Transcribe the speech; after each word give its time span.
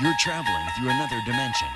You're 0.00 0.14
traveling 0.20 0.68
through 0.76 0.90
another 0.90 1.20
dimension. 1.26 1.66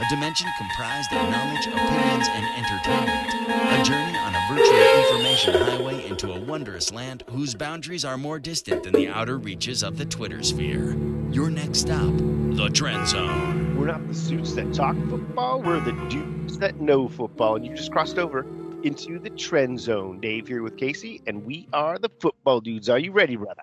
A 0.00 0.08
dimension 0.10 0.48
comprised 0.58 1.10
of 1.14 1.30
knowledge, 1.30 1.66
opinions, 1.66 2.28
and 2.28 2.44
entertainment. 2.58 3.32
A 3.48 3.82
journey 3.82 4.18
on 4.18 4.34
a 4.34 4.46
virtual 4.50 5.00
information 5.00 5.54
highway 5.54 6.06
into 6.06 6.30
a 6.30 6.40
wondrous 6.40 6.92
land 6.92 7.24
whose 7.30 7.54
boundaries 7.54 8.04
are 8.04 8.18
more 8.18 8.38
distant 8.38 8.82
than 8.82 8.92
the 8.92 9.08
outer 9.08 9.38
reaches 9.38 9.82
of 9.82 9.96
the 9.96 10.04
Twitter 10.04 10.42
sphere. 10.42 10.94
Your 11.30 11.48
next 11.48 11.80
stop, 11.80 12.12
the 12.18 12.68
Trend 12.70 13.08
Zone. 13.08 13.74
We're 13.78 13.86
not 13.86 14.06
the 14.06 14.14
suits 14.14 14.52
that 14.54 14.74
talk 14.74 14.96
football, 15.08 15.62
we're 15.62 15.80
the 15.80 15.92
dudes 16.10 16.58
that 16.58 16.82
know 16.82 17.08
football. 17.08 17.56
And 17.56 17.64
you 17.64 17.74
just 17.74 17.92
crossed 17.92 18.18
over 18.18 18.44
into 18.82 19.18
the 19.18 19.30
Trend 19.30 19.80
Zone. 19.80 20.20
Dave 20.20 20.48
here 20.48 20.62
with 20.62 20.76
Casey, 20.76 21.22
and 21.26 21.46
we 21.46 21.66
are 21.72 21.98
the 21.98 22.10
football 22.20 22.60
dudes. 22.60 22.90
Are 22.90 22.98
you 22.98 23.10
ready, 23.10 23.36
brother? 23.36 23.62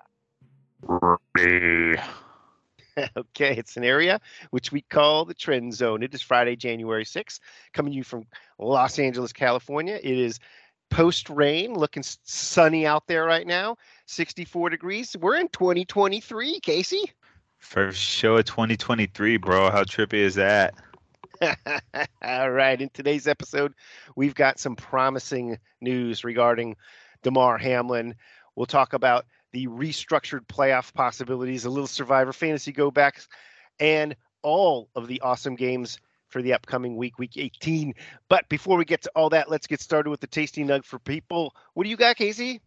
Ready. 1.36 2.00
okay, 3.16 3.56
it's 3.56 3.76
an 3.76 3.84
area 3.84 4.20
which 4.50 4.72
we 4.72 4.82
call 4.82 5.24
the 5.24 5.34
Trend 5.34 5.74
Zone. 5.74 6.02
It 6.02 6.14
is 6.14 6.22
Friday, 6.22 6.56
January 6.56 7.04
6th, 7.04 7.40
coming 7.72 7.92
to 7.92 7.96
you 7.96 8.04
from 8.04 8.26
Los 8.58 8.98
Angeles, 8.98 9.32
California. 9.32 9.98
It 10.02 10.18
is 10.18 10.38
post 10.90 11.28
rain, 11.30 11.74
looking 11.74 12.02
sunny 12.02 12.86
out 12.86 13.06
there 13.06 13.24
right 13.24 13.46
now, 13.46 13.76
64 14.06 14.70
degrees. 14.70 15.16
We're 15.20 15.36
in 15.36 15.48
2023, 15.48 16.60
Casey. 16.60 17.12
First 17.58 18.00
show 18.00 18.36
of 18.36 18.44
2023, 18.46 19.36
bro. 19.36 19.70
How 19.70 19.84
trippy 19.84 20.14
is 20.14 20.36
that? 20.36 20.74
All 22.22 22.50
right. 22.50 22.80
In 22.80 22.88
today's 22.90 23.26
episode, 23.26 23.74
we've 24.16 24.34
got 24.34 24.58
some 24.58 24.76
promising 24.76 25.58
news 25.80 26.24
regarding 26.24 26.76
Damar 27.22 27.58
Hamlin. 27.58 28.14
We'll 28.56 28.66
talk 28.66 28.92
about 28.92 29.26
the 29.52 29.66
restructured 29.66 30.46
playoff 30.46 30.92
possibilities, 30.92 31.64
a 31.64 31.70
little 31.70 31.86
survivor 31.86 32.32
fantasy 32.32 32.72
go 32.72 32.90
backs, 32.90 33.28
and 33.80 34.16
all 34.42 34.88
of 34.94 35.08
the 35.08 35.20
awesome 35.20 35.56
games 35.56 35.98
for 36.28 36.42
the 36.42 36.52
upcoming 36.52 36.96
week, 36.96 37.18
week 37.18 37.36
18. 37.36 37.94
But 38.28 38.48
before 38.48 38.76
we 38.76 38.84
get 38.84 39.02
to 39.02 39.10
all 39.14 39.30
that, 39.30 39.50
let's 39.50 39.66
get 39.66 39.80
started 39.80 40.10
with 40.10 40.20
the 40.20 40.26
tasty 40.26 40.62
nug 40.64 40.84
for 40.84 40.98
people. 40.98 41.54
What 41.74 41.84
do 41.84 41.90
you 41.90 41.96
got, 41.96 42.16
Casey? 42.16 42.60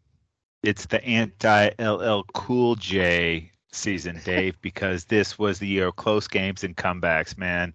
It's 0.64 0.86
the 0.86 1.04
anti 1.04 1.70
LL 1.80 2.24
Cool 2.34 2.76
J 2.76 3.52
season, 3.72 4.20
Dave, 4.24 4.56
because 4.62 5.06
this 5.06 5.40
was 5.40 5.60
the 5.60 5.68
year 5.68 5.88
of 5.88 5.96
close 5.96 6.28
games 6.28 6.64
and 6.64 6.76
comebacks, 6.76 7.38
man. 7.38 7.74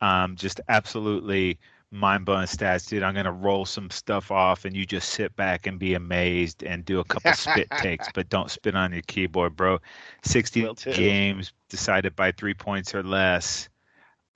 Um, 0.00 0.36
just 0.36 0.60
absolutely 0.68 1.58
mind 1.90 2.24
blowing 2.24 2.46
stats, 2.46 2.88
dude. 2.88 3.02
I'm 3.02 3.14
gonna 3.14 3.32
roll 3.32 3.64
some 3.64 3.90
stuff 3.90 4.30
off, 4.30 4.64
and 4.64 4.76
you 4.76 4.86
just 4.86 5.10
sit 5.10 5.34
back 5.36 5.66
and 5.66 5.78
be 5.78 5.94
amazed 5.94 6.62
and 6.62 6.84
do 6.84 7.00
a 7.00 7.04
couple 7.04 7.32
spit 7.32 7.68
takes, 7.78 8.08
but 8.14 8.28
don't 8.28 8.50
spit 8.50 8.74
on 8.74 8.92
your 8.92 9.02
keyboard, 9.02 9.56
bro. 9.56 9.78
60 10.22 10.68
games 10.94 11.52
decided 11.68 12.14
by 12.16 12.32
three 12.32 12.54
points 12.54 12.94
or 12.94 13.02
less. 13.02 13.68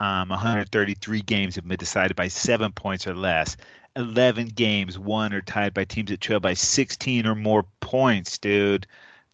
Um, 0.01 0.29
133 0.29 1.23
games 1.23 1.55
have 1.55 1.67
been 1.67 1.77
decided 1.77 2.17
by 2.17 2.29
seven 2.29 2.73
points 2.73 3.07
or 3.07 3.15
less. 3.15 3.57
11 3.97 4.49
games 4.49 4.99
won 4.99 5.33
or 5.33 5.41
tied 5.41 5.73
by 5.73 5.85
teams 5.85 6.11
that 6.11 6.21
trail 6.21 6.41
by 6.41 6.55
16 6.55 7.27
or 7.27 7.37
more 7.37 7.65
points, 7.81 8.39
dude. 8.39 8.87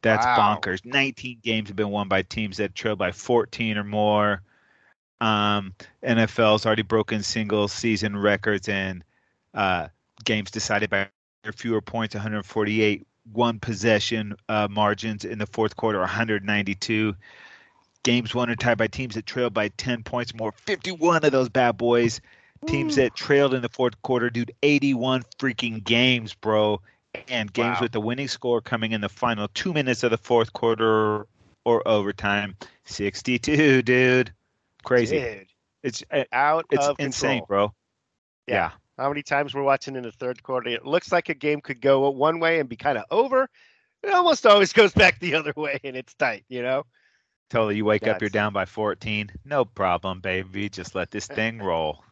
That's 0.02 0.24
wow. 0.24 0.58
bonkers. 0.60 0.84
19 0.84 1.38
games 1.42 1.68
have 1.68 1.76
been 1.76 1.90
won 1.90 2.08
by 2.08 2.22
teams 2.22 2.58
that 2.58 2.74
trail 2.74 2.96
by 2.96 3.12
14 3.12 3.78
or 3.78 3.84
more. 3.84 4.42
Um, 5.20 5.74
NFL's 6.02 6.64
already 6.64 6.82
broken 6.82 7.22
single 7.22 7.68
season 7.68 8.16
records 8.16 8.68
and 8.68 9.04
uh, 9.54 9.88
games 10.24 10.50
decided 10.50 10.90
by 10.90 11.08
fewer 11.54 11.80
points, 11.80 12.14
148. 12.14 13.06
One 13.32 13.60
possession 13.60 14.34
uh, 14.48 14.66
margins 14.70 15.24
in 15.24 15.38
the 15.38 15.46
fourth 15.46 15.76
quarter, 15.76 16.00
192. 16.00 17.14
Games 18.02 18.34
won 18.34 18.48
or 18.48 18.56
tied 18.56 18.78
by 18.78 18.86
teams 18.86 19.14
that 19.14 19.26
trailed 19.26 19.52
by 19.52 19.68
10 19.68 20.02
points 20.02 20.34
more, 20.34 20.52
51 20.52 21.24
of 21.24 21.32
those 21.32 21.48
bad 21.48 21.76
boys. 21.76 22.20
Teams 22.66 22.96
that 22.96 23.14
trailed 23.14 23.54
in 23.54 23.62
the 23.62 23.68
fourth 23.68 24.00
quarter, 24.02 24.28
dude, 24.28 24.52
81 24.62 25.22
freaking 25.38 25.82
games, 25.82 26.34
bro. 26.34 26.80
And 27.28 27.52
games 27.52 27.76
wow. 27.76 27.80
with 27.80 27.92
the 27.92 28.00
winning 28.00 28.28
score 28.28 28.60
coming 28.60 28.92
in 28.92 29.00
the 29.00 29.08
final 29.08 29.48
two 29.48 29.72
minutes 29.72 30.02
of 30.02 30.10
the 30.10 30.18
fourth 30.18 30.52
quarter 30.52 31.26
or 31.64 31.88
overtime, 31.88 32.56
62, 32.84 33.82
dude. 33.82 34.32
Crazy. 34.84 35.20
Dude, 35.20 35.46
it's 35.82 36.04
uh, 36.10 36.24
out 36.32 36.66
it's 36.70 36.86
insane, 36.98 37.40
control. 37.40 37.46
bro. 37.46 37.74
Yeah. 38.46 38.54
yeah. 38.54 38.70
How 38.98 39.08
many 39.08 39.22
times 39.22 39.54
we're 39.54 39.62
watching 39.62 39.96
in 39.96 40.02
the 40.02 40.12
third 40.12 40.42
quarter? 40.42 40.68
It 40.68 40.84
looks 40.84 41.10
like 41.10 41.28
a 41.30 41.34
game 41.34 41.60
could 41.60 41.80
go 41.80 42.10
one 42.10 42.38
way 42.38 42.60
and 42.60 42.68
be 42.68 42.76
kind 42.76 42.98
of 42.98 43.04
over. 43.10 43.48
It 44.02 44.12
almost 44.12 44.46
always 44.46 44.72
goes 44.74 44.92
back 44.92 45.18
the 45.20 45.34
other 45.34 45.54
way, 45.56 45.80
and 45.84 45.96
it's 45.96 46.14
tight, 46.14 46.44
you 46.48 46.62
know. 46.62 46.84
Totally. 47.48 47.76
You 47.76 47.84
wake 47.84 48.06
up, 48.06 48.20
you're 48.20 48.30
down 48.30 48.52
by 48.52 48.64
14. 48.64 49.30
No 49.44 49.64
problem, 49.64 50.20
baby. 50.20 50.68
Just 50.68 50.94
let 50.94 51.10
this 51.10 51.26
thing 51.26 51.58
roll. 51.62 52.04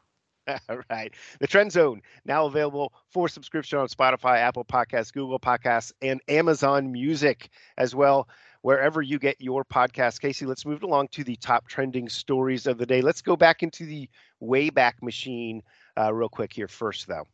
All 0.69 0.81
right. 0.91 1.15
The 1.41 1.47
Trend 1.47 1.73
Zone 1.73 2.01
now 2.25 2.47
available 2.47 2.93
for 3.13 3.29
subscription 3.29 3.79
on 3.79 3.89
Spotify, 3.89 4.39
Apple 4.39 4.65
Podcasts, 4.65 5.13
Google 5.13 5.39
Podcasts, 5.39 5.93
and 6.03 6.21
Amazon 6.27 6.91
Music 6.91 7.51
as 7.77 7.95
well 7.95 8.29
wherever 8.63 9.03
you 9.03 9.19
get 9.19 9.41
your 9.41 9.65
podcast. 9.65 10.21
Casey, 10.21 10.47
let's 10.47 10.67
move 10.67 10.83
along 10.83 11.09
to 11.09 11.25
the 11.25 11.37
top 11.37 11.69
trending 11.69 12.09
stories 12.09 12.67
of 12.67 12.79
the 12.79 12.87
day. 12.87 13.01
Let's 13.01 13.23
go 13.23 13.37
back 13.37 13.63
into 13.63 13.87
the 13.87 14.09
Wayback 14.43 15.03
Machine 15.03 15.63
uh, 15.99 16.13
real 16.13 16.29
quick 16.29 16.53
here 16.53 16.69
first, 16.69 17.07
though. 17.07 17.25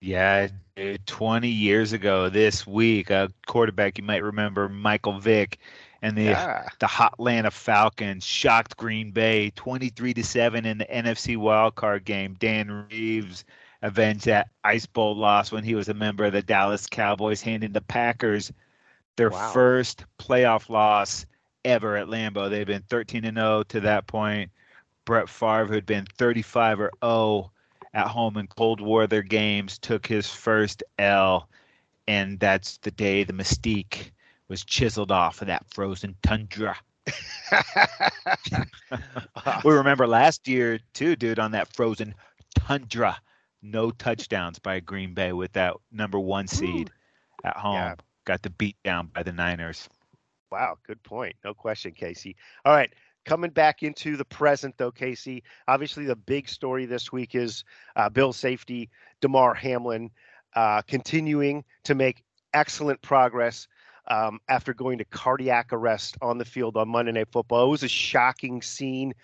Yeah, 0.00 0.48
20 1.06 1.48
years 1.48 1.92
ago 1.92 2.28
this 2.28 2.64
week, 2.64 3.10
a 3.10 3.32
quarterback 3.46 3.98
you 3.98 4.04
might 4.04 4.22
remember, 4.22 4.68
Michael 4.68 5.18
Vick, 5.18 5.58
and 6.02 6.16
the 6.16 6.22
yeah. 6.22 6.68
the 6.78 6.88
Atlanta 7.00 7.50
Falcons 7.50 8.24
shocked 8.24 8.76
Green 8.76 9.10
Bay 9.10 9.50
23 9.56 10.14
to 10.14 10.22
7 10.22 10.64
in 10.64 10.78
the 10.78 10.84
NFC 10.84 11.36
wildcard 11.36 12.04
game. 12.04 12.36
Dan 12.38 12.86
Reeves 12.88 13.44
avenged 13.82 14.26
that 14.26 14.50
ice 14.62 14.86
bowl 14.86 15.16
loss 15.16 15.50
when 15.50 15.64
he 15.64 15.74
was 15.74 15.88
a 15.88 15.94
member 15.94 16.24
of 16.24 16.32
the 16.32 16.42
Dallas 16.42 16.86
Cowboys, 16.86 17.42
handing 17.42 17.72
the 17.72 17.80
Packers 17.80 18.52
their 19.18 19.30
wow. 19.30 19.50
first 19.50 20.06
playoff 20.18 20.70
loss 20.70 21.26
ever 21.64 21.96
at 21.96 22.06
Lambeau. 22.06 22.48
They've 22.48 22.66
been 22.66 22.84
13 22.88 23.26
and 23.26 23.36
0 23.36 23.64
to 23.64 23.80
that 23.80 24.06
point. 24.06 24.50
Brett 25.04 25.28
Favre, 25.28 25.66
who 25.66 25.74
had 25.74 25.86
been 25.86 26.06
35 26.16 26.80
or 26.80 26.90
0 27.04 27.50
at 27.92 28.06
home 28.06 28.38
in 28.38 28.46
cold 28.46 28.80
War 28.80 29.06
their 29.06 29.22
games, 29.22 29.78
took 29.78 30.06
his 30.06 30.30
first 30.30 30.82
L, 30.98 31.48
and 32.06 32.38
that's 32.38 32.78
the 32.78 32.92
day 32.92 33.24
the 33.24 33.32
mystique 33.32 34.12
was 34.46 34.64
chiseled 34.64 35.10
off 35.10 35.42
of 35.42 35.48
that 35.48 35.66
frozen 35.74 36.14
tundra. 36.22 36.76
we 39.64 39.72
remember 39.72 40.06
last 40.06 40.46
year 40.46 40.78
too, 40.94 41.16
dude, 41.16 41.38
on 41.38 41.50
that 41.52 41.74
frozen 41.74 42.14
tundra. 42.54 43.18
No 43.62 43.90
touchdowns 43.90 44.60
by 44.60 44.78
Green 44.78 45.12
Bay 45.12 45.32
with 45.32 45.52
that 45.54 45.74
number 45.90 46.20
one 46.20 46.46
seed 46.46 46.90
Ooh. 46.90 47.48
at 47.48 47.56
home. 47.56 47.74
Yeah 47.74 47.94
got 48.28 48.42
the 48.42 48.50
beat 48.50 48.76
down 48.84 49.06
by 49.14 49.22
the 49.22 49.32
Niners. 49.32 49.88
Wow, 50.52 50.76
good 50.86 51.02
point. 51.02 51.34
No 51.44 51.54
question, 51.54 51.92
Casey. 51.92 52.36
All 52.66 52.74
right, 52.74 52.92
coming 53.24 53.50
back 53.50 53.82
into 53.82 54.18
the 54.18 54.24
present 54.26 54.74
though, 54.76 54.92
Casey. 54.92 55.42
Obviously, 55.66 56.04
the 56.04 56.14
big 56.14 56.46
story 56.46 56.84
this 56.84 57.10
week 57.10 57.34
is 57.34 57.64
uh, 57.96 58.10
Bill 58.10 58.34
safety 58.34 58.90
Damar 59.22 59.54
Hamlin 59.54 60.10
uh, 60.54 60.82
continuing 60.82 61.64
to 61.84 61.94
make 61.94 62.22
excellent 62.52 63.00
progress 63.00 63.66
um, 64.08 64.40
after 64.48 64.74
going 64.74 64.98
to 64.98 65.04
cardiac 65.06 65.72
arrest 65.72 66.18
on 66.20 66.36
the 66.36 66.44
field 66.44 66.76
on 66.76 66.88
Monday 66.88 67.12
Night 67.12 67.28
Football. 67.32 67.66
It 67.66 67.70
was 67.70 67.82
a 67.82 67.88
shocking 67.88 68.60
scene. 68.62 69.14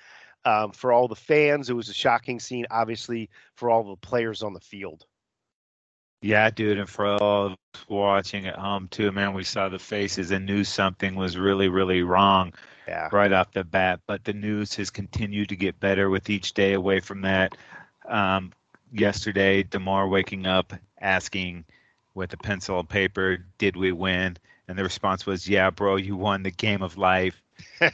Um, 0.47 0.73
for 0.73 0.93
all 0.93 1.09
the 1.09 1.17
fans, 1.17 1.71
it 1.71 1.75
was 1.75 1.89
a 1.89 1.95
shocking 1.95 2.39
scene, 2.39 2.67
obviously, 2.71 3.31
for 3.55 3.71
all 3.71 3.83
the 3.83 3.97
players 3.97 4.43
on 4.43 4.53
the 4.53 4.61
field. 4.61 5.07
Yeah, 6.25 6.49
dude, 6.49 6.79
and 6.79 6.89
for 6.89 7.05
all 7.05 7.55
watching 7.87 8.47
at 8.47 8.57
home 8.57 8.89
too, 8.89 9.13
man, 9.13 9.35
we 9.35 9.45
saw 9.45 9.69
the 9.69 9.79
faces 9.79 10.31
and 10.31 10.47
knew 10.47 10.65
something 10.65 11.17
was 11.17 11.37
really, 11.37 11.69
really 11.69 12.03
wrong 12.03 12.55
yeah. 12.89 13.11
right 13.13 13.31
off 13.31 13.53
the 13.53 13.63
bat. 13.63 14.01
But 14.07 14.25
the 14.25 14.33
news 14.33 14.75
has 14.77 14.89
continued 14.89 15.51
to 15.51 15.57
get 15.57 15.79
better 15.79 16.09
with 16.09 16.31
each 16.31 16.55
day 16.55 16.73
away 16.73 17.01
from 17.01 17.21
that. 17.21 17.59
Um, 18.09 18.55
yesterday, 18.91 19.65
Damar 19.65 20.09
waking 20.09 20.47
up 20.47 20.73
asking 20.99 21.67
with 22.15 22.33
a 22.33 22.39
pencil 22.39 22.81
and 22.81 22.89
paper, 22.89 23.45
"Did 23.59 23.77
we 23.77 23.93
win?" 23.93 24.39
And 24.67 24.79
the 24.79 24.83
response 24.83 25.27
was, 25.27 25.47
"Yeah, 25.47 25.69
bro, 25.69 25.97
you 25.97 26.17
won 26.17 26.43
the 26.43 26.51
game 26.51 26.81
of 26.81 26.97
life." 26.97 27.43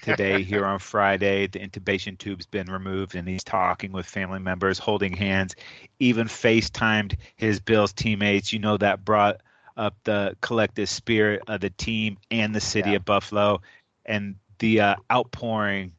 Today 0.02 0.42
here 0.44 0.64
on 0.64 0.78
Friday. 0.78 1.46
The 1.46 1.58
intubation 1.58 2.18
tube's 2.18 2.46
been 2.46 2.70
removed, 2.70 3.14
and 3.14 3.28
he's 3.28 3.44
talking 3.44 3.92
with 3.92 4.06
family 4.06 4.38
members, 4.38 4.78
holding 4.78 5.12
hands, 5.12 5.54
even 5.98 6.26
FaceTimed 6.26 7.16
his 7.36 7.60
Bills 7.60 7.92
teammates. 7.92 8.52
You 8.52 8.58
know 8.58 8.76
that 8.76 9.04
brought 9.04 9.40
up 9.76 9.94
the 10.04 10.36
collective 10.40 10.88
spirit 10.88 11.42
of 11.48 11.60
the 11.60 11.70
team 11.70 12.18
and 12.30 12.54
the 12.54 12.60
city 12.60 12.90
yeah. 12.90 12.96
of 12.96 13.04
Buffalo, 13.04 13.60
and 14.06 14.36
the 14.58 14.80
uh, 14.80 14.94
outpouring 15.10 15.92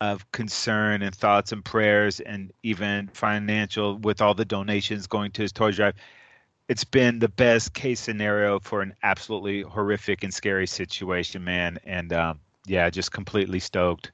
of 0.00 0.30
concern 0.32 1.02
and 1.02 1.14
thoughts 1.14 1.52
and 1.52 1.64
prayers, 1.64 2.18
and 2.20 2.52
even 2.64 3.08
financial 3.12 3.98
with 3.98 4.20
all 4.20 4.34
the 4.34 4.44
donations 4.44 5.06
going 5.06 5.30
to 5.30 5.42
his 5.42 5.52
toy 5.52 5.70
drive. 5.70 5.94
It's 6.68 6.84
been 6.84 7.18
the 7.18 7.28
best 7.28 7.74
case 7.74 8.00
scenario 8.00 8.58
for 8.58 8.82
an 8.82 8.94
absolutely 9.02 9.62
horrific 9.62 10.24
and 10.24 10.32
scary 10.32 10.66
situation, 10.66 11.44
man. 11.44 11.78
And 11.84 12.12
um, 12.12 12.40
yeah, 12.66 12.90
just 12.90 13.12
completely 13.12 13.58
stoked 13.58 14.12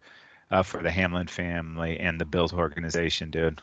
uh, 0.51 0.63
for 0.63 0.83
the 0.83 0.91
Hamlin 0.91 1.27
family 1.27 1.99
and 1.99 2.21
the 2.21 2.25
Bills 2.25 2.53
organization, 2.53 3.31
dude. 3.31 3.61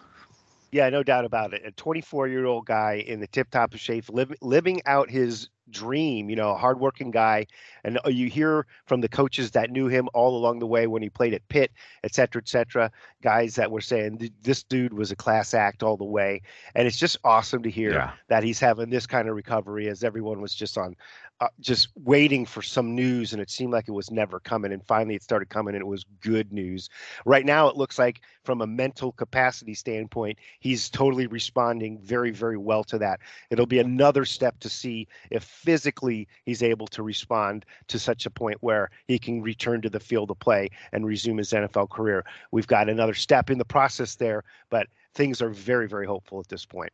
Yeah, 0.71 0.89
no 0.89 1.03
doubt 1.03 1.25
about 1.25 1.53
it. 1.53 1.61
A 1.65 1.71
24 1.71 2.27
year 2.27 2.45
old 2.45 2.65
guy 2.65 3.03
in 3.07 3.19
the 3.19 3.27
tip 3.27 3.49
top 3.49 3.73
of 3.73 3.79
shape, 3.79 4.09
living 4.09 4.37
living 4.41 4.81
out 4.85 5.09
his 5.09 5.49
dream, 5.69 6.29
you 6.29 6.35
know, 6.35 6.51
a 6.51 6.57
hardworking 6.57 7.11
guy. 7.11 7.47
And 7.83 7.99
uh, 8.05 8.09
you 8.09 8.29
hear 8.29 8.65
from 8.85 9.01
the 9.01 9.07
coaches 9.07 9.51
that 9.51 9.71
knew 9.71 9.87
him 9.87 10.09
all 10.13 10.37
along 10.37 10.59
the 10.59 10.67
way 10.67 10.87
when 10.87 11.01
he 11.01 11.09
played 11.09 11.33
at 11.33 11.47
Pitt, 11.47 11.71
et 12.03 12.13
cetera, 12.13 12.41
et 12.41 12.47
cetera, 12.47 12.91
guys 13.21 13.55
that 13.55 13.71
were 13.71 13.81
saying 13.81 14.31
this 14.41 14.63
dude 14.63 14.93
was 14.93 15.11
a 15.11 15.15
class 15.15 15.53
act 15.53 15.81
all 15.81 15.97
the 15.97 16.03
way. 16.03 16.41
And 16.75 16.87
it's 16.87 16.97
just 16.97 17.17
awesome 17.23 17.63
to 17.63 17.69
hear 17.69 17.93
yeah. 17.93 18.11
that 18.27 18.43
he's 18.43 18.59
having 18.59 18.89
this 18.89 19.07
kind 19.07 19.27
of 19.27 19.35
recovery 19.35 19.87
as 19.89 20.03
everyone 20.03 20.41
was 20.41 20.53
just 20.53 20.77
on 20.77 20.95
uh, 21.41 21.47
just 21.59 21.89
waiting 22.05 22.45
for 22.45 22.61
some 22.61 22.95
news 22.95 23.33
and 23.33 23.41
it 23.41 23.49
seemed 23.49 23.73
like 23.73 23.89
it 23.89 23.91
was 23.91 24.09
never 24.09 24.39
coming 24.39 24.71
and 24.71 24.85
finally 24.85 25.15
it 25.15 25.23
started 25.23 25.49
coming 25.49 25.75
and 25.75 25.81
it 25.81 25.87
was 25.87 26.05
good 26.21 26.53
news. 26.53 26.89
Right 27.25 27.45
now 27.45 27.67
it 27.67 27.75
looks 27.75 27.99
like 27.99 28.21
from 28.43 28.61
a 28.61 28.67
mental 28.67 29.11
capacity 29.11 29.73
standpoint 29.73 30.39
he's 30.61 30.89
totally 30.89 31.27
responding 31.27 31.97
very 31.99 32.31
very 32.31 32.57
well 32.57 32.85
to 32.85 32.97
that. 32.99 33.19
It'll 33.49 33.65
be 33.65 33.79
another 33.79 34.23
step 34.23 34.59
to 34.61 34.69
see 34.69 35.09
if 35.29 35.43
physically 35.43 36.27
he's 36.45 36.63
able 36.63 36.87
to 36.87 37.03
respond 37.03 37.65
to 37.87 37.99
such 37.99 38.25
a 38.25 38.29
point 38.29 38.57
where 38.61 38.89
he 39.07 39.19
can 39.19 39.41
return 39.41 39.81
to 39.81 39.89
the 39.89 39.99
field 39.99 40.31
of 40.31 40.39
play 40.39 40.69
and 40.93 41.05
resume 41.05 41.37
his 41.37 41.51
nfl 41.51 41.89
career. 41.89 42.23
We've 42.51 42.67
got 42.67 42.87
another 42.87 43.13
step 43.13 43.49
in 43.49 43.57
the 43.57 43.65
process 43.65 44.15
there 44.15 44.45
but 44.69 44.87
things 45.13 45.41
are 45.41 45.49
very 45.49 45.89
very 45.89 46.07
hopeful 46.07 46.39
at 46.39 46.47
this 46.47 46.65
point. 46.65 46.93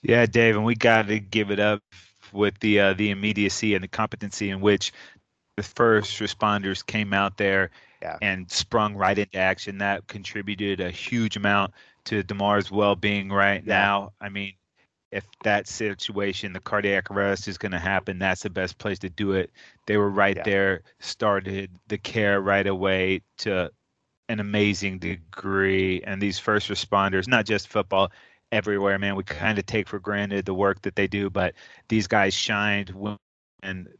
Yeah 0.00 0.24
dave 0.24 0.56
and 0.56 0.64
we 0.64 0.76
got 0.76 1.08
to 1.08 1.20
give 1.20 1.50
it 1.50 1.60
up 1.60 1.82
with 2.32 2.58
the 2.60 2.80
uh, 2.80 2.92
the 2.94 3.10
immediacy 3.10 3.74
and 3.74 3.82
the 3.82 3.88
competency 3.88 4.50
in 4.50 4.60
which 4.60 4.92
the 5.56 5.62
first 5.62 6.18
responders 6.20 6.84
came 6.84 7.12
out 7.12 7.36
there 7.36 7.70
yeah. 8.00 8.16
and 8.22 8.50
sprung 8.50 8.94
right 8.94 9.18
into 9.18 9.36
action. 9.36 9.78
That 9.78 10.06
contributed 10.06 10.80
a 10.80 10.90
huge 10.90 11.36
amount 11.36 11.72
to 12.04 12.22
Damar's 12.22 12.70
well-being 12.70 13.30
right 13.30 13.62
yeah. 13.64 13.82
now. 13.82 14.12
I 14.20 14.30
mean, 14.30 14.54
if 15.12 15.24
that 15.42 15.66
situation, 15.66 16.52
the 16.52 16.60
cardiac 16.60 17.10
arrest 17.10 17.48
is 17.48 17.58
going 17.58 17.72
to 17.72 17.78
happen, 17.78 18.18
that's 18.18 18.42
the 18.42 18.50
best 18.50 18.78
place 18.78 18.98
to 19.00 19.10
do 19.10 19.32
it. 19.32 19.50
They 19.86 19.96
were 19.96 20.08
right 20.08 20.36
yeah. 20.36 20.44
there, 20.44 20.82
started 21.00 21.70
the 21.88 21.98
care 21.98 22.40
right 22.40 22.66
away 22.66 23.22
to 23.38 23.70
an 24.28 24.40
amazing 24.40 24.98
degree. 24.98 26.02
And 26.04 26.22
these 26.22 26.38
first 26.38 26.68
responders, 26.68 27.26
not 27.26 27.44
just 27.44 27.68
football, 27.68 28.12
everywhere, 28.52 28.98
man. 28.98 29.16
We 29.16 29.24
kind 29.24 29.58
of 29.58 29.66
take 29.66 29.88
for 29.88 29.98
granted 29.98 30.44
the 30.44 30.54
work 30.54 30.82
that 30.82 30.96
they 30.96 31.06
do, 31.06 31.30
but 31.30 31.54
these 31.88 32.06
guys 32.06 32.34
shined 32.34 32.90
when 32.90 33.16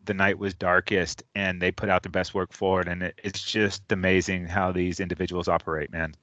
the 0.05 0.15
night 0.15 0.39
was 0.39 0.55
darkest 0.55 1.23
and 1.35 1.61
they 1.61 1.71
put 1.71 1.89
out 1.89 2.03
the 2.03 2.09
best 2.09 2.35
work 2.35 2.53
forward. 2.53 2.89
And 2.89 3.03
it, 3.03 3.21
it's 3.23 3.43
just 3.43 3.91
amazing 3.93 4.47
how 4.47 4.73
these 4.73 5.01
individuals 5.01 5.49
operate, 5.49 5.93
man. 5.93 6.15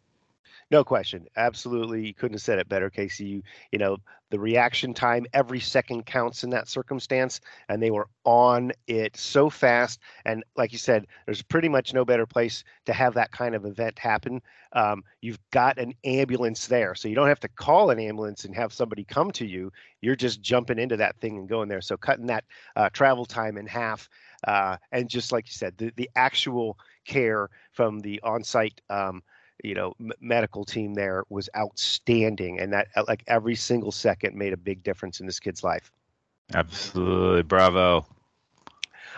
No 0.69 0.83
question. 0.83 1.27
Absolutely. 1.37 2.05
You 2.05 2.13
couldn't 2.13 2.35
have 2.35 2.41
said 2.41 2.59
it 2.59 2.67
better, 2.67 2.89
Casey. 2.89 3.25
You, 3.25 3.43
you 3.71 3.79
know, 3.79 3.97
the 4.31 4.39
reaction 4.39 4.93
time, 4.93 5.25
every 5.31 5.61
second 5.61 6.05
counts 6.05 6.43
in 6.43 6.49
that 6.49 6.67
circumstance. 6.67 7.39
And 7.69 7.81
they 7.81 7.89
were 7.89 8.09
on 8.25 8.73
it 8.85 9.15
so 9.15 9.49
fast. 9.49 10.01
And 10.25 10.43
like 10.57 10.73
you 10.73 10.77
said, 10.77 11.07
there's 11.25 11.41
pretty 11.41 11.69
much 11.69 11.93
no 11.93 12.03
better 12.03 12.25
place 12.25 12.65
to 12.85 12.91
have 12.91 13.13
that 13.13 13.31
kind 13.31 13.55
of 13.55 13.65
event 13.65 13.97
happen. 13.97 14.41
Um, 14.73 15.03
you've 15.21 15.39
got 15.51 15.77
an 15.77 15.93
ambulance 16.03 16.67
there. 16.67 16.95
So 16.95 17.07
you 17.07 17.15
don't 17.15 17.29
have 17.29 17.39
to 17.39 17.47
call 17.47 17.89
an 17.89 17.99
ambulance 17.99 18.43
and 18.43 18.53
have 18.53 18.73
somebody 18.73 19.05
come 19.05 19.31
to 19.31 19.45
you. 19.45 19.71
You're 20.01 20.17
just 20.17 20.41
jumping 20.41 20.79
into 20.79 20.97
that 20.97 21.15
thing 21.21 21.37
and 21.37 21.47
going 21.47 21.69
there. 21.69 21.79
So 21.79 21.95
cutting 21.95 22.27
that 22.27 22.43
uh, 22.75 22.89
travel 22.89 23.25
time 23.25 23.57
in 23.57 23.67
half. 23.67 24.09
Uh, 24.45 24.75
and 24.91 25.09
just 25.09 25.31
like 25.31 25.47
you 25.47 25.53
said, 25.53 25.77
the, 25.77 25.93
the 25.95 26.09
actual 26.17 26.77
care 27.05 27.49
from 27.71 27.99
the 28.01 28.19
on 28.21 28.43
site. 28.43 28.81
Um, 28.89 29.23
you 29.63 29.73
know 29.73 29.93
m- 29.99 30.11
medical 30.19 30.63
team 30.63 30.93
there 30.93 31.23
was 31.29 31.49
outstanding 31.55 32.59
and 32.59 32.73
that 32.73 32.87
uh, 32.95 33.03
like 33.07 33.23
every 33.27 33.55
single 33.55 33.91
second 33.91 34.35
made 34.35 34.53
a 34.53 34.57
big 34.57 34.83
difference 34.83 35.19
in 35.19 35.25
this 35.25 35.39
kid's 35.39 35.63
life 35.63 35.91
absolutely 36.53 37.43
bravo 37.43 38.05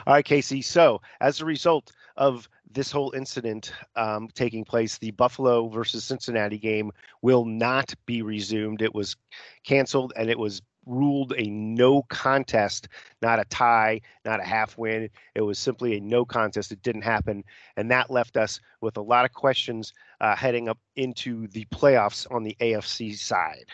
all 0.08 0.14
right 0.14 0.26
casey 0.26 0.62
so 0.62 1.02
as 1.22 1.42
a 1.42 1.46
result 1.46 1.92
of 2.18 2.50
this 2.72 2.92
whole 2.92 3.12
incident 3.16 3.72
um, 3.96 4.28
taking 4.34 4.64
place 4.64 4.98
the 4.98 5.12
buffalo 5.12 5.68
versus 5.68 6.04
cincinnati 6.04 6.58
game 6.58 6.92
will 7.22 7.46
not 7.46 7.94
be 8.06 8.22
resumed 8.22 8.82
it 8.82 8.94
was 8.94 9.16
canceled 9.64 10.14
and 10.16 10.30
it 10.30 10.38
was 10.38 10.62
ruled 10.90 11.34
a 11.38 11.50
no 11.50 12.02
contest, 12.04 12.90
not 13.22 13.40
a 13.40 13.46
tie, 13.46 14.02
not 14.26 14.40
a 14.40 14.44
half 14.44 14.78
win. 14.78 15.10
It 15.36 15.42
was 15.42 15.60
simply 15.60 15.96
a 15.96 16.02
no 16.02 16.26
contest. 16.26 16.72
It 16.72 16.82
didn't 16.82 17.04
happen. 17.04 17.44
And 17.78 17.92
that 17.92 18.10
left 18.10 18.36
us 18.36 18.60
with 18.82 18.98
a 18.98 19.02
lot 19.02 19.26
of 19.26 19.32
questions 19.32 19.94
uh, 20.21 20.36
heading 20.36 20.69
up 20.69 20.80
into 20.95 21.48
the 21.48 21.66
playoffs 21.66 22.30
on 22.31 22.44
the 22.44 22.56
AFC 22.60 23.18
side. 23.18 23.66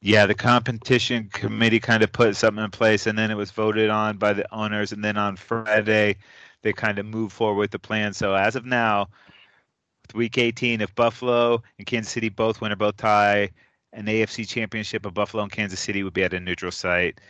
Yeah, 0.00 0.26
the 0.26 0.34
competition 0.34 1.30
committee 1.32 1.80
kind 1.80 2.02
of 2.02 2.12
put 2.12 2.36
something 2.36 2.62
in 2.62 2.70
place, 2.70 3.06
and 3.06 3.18
then 3.18 3.30
it 3.30 3.36
was 3.36 3.50
voted 3.50 3.88
on 3.88 4.18
by 4.18 4.34
the 4.34 4.46
owners. 4.54 4.92
And 4.92 5.02
then 5.02 5.16
on 5.16 5.36
Friday, 5.36 6.16
they 6.62 6.72
kind 6.72 6.98
of 6.98 7.06
moved 7.06 7.32
forward 7.32 7.60
with 7.60 7.70
the 7.70 7.78
plan. 7.78 8.12
So 8.12 8.34
as 8.34 8.54
of 8.54 8.66
now, 8.66 9.08
with 10.02 10.14
week 10.14 10.36
18, 10.36 10.82
if 10.82 10.94
Buffalo 10.94 11.62
and 11.78 11.86
Kansas 11.86 12.12
City 12.12 12.28
both 12.28 12.60
win 12.60 12.72
or 12.72 12.76
both 12.76 12.98
tie, 12.98 13.50
an 13.94 14.06
AFC 14.06 14.46
championship 14.46 15.06
of 15.06 15.14
Buffalo 15.14 15.42
and 15.42 15.52
Kansas 15.52 15.80
City 15.80 16.02
would 16.02 16.12
be 16.12 16.24
at 16.24 16.34
a 16.34 16.40
neutral 16.40 16.72
site. 16.72 17.20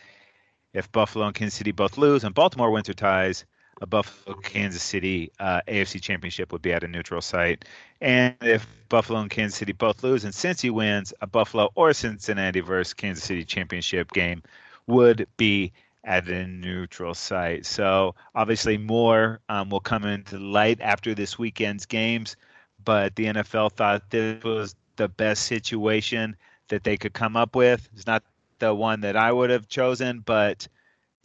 If 0.72 0.90
Buffalo 0.90 1.26
and 1.26 1.34
Kansas 1.34 1.56
City 1.56 1.70
both 1.70 1.96
lose 1.96 2.24
and 2.24 2.34
Baltimore 2.34 2.70
wins 2.70 2.88
or 2.88 2.94
ties, 2.94 3.44
a 3.80 3.86
Buffalo 3.86 4.36
Kansas 4.36 4.82
City 4.82 5.30
uh, 5.40 5.60
AFC 5.68 6.00
championship 6.00 6.52
would 6.52 6.62
be 6.62 6.72
at 6.72 6.84
a 6.84 6.88
neutral 6.88 7.20
site. 7.20 7.64
And 8.00 8.34
if 8.42 8.66
Buffalo 8.88 9.20
and 9.20 9.30
Kansas 9.30 9.58
City 9.58 9.72
both 9.72 10.02
lose 10.02 10.24
and 10.24 10.32
Cincy 10.32 10.70
wins, 10.70 11.12
a 11.20 11.26
Buffalo 11.26 11.70
or 11.74 11.92
Cincinnati 11.92 12.60
versus 12.60 12.94
Kansas 12.94 13.24
City 13.24 13.44
championship 13.44 14.12
game 14.12 14.42
would 14.86 15.26
be 15.36 15.72
at 16.04 16.28
a 16.28 16.46
neutral 16.46 17.14
site. 17.14 17.66
So 17.66 18.14
obviously 18.34 18.76
more 18.76 19.40
um, 19.48 19.70
will 19.70 19.80
come 19.80 20.04
into 20.04 20.38
light 20.38 20.80
after 20.80 21.14
this 21.14 21.38
weekend's 21.38 21.86
games, 21.86 22.36
but 22.84 23.16
the 23.16 23.26
NFL 23.26 23.72
thought 23.72 24.10
this 24.10 24.42
was 24.44 24.74
the 24.96 25.08
best 25.08 25.44
situation 25.44 26.36
that 26.68 26.84
they 26.84 26.96
could 26.96 27.14
come 27.14 27.36
up 27.36 27.56
with. 27.56 27.88
It's 27.94 28.06
not 28.06 28.22
the 28.58 28.74
one 28.74 29.00
that 29.00 29.16
I 29.16 29.32
would 29.32 29.50
have 29.50 29.68
chosen, 29.68 30.20
but 30.20 30.68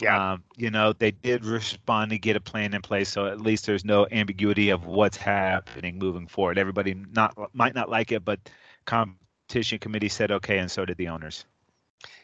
yeah, 0.01 0.33
um, 0.33 0.43
you 0.55 0.69
know, 0.69 0.93
they 0.93 1.11
did 1.11 1.45
respond 1.45 2.11
to 2.11 2.17
get 2.17 2.35
a 2.35 2.39
plan 2.39 2.73
in 2.73 2.81
place, 2.81 3.09
so 3.09 3.25
at 3.27 3.41
least 3.41 3.65
there's 3.65 3.85
no 3.85 4.07
ambiguity 4.11 4.69
of 4.69 4.85
what's 4.85 5.17
happening 5.17 5.97
moving 5.99 6.27
forward. 6.27 6.57
Everybody 6.57 6.95
not 7.11 7.35
might 7.53 7.75
not 7.75 7.89
like 7.89 8.11
it, 8.11 8.23
but 8.23 8.39
competition 8.85 9.79
committee 9.79 10.09
said 10.09 10.31
okay, 10.31 10.59
and 10.59 10.71
so 10.71 10.85
did 10.85 10.97
the 10.97 11.09
owners. 11.09 11.45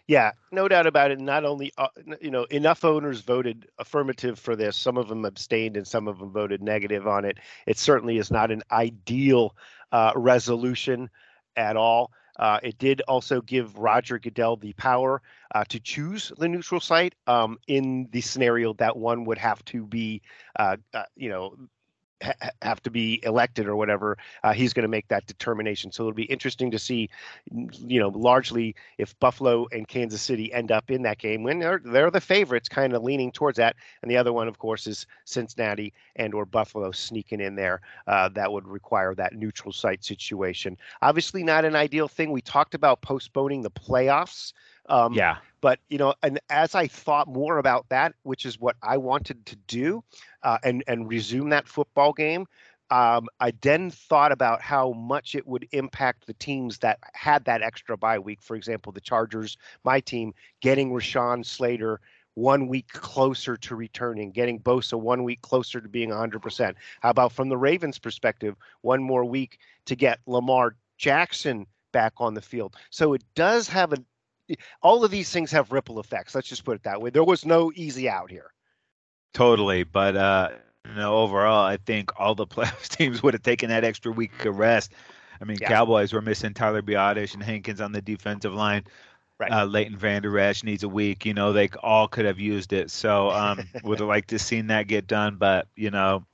Yeah, 0.07 0.31
no 0.51 0.67
doubt 0.67 0.85
about 0.85 1.11
it. 1.11 1.19
Not 1.19 1.45
only, 1.45 1.73
uh, 1.77 1.87
you 2.21 2.29
know, 2.29 2.43
enough 2.45 2.85
owners 2.85 3.21
voted 3.21 3.67
affirmative 3.79 4.37
for 4.37 4.55
this. 4.55 4.77
Some 4.77 4.97
of 4.97 5.07
them 5.07 5.25
abstained 5.25 5.77
and 5.77 5.87
some 5.87 6.07
of 6.07 6.19
them 6.19 6.31
voted 6.31 6.61
negative 6.61 7.07
on 7.07 7.25
it. 7.25 7.39
It 7.65 7.79
certainly 7.79 8.19
is 8.19 8.29
not 8.29 8.51
an 8.51 8.61
ideal 8.71 9.55
uh, 9.91 10.11
resolution 10.15 11.09
at 11.55 11.75
all. 11.75 12.11
Uh, 12.37 12.59
it 12.63 12.77
did 12.77 13.01
also 13.07 13.41
give 13.41 13.77
Roger 13.77 14.19
Goodell 14.19 14.57
the 14.57 14.73
power 14.73 15.21
uh, 15.53 15.63
to 15.69 15.79
choose 15.79 16.31
the 16.37 16.47
neutral 16.47 16.81
site 16.81 17.15
um, 17.27 17.57
in 17.67 18.07
the 18.11 18.21
scenario 18.21 18.73
that 18.73 18.97
one 18.97 19.25
would 19.25 19.37
have 19.37 19.63
to 19.65 19.85
be, 19.85 20.21
uh, 20.57 20.77
uh 20.93 21.03
you 21.15 21.29
know, 21.29 21.55
ha- 22.23 22.49
have 22.61 22.81
to 22.83 22.91
be 22.91 23.19
elected 23.23 23.67
or 23.67 23.75
whatever, 23.75 24.17
uh, 24.43 24.53
he's 24.53 24.73
going 24.73 24.83
to 24.83 24.89
make 24.89 25.07
that 25.09 25.25
determination. 25.27 25.91
So 25.91 26.03
it'll 26.03 26.13
be 26.13 26.23
interesting 26.23 26.71
to 26.71 26.79
see, 26.79 27.09
you 27.51 27.99
know, 27.99 28.09
largely 28.09 28.75
if 28.97 29.17
Buffalo 29.19 29.67
and 29.71 29.87
Kansas 29.87 30.21
City 30.21 30.53
end 30.53 30.71
up 30.71 30.91
in 30.91 31.01
that 31.03 31.17
game 31.17 31.43
when 31.43 31.59
they're 31.59 31.81
they're 31.83 32.11
the 32.11 32.21
favorites, 32.21 32.69
kind 32.69 32.93
of 32.93 33.03
leaning 33.03 33.31
towards 33.31 33.57
that. 33.57 33.75
And 34.01 34.09
the 34.09 34.17
other 34.17 34.33
one, 34.33 34.47
of 34.47 34.57
course, 34.57 34.87
is 34.87 35.07
Cincinnati 35.25 35.93
and 36.15 36.33
or 36.33 36.45
Buffalo 36.45 36.91
sneaking 36.91 37.41
in 37.41 37.55
there. 37.55 37.81
Uh, 38.07 38.29
that 38.29 38.51
would 38.51 38.67
require 38.67 39.15
that 39.15 39.33
neutral 39.33 39.71
site 39.71 40.03
situation. 40.03 40.77
Obviously, 41.01 41.43
not 41.43 41.65
an 41.65 41.75
ideal 41.75 42.07
thing. 42.07 42.31
We 42.31 42.41
talked 42.41 42.75
about 42.75 43.01
postponing 43.01 43.61
the 43.61 43.71
playoffs. 43.71 44.53
Um, 44.87 45.13
yeah. 45.13 45.37
But 45.61 45.79
you 45.89 45.97
know, 45.97 46.13
and 46.21 46.39
as 46.49 46.75
I 46.75 46.87
thought 46.87 47.27
more 47.27 47.57
about 47.57 47.89
that, 47.89 48.13
which 48.23 48.45
is 48.45 48.59
what 48.59 48.75
I 48.83 48.97
wanted 48.97 49.45
to 49.47 49.55
do, 49.67 50.03
uh, 50.43 50.59
and 50.63 50.83
and 50.87 51.09
resume 51.09 51.49
that 51.49 51.67
football 51.67 52.13
game, 52.13 52.45
um, 52.91 53.27
I 53.39 53.51
then 53.61 53.89
thought 53.89 54.31
about 54.31 54.61
how 54.61 54.91
much 54.91 55.33
it 55.33 55.47
would 55.47 55.67
impact 55.71 56.27
the 56.27 56.33
teams 56.33 56.77
that 56.79 56.99
had 57.13 57.45
that 57.45 57.63
extra 57.63 57.97
bye 57.97 58.19
week. 58.19 58.41
For 58.41 58.55
example, 58.55 58.91
the 58.91 59.01
Chargers, 59.01 59.57
my 59.83 59.99
team, 59.99 60.33
getting 60.61 60.91
Rashawn 60.91 61.43
Slater 61.43 61.99
one 62.35 62.67
week 62.67 62.89
closer 62.89 63.57
to 63.57 63.75
returning, 63.75 64.31
getting 64.31 64.59
Bosa 64.59 64.99
one 64.99 65.23
week 65.23 65.41
closer 65.41 65.81
to 65.81 65.87
being 65.89 66.09
100%. 66.09 66.75
How 66.99 67.09
about 67.09 67.31
from 67.31 67.49
the 67.49 67.57
Ravens' 67.57 67.97
perspective, 67.97 68.55
one 68.81 69.01
more 69.01 69.25
week 69.25 69.57
to 69.85 69.95
get 69.95 70.19
Lamar 70.27 70.75
Jackson 70.97 71.65
back 71.91 72.13
on 72.17 72.33
the 72.33 72.41
field? 72.41 72.75
So 72.89 73.13
it 73.13 73.23
does 73.35 73.67
have 73.69 73.93
a 73.93 73.97
all 74.81 75.03
of 75.03 75.11
these 75.11 75.29
things 75.29 75.51
have 75.51 75.71
ripple 75.71 75.99
effects. 75.99 76.35
Let's 76.35 76.47
just 76.47 76.63
put 76.63 76.75
it 76.75 76.83
that 76.83 77.01
way. 77.01 77.09
There 77.09 77.23
was 77.23 77.45
no 77.45 77.71
easy 77.75 78.09
out 78.09 78.29
here. 78.29 78.51
Totally, 79.33 79.83
but 79.83 80.15
uh, 80.15 80.49
you 80.87 80.95
know, 80.95 81.17
overall, 81.17 81.65
I 81.65 81.77
think 81.77 82.11
all 82.19 82.35
the 82.35 82.47
playoffs 82.47 82.89
teams 82.89 83.23
would 83.23 83.33
have 83.33 83.43
taken 83.43 83.69
that 83.69 83.83
extra 83.83 84.11
week 84.11 84.45
of 84.45 84.57
rest. 84.57 84.93
I 85.41 85.45
mean, 85.45 85.57
yeah. 85.59 85.67
Cowboys 85.67 86.13
were 86.13 86.21
missing 86.21 86.53
Tyler 86.53 86.81
Biadasz 86.81 87.33
and 87.33 87.43
Hankins 87.43 87.81
on 87.81 87.91
the 87.91 88.01
defensive 88.01 88.53
line. 88.53 88.83
Right. 89.37 89.51
Uh, 89.51 89.65
Leighton 89.65 89.97
Vander 89.97 90.39
Esch 90.39 90.63
needs 90.63 90.83
a 90.83 90.89
week. 90.89 91.25
You 91.25 91.33
know, 91.33 91.51
they 91.51 91.67
all 91.83 92.07
could 92.07 92.23
have 92.23 92.39
used 92.39 92.71
it. 92.71 92.89
So 92.89 93.29
um, 93.31 93.67
would 93.83 93.99
have 93.99 94.07
liked 94.07 94.29
to 94.29 94.39
seen 94.39 94.67
that 94.67 94.87
get 94.87 95.07
done, 95.07 95.35
but 95.35 95.67
you 95.75 95.91
know, 95.91 96.25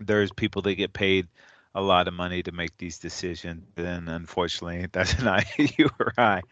there's 0.00 0.32
people 0.32 0.62
that 0.62 0.74
get 0.74 0.92
paid 0.92 1.28
a 1.76 1.82
lot 1.82 2.08
of 2.08 2.14
money 2.14 2.42
to 2.42 2.52
make 2.52 2.76
these 2.76 2.98
decisions, 2.98 3.62
and 3.76 4.08
unfortunately, 4.08 4.88
that's 4.92 5.18
not 5.22 5.44
you 5.58 5.88
or 5.98 6.12
I. 6.18 6.42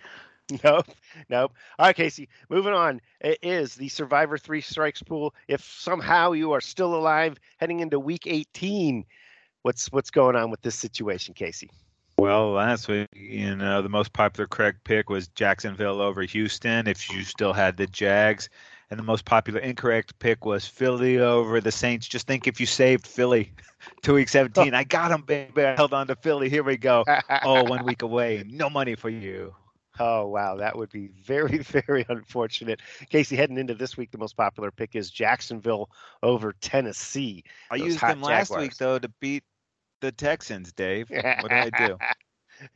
Nope, 0.64 0.87
nope. 1.30 1.52
All 1.78 1.87
right, 1.87 1.96
Casey. 1.96 2.28
Moving 2.50 2.75
on. 2.75 3.00
It 3.20 3.38
is 3.42 3.75
the 3.75 3.88
Survivor 3.88 4.37
Three 4.37 4.61
Strikes 4.61 5.02
pool. 5.02 5.34
If 5.49 5.62
somehow 5.64 6.32
you 6.32 6.52
are 6.52 6.61
still 6.61 6.94
alive 6.94 7.38
heading 7.58 7.80
into 7.80 7.99
Week 7.99 8.26
18, 8.26 9.04
what's 9.62 9.90
what's 9.92 10.11
going 10.11 10.37
on 10.37 10.50
with 10.50 10.61
this 10.61 10.75
situation, 10.75 11.32
Casey? 11.32 11.70
Well, 12.18 12.50
last 12.50 12.88
week, 12.88 13.08
you 13.14 13.56
know, 13.56 13.80
the 13.80 13.88
most 13.88 14.12
popular 14.12 14.46
correct 14.46 14.84
pick 14.84 15.08
was 15.08 15.28
Jacksonville 15.28 16.00
over 16.00 16.22
Houston. 16.22 16.87
If 16.87 17.11
you 17.11 17.22
still 17.22 17.54
had 17.54 17.78
the 17.78 17.87
Jags, 17.87 18.50
and 18.92 18.99
the 18.99 19.04
most 19.04 19.25
popular 19.25 19.58
incorrect 19.58 20.18
pick 20.18 20.44
was 20.44 20.66
Philly 20.66 21.18
over 21.18 21.62
the 21.62 21.72
Saints. 21.72 22.06
Just 22.06 22.26
think 22.26 22.46
if 22.46 22.61
you 22.61 22.66
saved 22.66 23.06
Philly 23.06 23.50
to 24.02 24.12
week 24.12 24.28
17. 24.28 24.75
I 24.75 24.84
got 24.84 25.11
him, 25.11 25.22
baby. 25.22 25.64
I 25.64 25.75
held 25.75 25.94
on 25.94 26.06
to 26.08 26.16
Philly. 26.16 26.50
Here 26.50 26.62
we 26.62 26.76
go. 26.76 27.02
oh, 27.42 27.64
one 27.64 27.87
week 27.87 28.02
away. 28.02 28.44
No 28.46 28.68
money 28.68 28.94
for 28.94 29.08
you. 29.08 29.54
Oh 29.99 30.26
wow, 30.26 30.56
that 30.56 30.76
would 30.76 30.90
be 30.90 31.08
very, 31.08 31.58
very 31.87 32.04
unfortunate. 32.08 32.80
Casey, 33.11 33.37
heading 33.37 33.58
into 33.58 33.75
this 33.75 33.96
week, 33.96 34.11
the 34.11 34.18
most 34.18 34.37
popular 34.37 34.70
pick 34.70 34.96
is 34.96 35.11
Jacksonville 35.11 35.90
over 36.22 36.54
Tennessee. 36.61 37.44
I 37.70 37.76
used 37.76 38.00
them 38.00 38.22
last 38.22 38.49
Jaguars. 38.49 38.61
week 38.61 38.76
though 38.76 38.99
to 38.99 39.08
beat 39.20 39.44
the 40.00 40.12
Texans, 40.12 40.72
Dave. 40.72 41.11
What 41.11 41.49
did 41.49 41.75
I 41.75 41.88
do? 41.88 41.99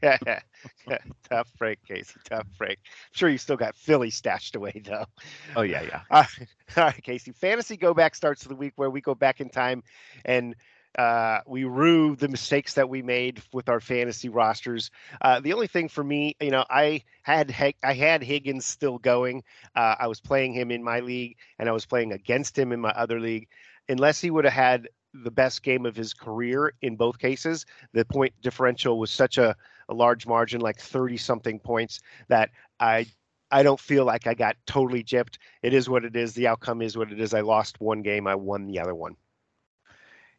tough 1.28 1.52
break, 1.58 1.78
Casey. 1.87 2.18
Tough 2.25 2.46
break. 2.58 2.78
I'm 2.85 3.12
sure 3.12 3.28
you 3.28 3.38
still 3.38 3.56
got 3.56 3.75
Philly 3.75 4.11
stashed 4.11 4.56
away 4.56 4.82
though. 4.85 5.06
Oh 5.54 5.62
yeah, 5.62 5.82
yeah. 5.82 6.00
All 6.11 6.23
right, 6.23 6.49
all 6.76 6.85
right, 6.85 7.02
Casey. 7.02 7.32
Fantasy 7.32 7.76
go 7.76 7.94
back 7.94 8.14
starts 8.14 8.42
of 8.42 8.49
the 8.49 8.56
week 8.56 8.73
where 8.76 8.90
we 8.90 9.00
go 9.00 9.14
back 9.14 9.40
in 9.40 9.49
time 9.49 9.82
and 10.25 10.54
uh, 10.97 11.41
we 11.47 11.65
rue 11.65 12.17
the 12.17 12.29
mistakes 12.29 12.75
that 12.75 12.88
we 12.88 13.03
made 13.03 13.43
with 13.53 13.69
our 13.69 13.81
fantasy 13.81 14.29
rosters. 14.29 14.91
Uh, 15.21 15.41
the 15.41 15.53
only 15.53 15.67
thing 15.67 15.88
for 15.88 16.03
me, 16.03 16.37
you 16.41 16.50
know, 16.50 16.65
I 16.71 17.03
had 17.23 17.55
I 17.83 17.93
had 17.93 18.23
Higgins 18.23 18.65
still 18.67 18.99
going. 18.99 19.43
Uh, 19.75 19.97
I 19.99 20.07
was 20.07 20.21
playing 20.21 20.55
him 20.55 20.71
in 20.71 20.83
my 20.83 21.00
league, 21.00 21.37
and 21.59 21.69
I 21.69 21.73
was 21.73 21.87
playing 21.87 22.12
against 22.12 22.59
him 22.59 22.73
in 22.73 22.81
my 22.81 22.91
other 22.91 23.21
league. 23.21 23.49
Unless 23.88 24.21
he 24.21 24.31
would 24.31 24.45
have 24.45 24.55
had 24.55 24.88
the 25.12 25.31
best 25.31 25.62
game 25.62 25.87
of 25.87 25.97
his 25.97 26.12
career 26.12 26.73
in 26.83 26.97
both 26.97 27.19
cases, 27.19 27.65
the 27.93 28.05
point 28.05 28.35
differential 28.43 28.99
was 28.99 29.11
such 29.11 29.38
a, 29.38 29.55
a 29.88 29.95
large 29.95 30.26
margin, 30.26 30.61
like 30.61 30.79
thirty 30.81 31.17
something 31.17 31.59
points, 31.59 32.00
that 32.29 32.50
I 32.81 33.07
I 33.50 33.62
don't 33.62 33.81
feel 33.81 34.05
like 34.05 34.26
I 34.26 34.35
got 34.35 34.57
totally 34.67 35.05
gypped. 35.05 35.38
It 35.62 35.75
is 35.75 35.88
what 35.88 36.05
it 36.05 36.17
is. 36.17 36.35
The 36.35 36.49
outcome 36.49 36.83
is 36.83 36.97
what 36.97 37.12
it 37.12 37.21
is. 37.21 37.35
I 37.35 37.43
lost 37.43 37.81
one 37.81 38.03
game. 38.03 38.26
I 38.26 38.35
won 38.35 38.67
the 38.67 38.81
other 38.81 38.95
one. 38.95 39.17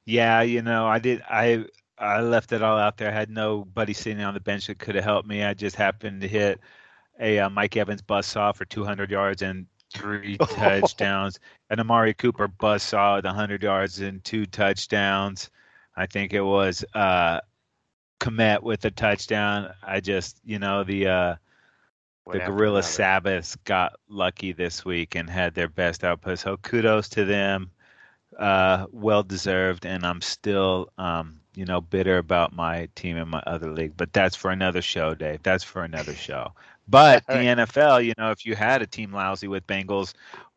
Yeah, 0.08 0.42
you 0.42 0.62
know, 0.62 0.88
I 0.88 1.00
did. 1.00 1.22
I 1.30 1.66
I 1.98 2.22
left 2.22 2.54
it 2.54 2.64
all 2.64 2.78
out 2.80 2.96
there. 2.96 3.10
I 3.10 3.14
had 3.14 3.30
nobody 3.30 3.92
sitting 3.92 4.24
on 4.24 4.34
the 4.34 4.40
bench 4.40 4.68
that 4.68 4.80
could 4.80 4.96
have 4.96 5.04
helped 5.04 5.28
me. 5.28 5.44
I 5.44 5.54
just 5.54 5.76
happened 5.76 6.22
to 6.22 6.30
hit 6.30 6.62
a 7.20 7.40
uh, 7.40 7.50
Mike 7.50 7.76
Evans 7.76 8.02
buzz 8.02 8.26
saw 8.26 8.54
for 8.54 8.64
200 8.64 9.12
yards 9.12 9.42
and 9.42 9.68
three 9.94 10.38
touchdowns, 10.52 11.42
and 11.70 11.82
Amari 11.82 12.14
Cooper 12.14 12.48
buzz 12.48 12.84
saw 12.84 13.18
with 13.18 13.26
100 13.26 13.62
yards 13.62 14.00
and 14.00 14.24
two 14.24 14.46
touchdowns. 14.46 15.50
I 15.98 16.06
think 16.06 16.32
it 16.32 16.42
was 16.42 16.86
uh, 16.94 17.42
Kmet 18.22 18.64
with 18.64 18.86
a 18.86 18.92
touchdown. 18.92 19.74
I 19.84 20.00
just, 20.00 20.40
you 20.46 20.60
know, 20.60 20.86
the 20.86 21.08
uh, 21.08 21.36
the 22.32 22.40
Gorilla 22.40 22.82
Sabbaths 22.82 23.58
got 23.66 24.00
lucky 24.08 24.54
this 24.54 24.86
week 24.86 25.16
and 25.16 25.30
had 25.30 25.54
their 25.54 25.68
best 25.68 26.06
output. 26.06 26.40
So 26.40 26.56
kudos 26.56 27.10
to 27.10 27.26
them 27.26 27.72
uh, 28.38 28.86
well 28.91 29.24
deserved, 29.24 29.86
and 29.86 30.06
I'm 30.06 30.22
still, 30.22 30.91
um, 30.98 31.39
you 31.56 31.65
know, 31.65 31.82
bitter 31.82 32.17
about 32.17 32.53
my 32.53 32.88
team 32.96 33.17
in 33.17 33.27
my 33.27 33.41
other 33.48 33.72
league. 33.72 33.98
But 33.98 34.13
that's 34.13 34.36
for 34.36 34.51
another 34.51 34.82
show, 34.82 35.15
Dave. 35.15 35.44
That's 35.44 35.63
for 35.63 35.84
another 35.84 36.13
show. 36.13 36.53
But 36.88 37.25
the 37.27 37.36
right. 37.36 37.58
NFL, 37.58 38.06
you 38.06 38.13
know, 38.17 38.32
if 38.32 38.46
you 38.46 38.56
had 38.56 38.82
a 38.82 38.88
team 38.88 39.12
lousy 39.12 39.48
with 39.48 39.67
Bengals 39.67 40.13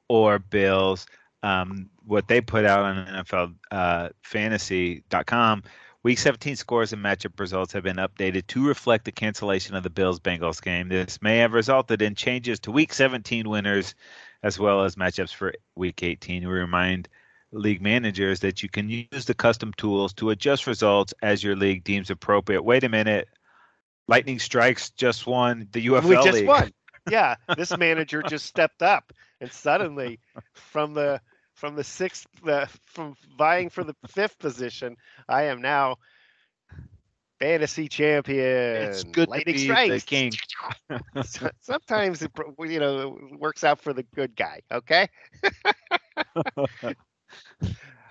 or 0.09 0.39
Bills, 0.39 1.07
um, 1.43 1.89
what 2.07 2.29
they 2.29 2.41
put 2.41 2.65
out 2.65 2.85
on 2.85 3.07
NFL 3.07 3.55
uh, 3.71 4.11
Fantasy.com. 4.23 5.63
Week 6.03 6.19
17 6.19 6.57
scores 6.57 6.95
and 6.95 7.05
matchup 7.05 7.39
results 7.39 7.75
have 7.75 7.83
been 7.83 7.97
updated 7.97 8.47
to 8.47 8.67
reflect 8.67 9.05
the 9.05 9.13
cancellation 9.13 9.75
of 9.75 9.83
the 9.83 9.91
Bills 9.91 10.19
Bengals 10.19 10.63
game. 10.63 10.89
This 10.89 11.21
may 11.21 11.39
have 11.39 11.53
resulted 11.53 12.01
in 12.01 12.15
changes 12.15 12.59
to 12.61 12.71
Week 12.71 12.93
17 12.93 13.47
winners 13.47 13.95
as 14.43 14.59
well 14.59 14.85
as 14.85 14.97
matchups 14.97 15.35
for 15.35 15.53
Week 15.75 16.03
18. 16.03 16.49
We 16.49 16.55
remind 16.55 17.09
league 17.53 17.83
manager 17.83 18.31
is 18.31 18.41
that 18.41 18.63
you 18.63 18.69
can 18.69 18.89
use 18.89 19.25
the 19.25 19.35
custom 19.35 19.73
tools 19.77 20.13
to 20.15 20.31
adjust 20.31 20.67
results 20.67 21.13
as 21.23 21.43
your 21.43 21.57
league 21.57 21.85
deems 21.85 22.11
appropriate. 22.11 22.63
Wait 22.63 22.85
a 22.85 22.89
minute. 22.89 23.29
Lightning 24.09 24.39
Strikes 24.39 24.91
just 24.91 25.27
won 25.27 25.69
the 25.73 25.87
UFL 25.87 26.05
we 26.05 26.15
just 26.17 26.33
league. 26.33 26.47
won. 26.47 26.73
Yeah, 27.11 27.37
this 27.57 27.77
manager 27.77 28.23
just 28.23 28.45
stepped 28.45 28.83
up 28.83 29.13
and 29.41 29.51
suddenly 29.51 30.21
from 30.53 30.93
the 30.93 31.21
from 31.55 31.75
the 31.75 31.85
sixth 31.85 32.27
uh, 32.47 32.67
from 32.85 33.15
vying 33.37 33.71
for 33.71 33.85
the 33.85 33.95
fifth 34.09 34.39
position, 34.39 34.97
I 35.29 35.45
am 35.45 35.61
now 35.61 35.97
fantasy 37.39 37.89
champion. 37.89 38.83
It's 38.83 39.03
good 39.05 39.29
Lightning 39.29 39.55
to 39.57 39.61
be 39.61 39.65
strikes. 39.65 40.05
the 40.05 40.09
king. 40.09 40.33
Sometimes 41.61 42.23
it 42.23 42.31
you 42.61 42.81
know 42.81 43.19
works 43.39 43.65
out 43.65 43.81
for 43.81 43.93
the 43.93 44.03
good 44.15 44.37
guy. 44.37 44.61
Okay. 44.71 45.09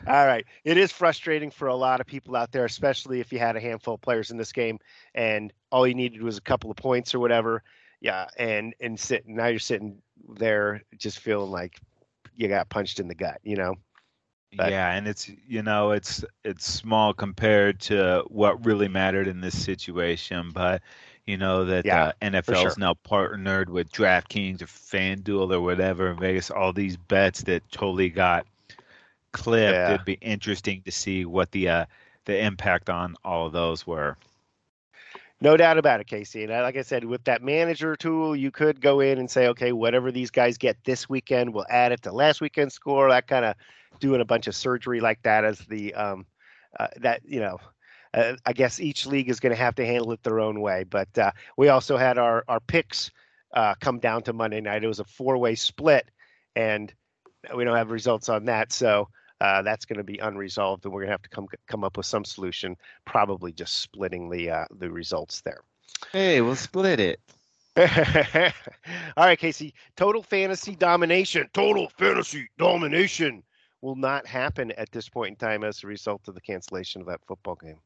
All 0.07 0.25
right. 0.25 0.45
It 0.63 0.77
is 0.77 0.91
frustrating 0.91 1.51
for 1.51 1.67
a 1.67 1.75
lot 1.75 1.99
of 1.99 2.07
people 2.07 2.35
out 2.35 2.51
there, 2.51 2.65
especially 2.65 3.19
if 3.19 3.31
you 3.31 3.39
had 3.39 3.55
a 3.55 3.59
handful 3.59 3.95
of 3.95 4.01
players 4.01 4.31
in 4.31 4.37
this 4.37 4.51
game 4.51 4.79
and 5.13 5.53
all 5.71 5.85
you 5.85 5.93
needed 5.93 6.21
was 6.21 6.37
a 6.37 6.41
couple 6.41 6.71
of 6.71 6.77
points 6.77 7.13
or 7.13 7.19
whatever. 7.19 7.63
Yeah, 8.01 8.27
and 8.37 8.73
and 8.79 8.97
sitting 8.97 9.35
now 9.35 9.47
you're 9.47 9.59
sitting 9.59 10.01
there 10.37 10.83
just 10.97 11.19
feeling 11.19 11.51
like 11.51 11.79
you 12.35 12.47
got 12.47 12.69
punched 12.69 12.99
in 12.99 13.09
the 13.09 13.15
gut, 13.15 13.39
you 13.43 13.57
know. 13.57 13.75
But, 14.55 14.71
yeah, 14.71 14.93
and 14.93 15.07
it's 15.07 15.29
you 15.47 15.61
know 15.61 15.91
it's 15.91 16.23
it's 16.43 16.65
small 16.65 17.13
compared 17.13 17.79
to 17.81 18.23
what 18.29 18.65
really 18.65 18.87
mattered 18.87 19.27
in 19.27 19.41
this 19.41 19.61
situation, 19.61 20.51
but 20.53 20.81
you 21.25 21.37
know 21.37 21.65
that 21.65 21.85
yeah, 21.85 22.05
uh, 22.05 22.11
NFL 22.21 22.53
is 22.53 22.59
sure. 22.59 22.73
now 22.77 22.95
partnered 23.03 23.69
with 23.69 23.91
DraftKings 23.91 24.61
or 24.61 24.65
FanDuel 24.65 25.53
or 25.53 25.61
whatever 25.61 26.09
in 26.09 26.17
Vegas. 26.17 26.49
All 26.49 26.73
these 26.73 26.97
bets 26.97 27.43
that 27.43 27.69
totally 27.71 28.09
got 28.09 28.47
clip, 29.31 29.73
yeah. 29.73 29.93
it'd 29.93 30.05
be 30.05 30.13
interesting 30.13 30.81
to 30.83 30.91
see 30.91 31.25
what 31.25 31.51
the 31.51 31.69
uh, 31.69 31.85
the 32.25 32.43
impact 32.43 32.89
on 32.89 33.15
all 33.23 33.47
of 33.47 33.53
those 33.53 33.85
were. 33.87 34.17
No 35.41 35.55
doubt 35.55 35.77
about 35.77 36.01
it, 36.01 36.07
Casey. 36.07 36.43
And 36.43 36.51
like 36.51 36.75
I 36.75 36.81
said, 36.81 37.05
with 37.05 37.23
that 37.23 37.41
manager 37.41 37.95
tool, 37.95 38.35
you 38.35 38.51
could 38.51 38.81
go 38.81 38.99
in 38.99 39.17
and 39.19 39.31
say, 39.31 39.47
okay, 39.47 39.71
whatever 39.71 40.11
these 40.11 40.29
guys 40.29 40.57
get 40.57 40.75
this 40.83 41.07
weekend, 41.07 41.53
we'll 41.53 41.65
add 41.69 41.93
it 41.93 42.01
to 42.01 42.11
last 42.11 42.41
weekend's 42.41 42.73
score. 42.73 43.09
That 43.09 43.27
kind 43.27 43.45
of 43.45 43.55
doing 44.01 44.19
a 44.19 44.25
bunch 44.25 44.47
of 44.47 44.55
surgery 44.55 44.99
like 44.99 45.21
that 45.23 45.45
as 45.45 45.59
the 45.59 45.93
um, 45.93 46.25
uh, 46.79 46.87
that 46.97 47.21
you 47.25 47.39
know. 47.39 47.59
Uh, 48.11 48.35
I 48.43 48.53
guess 48.53 48.79
each 48.79 49.05
league 49.05 49.29
is 49.29 49.39
going 49.39 49.51
to 49.51 49.61
have 49.61 49.75
to 49.75 49.85
handle 49.85 50.11
it 50.13 50.23
their 50.23 50.39
own 50.39 50.61
way. 50.61 50.83
But 50.83 51.15
uh, 51.15 51.31
we 51.57 51.69
also 51.69 51.95
had 51.95 52.17
our 52.17 52.43
our 52.47 52.59
picks 52.59 53.11
uh, 53.53 53.75
come 53.79 53.99
down 53.99 54.23
to 54.23 54.33
Monday 54.33 54.61
night. 54.61 54.83
It 54.83 54.87
was 54.87 54.99
a 54.99 55.03
four 55.03 55.37
way 55.37 55.55
split, 55.55 56.09
and 56.55 56.91
we 57.55 57.63
don't 57.63 57.77
have 57.77 57.91
results 57.91 58.27
on 58.27 58.45
that. 58.45 58.71
So 58.71 59.09
uh, 59.41 59.61
that's 59.61 59.85
going 59.85 59.97
to 59.97 60.03
be 60.03 60.17
unresolved, 60.17 60.85
and 60.85 60.93
we're 60.93 61.01
going 61.01 61.07
to 61.07 61.13
have 61.13 61.21
to 61.21 61.29
come 61.29 61.47
come 61.67 61.83
up 61.83 61.97
with 61.97 62.05
some 62.05 62.25
solution. 62.25 62.75
Probably 63.05 63.51
just 63.51 63.79
splitting 63.79 64.29
the 64.29 64.49
uh, 64.49 64.65
the 64.77 64.91
results 64.91 65.41
there. 65.41 65.61
Hey, 66.11 66.41
we'll 66.41 66.55
split 66.55 66.99
it. 66.99 67.19
All 69.17 69.25
right, 69.25 69.39
Casey. 69.39 69.73
Total 69.95 70.21
fantasy 70.21 70.75
domination. 70.75 71.49
Total 71.53 71.87
fantasy 71.97 72.49
domination 72.57 73.43
will 73.81 73.95
not 73.95 74.27
happen 74.27 74.71
at 74.73 74.91
this 74.91 75.07
point 75.07 75.29
in 75.29 75.35
time 75.35 75.63
as 75.63 75.83
a 75.83 75.87
result 75.87 76.27
of 76.27 76.35
the 76.35 76.41
cancellation 76.41 77.01
of 77.01 77.07
that 77.07 77.21
football 77.25 77.55
game. 77.55 77.79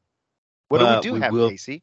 What 0.68 0.82
uh, 0.82 1.00
do 1.00 1.12
we 1.12 1.12
do 1.12 1.12
we 1.14 1.20
have, 1.20 1.32
will, 1.32 1.50
Casey? 1.50 1.82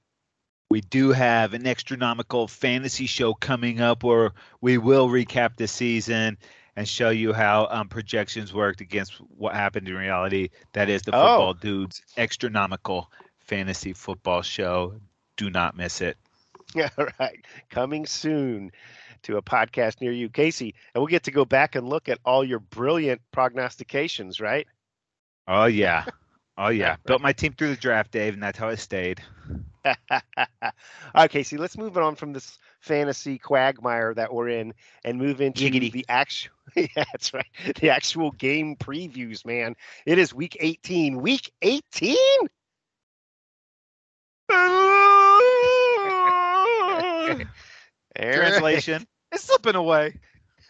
We 0.70 0.82
do 0.82 1.12
have 1.12 1.54
an 1.54 1.66
astronomical 1.68 2.48
fantasy 2.48 3.06
show 3.06 3.34
coming 3.34 3.80
up 3.80 4.04
where 4.04 4.32
we 4.60 4.78
will 4.78 5.08
recap 5.08 5.56
the 5.56 5.68
season 5.68 6.38
and 6.76 6.88
show 6.88 7.10
you 7.10 7.34
how 7.34 7.68
um, 7.70 7.90
projections 7.90 8.54
worked 8.54 8.82
against 8.82 9.14
what 9.38 9.54
happened 9.54 9.88
in 9.88 9.96
reality. 9.96 10.50
That 10.74 10.90
is 10.90 11.02
the 11.02 11.12
Football 11.12 11.50
oh. 11.50 11.54
Dudes 11.54 12.02
Astronomical 12.18 13.12
Fantasy 13.40 13.94
Football 13.94 14.42
Show. 14.42 14.96
Do 15.38 15.50
not 15.50 15.76
miss 15.76 16.02
it. 16.02 16.18
Yeah, 16.74 16.88
right. 17.20 17.44
Coming 17.70 18.06
soon 18.06 18.72
to 19.24 19.36
a 19.36 19.42
podcast 19.42 20.00
near 20.00 20.14
you, 20.14 20.30
Casey. 20.30 20.74
And 20.94 21.02
we'll 21.02 21.08
get 21.08 21.24
to 21.24 21.32
go 21.32 21.44
back 21.44 21.76
and 21.76 21.90
look 21.90 22.08
at 22.08 22.20
all 22.24 22.46
your 22.46 22.60
brilliant 22.60 23.20
prognostications, 23.32 24.40
right? 24.40 24.66
Oh 25.50 25.66
yeah, 25.66 26.06
oh 26.58 26.68
yeah. 26.70 26.96
Built 27.06 27.22
my 27.22 27.34
team 27.34 27.54
through 27.58 27.70
the 27.70 27.76
draft, 27.76 28.12
Dave, 28.12 28.36
and 28.36 28.44
that's 28.44 28.58
how 28.58 28.70
I 28.70 28.76
stayed. 28.76 29.22
okay, 29.86 31.28
Casey, 31.28 31.58
let's 31.58 31.78
move 31.78 31.98
on 31.98 32.16
from 32.16 32.32
this 32.32 32.58
fantasy 32.82 33.38
quagmire 33.38 34.14
that 34.14 34.34
we're 34.34 34.50
in 34.50 34.74
and 35.06 35.18
move 35.18 35.40
into 35.40 35.64
Giggity. 35.64 35.92
the 35.92 36.06
actual. 36.10 36.52
yeah, 36.76 36.88
that's 36.96 37.34
right. 37.34 37.46
The 37.80 37.90
actual 37.90 38.32
game 38.32 38.76
previews, 38.76 39.46
man. 39.46 39.76
It 40.06 40.18
is 40.18 40.34
week 40.34 40.58
18. 40.60 41.22
Week 41.22 41.52
18. 41.62 42.18
Translation. 48.18 49.08
It's 49.32 49.44
slipping 49.44 49.76
away. 49.76 50.20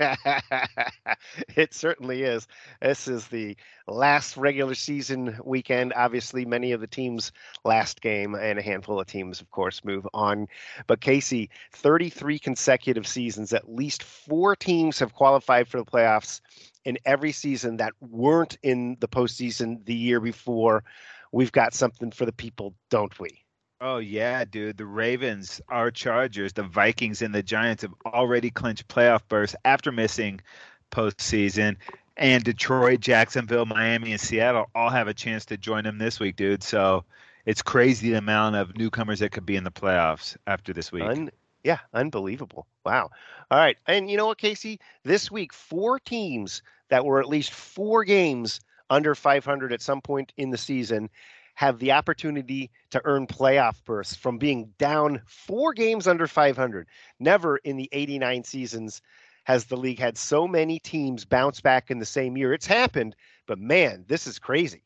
it 1.55 1.73
certainly 1.73 2.23
is. 2.23 2.47
This 2.81 3.07
is 3.07 3.27
the 3.27 3.55
last 3.87 4.37
regular 4.37 4.73
season 4.73 5.37
weekend. 5.43 5.93
Obviously, 5.95 6.45
many 6.45 6.71
of 6.71 6.81
the 6.81 6.87
teams' 6.87 7.31
last 7.63 8.01
game, 8.01 8.35
and 8.35 8.57
a 8.57 8.61
handful 8.61 8.99
of 8.99 9.07
teams, 9.07 9.41
of 9.41 9.51
course, 9.51 9.83
move 9.83 10.07
on. 10.13 10.47
But 10.87 11.01
Casey, 11.01 11.49
33 11.73 12.39
consecutive 12.39 13.07
seasons, 13.07 13.53
at 13.53 13.71
least 13.71 14.03
four 14.03 14.55
teams 14.55 14.99
have 14.99 15.13
qualified 15.13 15.67
for 15.67 15.77
the 15.77 15.85
playoffs 15.85 16.41
in 16.85 16.97
every 17.05 17.31
season 17.31 17.77
that 17.77 17.93
weren't 17.99 18.57
in 18.63 18.97
the 18.99 19.07
postseason 19.07 19.85
the 19.85 19.95
year 19.95 20.19
before. 20.19 20.83
We've 21.31 21.51
got 21.51 21.73
something 21.73 22.11
for 22.11 22.25
the 22.25 22.33
people, 22.33 22.73
don't 22.89 23.17
we? 23.19 23.45
Oh 23.81 23.97
yeah, 23.97 24.45
dude. 24.45 24.77
The 24.77 24.85
Ravens, 24.85 25.59
our 25.67 25.89
Chargers, 25.89 26.53
the 26.53 26.61
Vikings, 26.61 27.23
and 27.23 27.33
the 27.33 27.41
Giants 27.41 27.81
have 27.81 27.95
already 28.05 28.51
clinched 28.51 28.87
playoff 28.87 29.21
berths 29.27 29.55
after 29.65 29.91
missing 29.91 30.39
postseason. 30.91 31.77
And 32.15 32.43
Detroit, 32.43 32.99
Jacksonville, 32.99 33.65
Miami, 33.65 34.11
and 34.11 34.21
Seattle 34.21 34.69
all 34.75 34.91
have 34.91 35.07
a 35.07 35.15
chance 35.15 35.45
to 35.45 35.57
join 35.57 35.83
them 35.83 35.97
this 35.97 36.19
week, 36.19 36.35
dude. 36.35 36.61
So 36.61 37.03
it's 37.47 37.63
crazy 37.63 38.11
the 38.11 38.19
amount 38.19 38.55
of 38.55 38.77
newcomers 38.77 39.19
that 39.19 39.31
could 39.31 39.47
be 39.47 39.55
in 39.55 39.63
the 39.63 39.71
playoffs 39.71 40.37
after 40.45 40.73
this 40.73 40.91
week. 40.91 41.03
Un- 41.03 41.31
yeah, 41.63 41.79
unbelievable. 41.91 42.67
Wow. 42.85 43.09
All 43.49 43.57
right. 43.57 43.77
And 43.87 44.11
you 44.11 44.17
know 44.17 44.27
what, 44.27 44.37
Casey? 44.37 44.79
This 45.03 45.31
week, 45.31 45.53
four 45.53 45.99
teams 45.99 46.61
that 46.89 47.03
were 47.03 47.19
at 47.19 47.27
least 47.27 47.51
four 47.51 48.03
games 48.03 48.59
under 48.91 49.15
500 49.15 49.73
at 49.73 49.81
some 49.81 50.01
point 50.01 50.33
in 50.37 50.51
the 50.51 50.57
season 50.57 51.09
have 51.61 51.77
the 51.77 51.91
opportunity 51.91 52.71
to 52.89 52.99
earn 53.05 53.27
playoff 53.27 53.75
berths 53.85 54.15
from 54.15 54.39
being 54.39 54.73
down 54.79 55.21
four 55.27 55.73
games 55.73 56.07
under 56.07 56.25
500. 56.25 56.87
Never 57.19 57.57
in 57.57 57.77
the 57.77 57.87
89 57.91 58.43
seasons 58.45 58.99
has 59.43 59.65
the 59.65 59.77
league 59.77 59.99
had 59.99 60.17
so 60.17 60.47
many 60.47 60.79
teams 60.79 61.23
bounce 61.23 61.61
back 61.61 61.91
in 61.91 61.99
the 61.99 62.05
same 62.05 62.35
year. 62.35 62.51
It's 62.51 62.65
happened, 62.65 63.15
but 63.45 63.59
man, 63.59 64.05
this 64.07 64.25
is 64.25 64.39
crazy. 64.39 64.81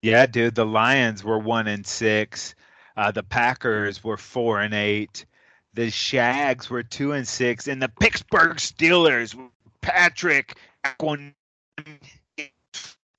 Yeah, 0.00 0.26
dude. 0.26 0.54
The 0.54 0.64
Lions 0.64 1.24
were 1.24 1.40
one 1.40 1.66
and 1.66 1.84
six. 1.84 2.54
Uh, 2.96 3.10
the 3.10 3.24
Packers 3.24 4.04
were 4.04 4.16
four 4.16 4.60
and 4.60 4.74
eight. 4.74 5.26
The 5.74 5.90
Jags 5.90 6.70
were 6.70 6.84
two 6.84 7.10
and 7.10 7.26
six, 7.26 7.66
and 7.66 7.82
the 7.82 7.88
Pittsburgh 7.88 8.58
Steelers, 8.58 9.36
Patrick 9.80 10.56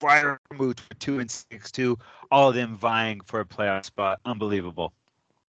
Freiermuth 0.03 0.79
for 0.79 0.93
two 0.99 1.19
and 1.19 1.29
six 1.29 1.71
two, 1.71 1.97
All 2.31 2.49
of 2.49 2.55
them 2.55 2.77
vying 2.77 3.21
for 3.21 3.39
a 3.39 3.45
playoff 3.45 3.85
spot. 3.85 4.19
Unbelievable. 4.25 4.93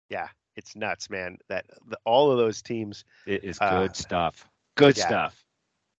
Yeah, 0.10 0.28
it's 0.56 0.76
nuts, 0.76 1.10
man. 1.10 1.38
That 1.50 1.66
the, 1.88 1.98
all 2.06 2.32
of 2.32 2.38
those 2.38 2.62
teams. 2.62 3.06
It 3.26 3.44
is 3.44 3.58
Uh, 3.60 3.82
good 3.82 3.96
stuff. 3.96 4.48
Good 4.76 4.98
yeah. 4.98 5.08
stuff. 5.08 5.46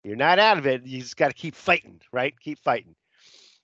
You're 0.04 0.16
not 0.16 0.40
out 0.40 0.58
of 0.58 0.68
it. 0.68 0.86
You 0.86 1.00
just 1.00 1.18
got 1.18 1.30
to 1.30 1.34
keep 1.34 1.56
fighting, 1.56 2.02
right? 2.12 2.38
Keep 2.40 2.60
fighting. 2.60 2.96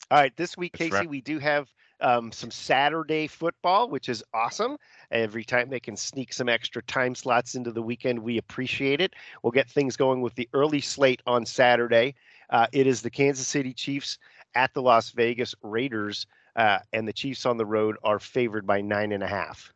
All 0.10 0.18
right, 0.18 0.36
this 0.38 0.58
week, 0.58 0.72
That's 0.78 0.90
Casey, 0.90 1.02
right. 1.02 1.10
we 1.10 1.22
do 1.22 1.38
have 1.38 1.70
um, 2.02 2.32
some 2.32 2.50
Saturday 2.50 3.28
football, 3.28 3.90
which 3.90 4.10
is 4.10 4.24
awesome. 4.34 4.78
Every 5.12 5.44
time 5.44 5.70
they 5.70 5.80
can 5.80 5.98
sneak 5.98 6.34
some 6.34 6.50
extra 6.50 6.82
time 6.84 7.14
slots 7.14 7.56
into 7.56 7.72
the 7.72 7.82
weekend, 7.82 8.18
we 8.18 8.38
appreciate 8.38 9.02
it. 9.02 9.14
We'll 9.44 9.52
get 9.52 9.70
things 9.70 9.98
going 9.98 10.22
with 10.22 10.34
the 10.36 10.50
early 10.54 10.82
slate 10.82 11.22
on 11.28 11.46
Saturday. 11.46 12.16
Uh, 12.50 12.68
it 12.72 12.88
is 12.88 13.02
the 13.02 13.10
Kansas 13.10 13.48
City 13.48 13.74
Chiefs 13.74 14.18
at 14.56 14.74
the 14.74 14.82
Las 14.82 15.12
Vegas 15.12 15.56
Raiders, 15.62 16.26
uh, 16.56 16.80
and 16.94 17.08
the 17.08 17.14
Chiefs 17.14 17.46
on 17.46 17.58
the 17.58 17.66
road 17.66 17.98
are 18.04 18.20
favored 18.20 18.66
by 18.66 18.82
nine 18.82 19.12
and 19.12 19.24
a 19.24 19.28
half. 19.28 19.74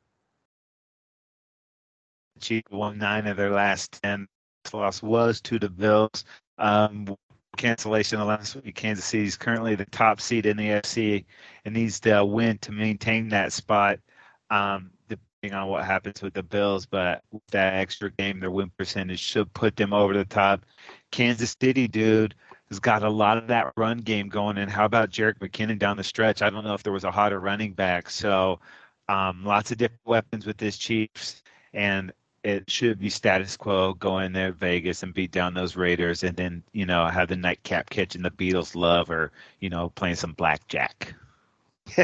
Chiefs 2.39 2.71
won 2.71 2.97
nine 2.97 3.27
of 3.27 3.37
their 3.37 3.51
last 3.51 4.01
ten. 4.01 4.27
Loss 4.71 5.03
was 5.03 5.41
to 5.41 5.59
the 5.59 5.69
Bills. 5.69 6.25
Um, 6.57 7.15
cancellation 7.57 8.19
of 8.19 8.27
last 8.27 8.55
week. 8.55 8.75
Kansas 8.75 9.05
City 9.05 9.25
is 9.25 9.37
currently 9.37 9.75
the 9.75 9.85
top 9.85 10.19
seed 10.19 10.45
in 10.45 10.57
the 10.57 10.69
FC 10.69 11.25
and 11.65 11.73
needs 11.73 11.99
to 12.01 12.25
win 12.25 12.57
to 12.59 12.71
maintain 12.71 13.29
that 13.29 13.53
spot. 13.53 13.99
Um, 14.49 14.91
depending 15.09 15.57
on 15.57 15.67
what 15.67 15.85
happens 15.85 16.21
with 16.21 16.33
the 16.33 16.43
Bills, 16.43 16.85
but 16.85 17.21
with 17.31 17.45
that 17.51 17.75
extra 17.75 18.11
game, 18.11 18.39
their 18.39 18.51
win 18.51 18.71
percentage 18.77 19.19
should 19.19 19.53
put 19.53 19.75
them 19.75 19.93
over 19.93 20.13
the 20.13 20.25
top. 20.25 20.65
Kansas 21.11 21.55
City, 21.59 21.87
dude, 21.87 22.35
has 22.73 22.79
got 22.79 23.03
a 23.03 23.09
lot 23.09 23.37
of 23.37 23.47
that 23.47 23.71
run 23.77 23.99
game 23.99 24.29
going. 24.29 24.57
And 24.57 24.69
how 24.69 24.85
about 24.85 25.11
Jerick 25.11 25.37
McKinnon 25.37 25.77
down 25.77 25.95
the 25.95 26.03
stretch? 26.03 26.41
I 26.41 26.49
don't 26.49 26.63
know 26.63 26.73
if 26.73 26.81
there 26.81 26.91
was 26.91 27.03
a 27.03 27.11
hotter 27.11 27.39
running 27.39 27.73
back. 27.73 28.09
So 28.09 28.59
um, 29.09 29.45
lots 29.45 29.71
of 29.71 29.77
different 29.77 30.05
weapons 30.05 30.47
with 30.47 30.57
this 30.57 30.77
Chiefs, 30.77 31.43
and 31.73 32.11
it 32.43 32.69
should 32.69 32.99
be 32.99 33.09
status 33.09 33.55
quo. 33.55 33.93
Go 33.93 34.19
in 34.19 34.33
there, 34.33 34.51
Vegas, 34.51 35.03
and 35.03 35.13
beat 35.13 35.31
down 35.31 35.53
those 35.53 35.75
Raiders, 35.75 36.23
and 36.23 36.35
then 36.35 36.63
you 36.73 36.85
know 36.85 37.05
have 37.05 37.29
the 37.29 37.35
nightcap 37.35 37.89
catching 37.91 38.23
the 38.23 38.31
Beatles 38.31 38.75
love, 38.75 39.11
or 39.11 39.31
you 39.59 39.69
know 39.69 39.89
playing 39.91 40.15
some 40.15 40.33
blackjack. 40.33 41.13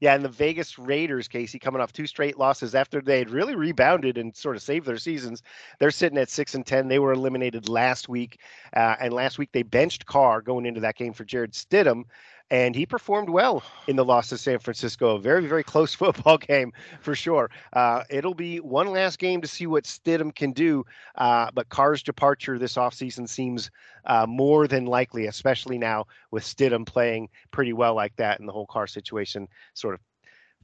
yeah, 0.00 0.14
and 0.14 0.24
the 0.24 0.28
Vegas 0.30 0.78
Raiders, 0.78 1.28
Casey, 1.28 1.58
coming 1.58 1.80
off 1.80 1.92
two 1.92 2.06
straight 2.06 2.38
losses 2.38 2.74
after 2.74 3.00
they 3.00 3.18
had 3.18 3.30
really 3.30 3.54
rebounded 3.54 4.16
and 4.16 4.34
sort 4.34 4.56
of 4.56 4.62
saved 4.62 4.86
their 4.86 4.96
seasons. 4.96 5.42
They're 5.78 5.90
sitting 5.90 6.18
at 6.18 6.30
six 6.30 6.54
and 6.54 6.66
ten. 6.66 6.88
They 6.88 6.98
were 6.98 7.12
eliminated 7.12 7.68
last 7.68 8.08
week, 8.08 8.40
uh, 8.74 8.96
and 8.98 9.12
last 9.12 9.38
week 9.38 9.50
they 9.52 9.62
benched 9.62 10.06
Carr 10.06 10.40
going 10.40 10.64
into 10.64 10.80
that 10.80 10.96
game 10.96 11.12
for 11.12 11.24
Jarrett 11.24 11.52
Stidham, 11.52 12.04
and 12.50 12.74
he 12.74 12.84
performed 12.86 13.28
well 13.28 13.62
in 13.86 13.96
the 13.96 14.04
loss 14.04 14.28
to 14.28 14.38
San 14.38 14.58
Francisco. 14.58 15.16
A 15.16 15.18
very, 15.18 15.46
very 15.46 15.64
close 15.64 15.94
football 15.94 16.38
game 16.38 16.72
for 17.00 17.14
sure. 17.14 17.50
Uh, 17.72 18.02
it'll 18.10 18.34
be 18.34 18.60
one 18.60 18.88
last 18.88 19.18
game 19.18 19.40
to 19.40 19.48
see 19.48 19.66
what 19.66 19.84
Stidham 19.84 20.34
can 20.34 20.52
do, 20.52 20.84
uh, 21.16 21.50
but 21.54 21.68
Carr's 21.68 22.02
departure 22.02 22.58
this 22.58 22.74
offseason 22.74 23.28
seems 23.28 23.70
uh, 24.04 24.26
more 24.26 24.66
than 24.66 24.86
likely, 24.86 25.26
especially 25.26 25.78
now 25.78 26.06
with 26.30 26.44
Stidham 26.44 26.86
playing 26.86 27.28
pretty 27.50 27.72
well 27.72 27.94
like 27.94 28.14
that 28.16 28.40
and 28.40 28.48
the 28.48 28.52
whole 28.52 28.66
Carr 28.66 28.86
situation 28.86 29.48
sort 29.72 29.94
of 29.94 30.00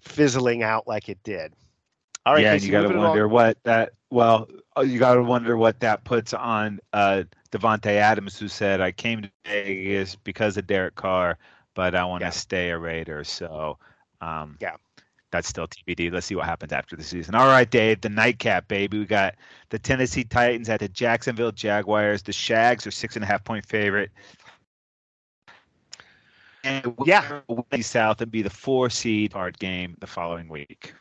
fizzling 0.01 0.63
out 0.63 0.87
like 0.87 1.09
it 1.09 1.23
did. 1.23 1.53
All 2.27 2.35
right, 2.35 2.43
yeah, 2.43 2.53
Casey, 2.53 2.67
you 2.67 2.73
got 2.73 2.83
to 2.83 2.89
moving 2.89 2.99
along. 2.99 3.11
wonder 3.11 3.29
what 3.29 3.59
that. 3.65 3.93
Well, 4.11 4.49
uh, 4.77 4.83
you 4.83 4.99
got 4.99 5.15
to 5.15 5.23
wonder 5.23 5.57
what 5.57 5.81
that 5.81 6.05
puts 6.05 6.35
on 6.35 6.79
uh, 6.93 7.23
Davante 7.51 7.93
Adams, 7.93 8.39
who 8.39 8.47
said, 8.47 8.83
"I 8.83 8.93
came 8.93 9.23
to 9.23 9.31
Vegas 9.47 10.17
because 10.17 10.59
of 10.59 10.67
Derek 10.67 10.97
Carr, 10.97 11.39
but 11.81 11.95
I 11.95 12.05
want 12.05 12.21
to 12.21 12.27
Yeah. 12.27 12.31
stay 12.31 12.69
a 12.71 12.79
Raider." 12.79 13.25
So, 13.25 13.79
um, 14.21 14.59
Yeah. 14.61 14.77
that's 15.33 15.49
still 15.49 15.67
TBD. 15.67 16.11
Let's 16.11 16.27
see 16.27 16.35
what 16.35 16.45
happens 16.45 16.73
after 16.73 16.95
the 16.95 17.03
season. 17.03 17.35
All 17.35 17.47
right, 17.47 17.71
Dave, 17.71 18.03
the 18.03 18.11
nightcap, 18.11 18.69
baby. 18.69 18.99
We 18.99 19.07
got 19.07 19.37
the 19.71 19.79
Tennessee 19.79 20.25
Titans 20.25 20.69
at 20.69 20.81
the 20.81 20.89
Jacksonville 20.89 21.53
Jaguars. 21.53 22.23
The 22.23 22.33
Jags 22.33 22.87
are 22.87 22.91
six 22.91 23.17
and 23.17 23.25
a 23.25 23.27
half 23.27 23.43
point 23.45 23.65
favorite. 23.65 24.11
And 26.65 26.95
Yeah. 27.07 27.41
will 27.49 27.57
win 27.57 27.65
the 27.71 27.83
South 27.83 28.21
and 28.21 28.31
be 28.31 28.43
the 28.43 28.51
four 28.51 28.91
seed 28.91 29.31
part 29.31 29.59
game 29.59 29.97
the 30.01 30.07
following 30.07 30.49
week. 30.49 30.93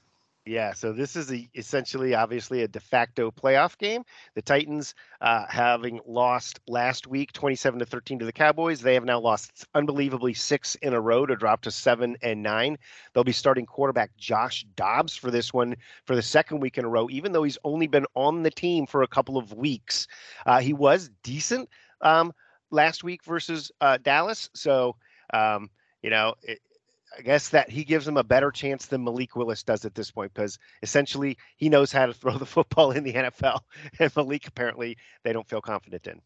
Yeah, 0.49 0.73
so 0.73 0.93
this 0.93 1.15
is 1.15 1.31
a, 1.31 1.47
essentially, 1.53 2.15
obviously, 2.15 2.63
a 2.63 2.67
de 2.67 2.79
facto 2.79 3.29
playoff 3.29 3.77
game. 3.77 4.01
The 4.33 4.41
Titans, 4.41 4.95
uh, 5.21 5.45
having 5.47 5.99
lost 6.07 6.59
last 6.67 7.05
week, 7.05 7.31
twenty-seven 7.33 7.77
to 7.77 7.85
thirteen 7.85 8.17
to 8.17 8.25
the 8.25 8.33
Cowboys, 8.33 8.81
they 8.81 8.95
have 8.95 9.05
now 9.05 9.19
lost 9.19 9.67
unbelievably 9.75 10.33
six 10.33 10.73
in 10.73 10.95
a 10.95 10.99
row 10.99 11.27
to 11.27 11.35
drop 11.35 11.62
to 11.62 11.71
seven 11.71 12.17
and 12.23 12.41
nine. 12.41 12.79
They'll 13.13 13.23
be 13.23 13.31
starting 13.31 13.67
quarterback 13.67 14.09
Josh 14.17 14.65
Dobbs 14.75 15.15
for 15.15 15.29
this 15.29 15.53
one 15.53 15.75
for 16.05 16.15
the 16.15 16.23
second 16.23 16.62
week 16.62 16.79
in 16.79 16.85
a 16.85 16.89
row, 16.89 17.07
even 17.12 17.31
though 17.31 17.43
he's 17.43 17.59
only 17.63 17.85
been 17.85 18.07
on 18.15 18.41
the 18.41 18.49
team 18.49 18.88
for 18.88 19.03
a 19.03 19.07
couple 19.07 19.38
of 19.38 19.53
weeks. 19.53 20.07
Uh, 20.47 20.62
he 20.62 20.73
was 20.73 21.12
decent 21.21 21.69
um, 22.01 22.33
last 22.71 23.03
week 23.03 23.23
versus 23.23 23.71
uh, 23.81 23.99
Dallas, 24.01 24.49
so 24.55 24.95
um, 25.31 25.69
you 26.01 26.09
know. 26.09 26.33
It, 26.41 26.59
I 27.17 27.21
guess 27.21 27.49
that 27.49 27.69
he 27.69 27.83
gives 27.83 28.07
him 28.07 28.17
a 28.17 28.23
better 28.23 28.51
chance 28.51 28.85
than 28.85 29.03
Malik 29.03 29.35
Willis 29.35 29.63
does 29.63 29.83
at 29.85 29.95
this 29.95 30.11
point 30.11 30.33
because 30.33 30.59
essentially 30.83 31.37
he 31.57 31.69
knows 31.69 31.91
how 31.91 32.05
to 32.05 32.13
throw 32.13 32.37
the 32.37 32.45
football 32.45 32.91
in 32.91 33.03
the 33.03 33.13
NFL, 33.13 33.61
and 33.99 34.15
Malik 34.15 34.47
apparently 34.47 34.97
they 35.23 35.33
don't 35.33 35.47
feel 35.47 35.61
confident 35.61 36.07
in. 36.07 36.21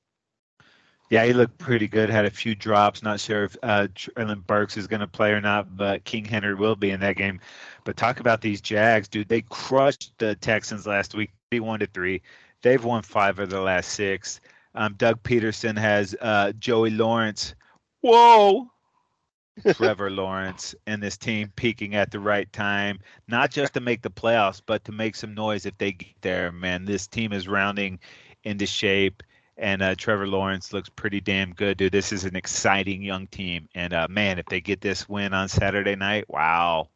Yeah, 1.10 1.26
he 1.26 1.34
looked 1.34 1.58
pretty 1.58 1.88
good. 1.88 2.10
Had 2.10 2.26
a 2.26 2.32
few 2.32 2.56
drops. 2.56 3.04
Not 3.04 3.20
sure 3.20 3.44
if 3.44 3.56
uh, 3.62 3.88
Treylon 3.94 4.46
Burks 4.48 4.78
is 4.78 4.88
going 4.88 5.02
to 5.02 5.08
play 5.08 5.32
or 5.32 5.42
not, 5.42 5.76
but 5.78 6.04
King 6.06 6.26
Henry 6.26 6.56
will 6.56 6.76
be 6.76 6.90
in 6.90 7.00
that 7.02 7.18
game. 7.18 7.40
But 7.84 7.98
talk 7.98 8.20
about 8.20 8.42
these 8.42 8.62
Jags, 8.62 9.08
dude. 9.08 9.30
They 9.30 9.42
crushed 9.42 10.14
the 10.18 10.36
Texans 10.36 10.88
last 10.88 11.14
week, 11.14 11.32
one 11.52 11.82
to 11.82 11.88
three. 11.88 12.22
They've 12.64 12.84
won 12.84 13.04
five 13.04 13.38
of 13.40 13.50
the 13.50 13.62
last 13.62 13.92
six. 13.92 14.40
Um, 14.74 14.96
Doug 14.98 15.22
Pederson 15.22 15.78
has 15.78 16.16
uh, 16.20 16.54
Joey 16.54 16.90
Lawrence. 16.90 17.54
Whoa, 18.02 18.72
Trevor 19.74 20.10
Lawrence 20.10 20.74
and 20.88 21.02
this 21.02 21.18
team 21.18 21.52
peaking 21.56 21.96
at 21.96 22.12
the 22.12 22.20
right 22.20 22.52
time, 22.52 23.00
not 23.28 23.52
just 23.52 23.74
to 23.74 23.80
make 23.80 24.02
the 24.02 24.10
playoffs, 24.10 24.62
but 24.66 24.84
to 24.86 24.92
make 24.92 25.16
some 25.16 25.34
noise 25.34 25.66
if 25.66 25.78
they 25.78 25.92
get 25.92 26.22
there. 26.22 26.52
Man, 26.52 26.86
this 26.86 27.08
team 27.08 27.34
is 27.34 27.48
rounding 27.48 28.00
into 28.44 28.66
shape, 28.66 29.22
and 29.58 29.82
uh, 29.82 29.96
Trevor 29.96 30.28
Lawrence 30.28 30.74
looks 30.74 30.90
pretty 30.90 31.22
damn 31.22 31.54
good, 31.54 31.78
dude. 31.78 31.92
This 31.92 32.12
is 32.12 32.26
an 32.26 32.36
exciting 32.36 33.04
young 33.04 33.28
team, 33.28 33.70
and 33.76 33.94
uh, 33.94 34.08
man, 34.10 34.40
if 34.40 34.46
they 34.48 34.62
get 34.62 34.82
this 34.82 35.08
win 35.08 35.34
on 35.34 35.48
Saturday 35.48 35.96
night, 35.96 36.26
wow. 36.28 36.90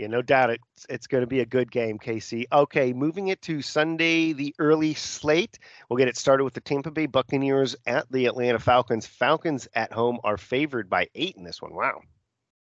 Yeah, 0.00 0.06
no 0.06 0.22
doubt 0.22 0.48
it's 0.48 0.86
it's 0.88 1.06
going 1.06 1.20
to 1.20 1.26
be 1.26 1.40
a 1.40 1.44
good 1.44 1.70
game, 1.70 1.98
Casey. 1.98 2.46
Okay, 2.50 2.94
moving 2.94 3.28
it 3.28 3.42
to 3.42 3.60
Sunday, 3.60 4.32
the 4.32 4.54
early 4.58 4.94
slate. 4.94 5.58
We'll 5.90 5.98
get 5.98 6.08
it 6.08 6.16
started 6.16 6.42
with 6.42 6.54
the 6.54 6.62
Tampa 6.62 6.90
Bay 6.90 7.04
Buccaneers 7.04 7.76
at 7.84 8.10
the 8.10 8.24
Atlanta 8.24 8.58
Falcons. 8.58 9.06
Falcons 9.06 9.68
at 9.74 9.92
home 9.92 10.18
are 10.24 10.38
favored 10.38 10.88
by 10.88 11.08
eight 11.14 11.36
in 11.36 11.44
this 11.44 11.60
one. 11.60 11.74
Wow. 11.74 12.00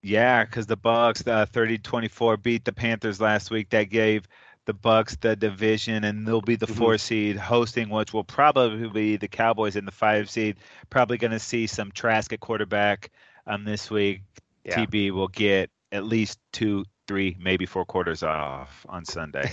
Yeah, 0.04 0.44
because 0.44 0.66
the 0.66 0.76
Bucs, 0.76 1.26
uh, 1.26 1.46
30-24, 1.46 2.40
beat 2.40 2.64
the 2.64 2.72
Panthers 2.72 3.20
last 3.20 3.50
week. 3.50 3.70
That 3.70 3.90
gave 3.90 4.28
the 4.66 4.74
Bucs 4.74 5.18
the 5.18 5.34
division, 5.34 6.04
and 6.04 6.28
they'll 6.28 6.40
be 6.40 6.54
the 6.54 6.66
mm-hmm. 6.66 6.76
four 6.76 6.96
seed 6.96 7.36
hosting, 7.36 7.88
which 7.88 8.12
will 8.12 8.22
probably 8.22 8.88
be 8.88 9.16
the 9.16 9.26
Cowboys 9.26 9.74
in 9.74 9.84
the 9.84 9.90
five 9.90 10.30
seed. 10.30 10.58
Probably 10.90 11.18
going 11.18 11.32
to 11.32 11.40
see 11.40 11.66
some 11.66 11.90
Trask 11.90 12.32
at 12.32 12.38
quarterback 12.38 13.10
um, 13.48 13.64
this 13.64 13.90
week. 13.90 14.22
Yeah. 14.64 14.86
TB 14.86 15.10
will 15.10 15.26
get 15.26 15.70
at 15.90 16.04
least 16.04 16.38
two 16.52 16.84
three, 17.06 17.36
maybe 17.40 17.66
four 17.66 17.84
quarters 17.84 18.22
off 18.22 18.84
on 18.88 19.04
Sunday. 19.04 19.50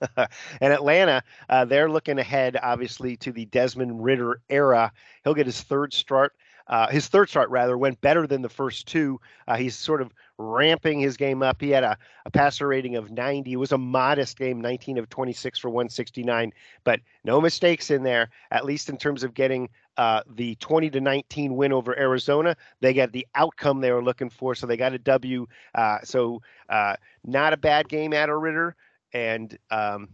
and 0.16 0.72
Atlanta, 0.72 1.22
uh, 1.48 1.64
they're 1.64 1.90
looking 1.90 2.18
ahead, 2.18 2.58
obviously, 2.62 3.16
to 3.18 3.32
the 3.32 3.46
Desmond 3.46 4.02
Ridder 4.02 4.40
era. 4.48 4.92
He'll 5.24 5.34
get 5.34 5.46
his 5.46 5.62
third 5.62 5.92
start. 5.92 6.32
Uh, 6.68 6.88
his 6.88 7.06
third 7.06 7.28
start, 7.28 7.48
rather, 7.50 7.78
went 7.78 8.00
better 8.00 8.26
than 8.26 8.42
the 8.42 8.48
first 8.48 8.88
two. 8.88 9.20
Uh, 9.46 9.56
he's 9.56 9.76
sort 9.76 10.02
of 10.02 10.12
ramping 10.36 10.98
his 10.98 11.16
game 11.16 11.42
up. 11.42 11.60
He 11.60 11.70
had 11.70 11.84
a, 11.84 11.96
a 12.24 12.30
passer 12.30 12.66
rating 12.66 12.96
of 12.96 13.10
90. 13.10 13.52
It 13.52 13.56
was 13.56 13.72
a 13.72 13.78
modest 13.78 14.36
game, 14.36 14.60
19 14.60 14.98
of 14.98 15.08
26 15.08 15.58
for 15.60 15.70
169, 15.70 16.52
but 16.82 17.00
no 17.24 17.40
mistakes 17.40 17.90
in 17.90 18.02
there, 18.02 18.30
at 18.50 18.64
least 18.64 18.88
in 18.88 18.96
terms 18.96 19.22
of 19.22 19.32
getting 19.32 19.68
uh, 19.96 20.22
the 20.34 20.54
20 20.56 20.90
to 20.90 21.00
19 21.00 21.56
win 21.56 21.72
over 21.72 21.98
Arizona. 21.98 22.56
They 22.80 22.92
got 22.92 23.12
the 23.12 23.26
outcome 23.34 23.80
they 23.80 23.92
were 23.92 24.04
looking 24.04 24.30
for, 24.30 24.54
so 24.54 24.66
they 24.66 24.76
got 24.76 24.92
a 24.92 24.98
W. 24.98 25.46
Uh, 25.74 25.98
so 26.04 26.42
uh, 26.68 26.96
not 27.24 27.52
a 27.52 27.56
bad 27.56 27.88
game 27.88 28.12
out 28.12 28.28
of 28.28 28.40
Ridder, 28.40 28.76
and 29.12 29.56
um, 29.70 30.08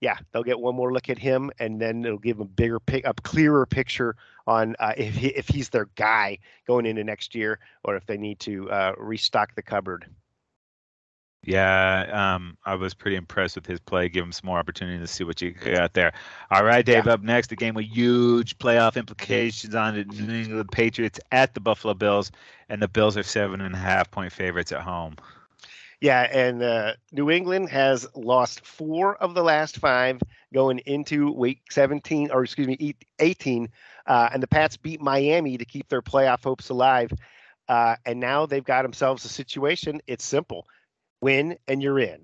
yeah, 0.00 0.18
they'll 0.32 0.42
get 0.42 0.58
one 0.58 0.74
more 0.74 0.92
look 0.92 1.08
at 1.08 1.18
him, 1.18 1.50
and 1.60 1.80
then 1.80 2.04
it'll 2.04 2.18
give 2.18 2.38
them 2.38 2.48
a 2.48 2.50
bigger, 2.50 2.80
pick, 2.80 3.06
a 3.06 3.14
clearer 3.14 3.64
picture 3.66 4.16
on 4.46 4.74
uh, 4.80 4.94
if 4.96 5.14
he, 5.14 5.28
if 5.28 5.48
he's 5.48 5.68
their 5.68 5.88
guy 5.94 6.38
going 6.66 6.86
into 6.86 7.04
next 7.04 7.34
year, 7.34 7.60
or 7.84 7.96
if 7.96 8.04
they 8.06 8.16
need 8.16 8.40
to 8.40 8.68
uh, 8.70 8.92
restock 8.98 9.54
the 9.54 9.62
cupboard. 9.62 10.06
Yeah, 11.44 12.34
um, 12.34 12.56
I 12.64 12.76
was 12.76 12.94
pretty 12.94 13.16
impressed 13.16 13.56
with 13.56 13.66
his 13.66 13.80
play. 13.80 14.08
Give 14.08 14.24
him 14.24 14.30
some 14.30 14.46
more 14.46 14.58
opportunity 14.58 14.98
to 14.98 15.08
see 15.08 15.24
what 15.24 15.42
you 15.42 15.50
got 15.50 15.92
there. 15.92 16.12
All 16.52 16.64
right, 16.64 16.86
Dave. 16.86 17.06
Yeah. 17.06 17.14
Up 17.14 17.22
next, 17.22 17.50
a 17.50 17.56
game 17.56 17.74
with 17.74 17.86
huge 17.86 18.58
playoff 18.58 18.96
implications 18.96 19.74
on 19.74 19.94
the 19.94 20.04
New 20.04 20.32
England 20.32 20.70
Patriots 20.70 21.18
at 21.32 21.54
the 21.54 21.60
Buffalo 21.60 21.94
Bills, 21.94 22.30
and 22.68 22.80
the 22.80 22.86
Bills 22.86 23.16
are 23.16 23.24
seven 23.24 23.60
and 23.60 23.74
a 23.74 23.78
half 23.78 24.08
point 24.10 24.30
favorites 24.30 24.70
at 24.70 24.82
home. 24.82 25.16
Yeah, 26.00 26.28
and 26.32 26.62
uh, 26.62 26.92
New 27.10 27.30
England 27.30 27.70
has 27.70 28.06
lost 28.14 28.64
four 28.64 29.16
of 29.16 29.34
the 29.34 29.42
last 29.42 29.78
five 29.78 30.20
going 30.54 30.78
into 30.86 31.32
week 31.32 31.62
17, 31.70 32.30
or 32.30 32.44
excuse 32.44 32.68
me, 32.68 32.94
18. 33.18 33.68
Uh, 34.06 34.28
and 34.32 34.42
the 34.42 34.48
Pats 34.48 34.76
beat 34.76 35.00
Miami 35.00 35.58
to 35.58 35.64
keep 35.64 35.88
their 35.88 36.02
playoff 36.02 36.44
hopes 36.44 36.68
alive. 36.68 37.12
Uh, 37.68 37.96
and 38.04 38.20
now 38.20 38.46
they've 38.46 38.64
got 38.64 38.82
themselves 38.82 39.24
a 39.24 39.28
situation. 39.28 40.00
It's 40.06 40.24
simple 40.24 40.66
win 41.22 41.56
and 41.68 41.82
you're 41.82 41.98
in. 41.98 42.20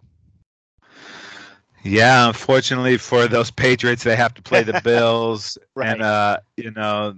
Yeah, 1.85 2.27
unfortunately 2.27 2.99
for 2.99 3.29
those 3.29 3.51
Patriots, 3.51 4.03
they 4.03 4.17
have 4.17 4.35
to 4.35 4.43
play 4.43 4.63
the 4.63 4.81
Bills, 4.85 5.57
right. 5.75 5.89
and 5.89 6.03
uh, 6.03 6.39
you 6.57 6.71
know 6.73 7.15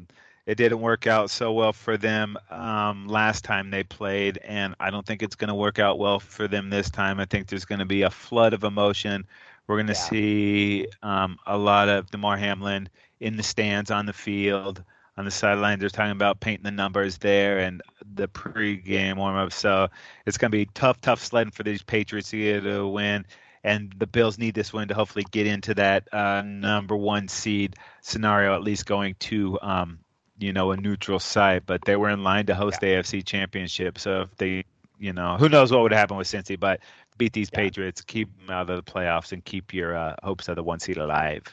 it 0.46 0.56
didn't 0.56 0.80
work 0.80 1.06
out 1.06 1.30
so 1.30 1.52
well 1.52 1.72
for 1.72 1.96
them 1.96 2.36
um, 2.50 3.08
last 3.08 3.44
time 3.44 3.70
they 3.70 3.82
played, 3.82 4.38
and 4.38 4.74
I 4.78 4.90
don't 4.90 5.06
think 5.06 5.22
it's 5.22 5.34
going 5.34 5.48
to 5.48 5.54
work 5.54 5.78
out 5.78 5.98
well 5.98 6.20
for 6.20 6.46
them 6.46 6.70
this 6.70 6.90
time. 6.90 7.20
I 7.20 7.24
think 7.24 7.46
there's 7.46 7.64
going 7.64 7.78
to 7.78 7.84
be 7.84 8.02
a 8.02 8.10
flood 8.10 8.52
of 8.52 8.64
emotion. 8.64 9.24
We're 9.66 9.76
going 9.76 9.86
to 9.86 9.92
yeah. 9.92 9.98
see 9.98 10.86
um, 11.02 11.38
a 11.46 11.56
lot 11.56 11.88
of 11.88 12.10
Damar 12.10 12.36
Hamlin 12.36 12.88
in 13.20 13.36
the 13.36 13.42
stands 13.42 13.90
on 13.90 14.06
the 14.06 14.12
field 14.12 14.82
on 15.20 15.24
the 15.26 15.30
sidelines. 15.30 15.80
They're 15.80 15.88
talking 15.88 16.10
about 16.10 16.40
painting 16.40 16.64
the 16.64 16.70
numbers 16.72 17.18
there 17.18 17.58
and 17.58 17.80
the 18.14 18.26
pregame 18.26 19.16
warm 19.16 19.36
up. 19.36 19.52
So 19.52 19.88
it's 20.26 20.36
going 20.36 20.50
to 20.50 20.56
be 20.56 20.66
tough, 20.74 21.00
tough 21.00 21.22
sledding 21.22 21.52
for 21.52 21.62
these 21.62 21.82
Patriots 21.82 22.30
to 22.30 22.38
get 22.38 22.66
a 22.66 22.86
win. 22.86 23.24
And 23.62 23.94
the 23.98 24.06
Bills 24.06 24.38
need 24.38 24.54
this 24.54 24.72
win 24.72 24.88
to 24.88 24.94
hopefully 24.94 25.26
get 25.30 25.46
into 25.46 25.74
that 25.74 26.12
uh, 26.12 26.42
number 26.42 26.96
one 26.96 27.28
seed 27.28 27.76
scenario, 28.00 28.54
at 28.54 28.62
least 28.62 28.86
going 28.86 29.14
to, 29.20 29.58
um, 29.60 29.98
you 30.38 30.52
know, 30.54 30.72
a 30.72 30.76
neutral 30.76 31.20
site. 31.20 31.66
But 31.66 31.84
they 31.84 31.96
were 31.96 32.08
in 32.08 32.24
line 32.24 32.46
to 32.46 32.54
host 32.54 32.78
yeah. 32.82 32.96
the 32.96 33.02
AFC 33.02 33.24
Championship. 33.24 33.98
So 33.98 34.22
if 34.22 34.36
they, 34.36 34.64
you 34.98 35.12
know, 35.12 35.36
who 35.36 35.50
knows 35.50 35.70
what 35.70 35.82
would 35.82 35.92
happen 35.92 36.16
with 36.16 36.26
Cincy, 36.26 36.58
but 36.58 36.80
beat 37.18 37.34
these 37.34 37.50
yeah. 37.52 37.58
Patriots, 37.58 38.00
keep 38.00 38.34
them 38.38 38.48
out 38.48 38.70
of 38.70 38.82
the 38.82 38.90
playoffs, 38.90 39.32
and 39.32 39.44
keep 39.44 39.74
your 39.74 39.94
uh, 39.94 40.16
hopes 40.22 40.48
of 40.48 40.56
the 40.56 40.62
one 40.62 40.80
seed 40.80 40.96
alive. 40.96 41.44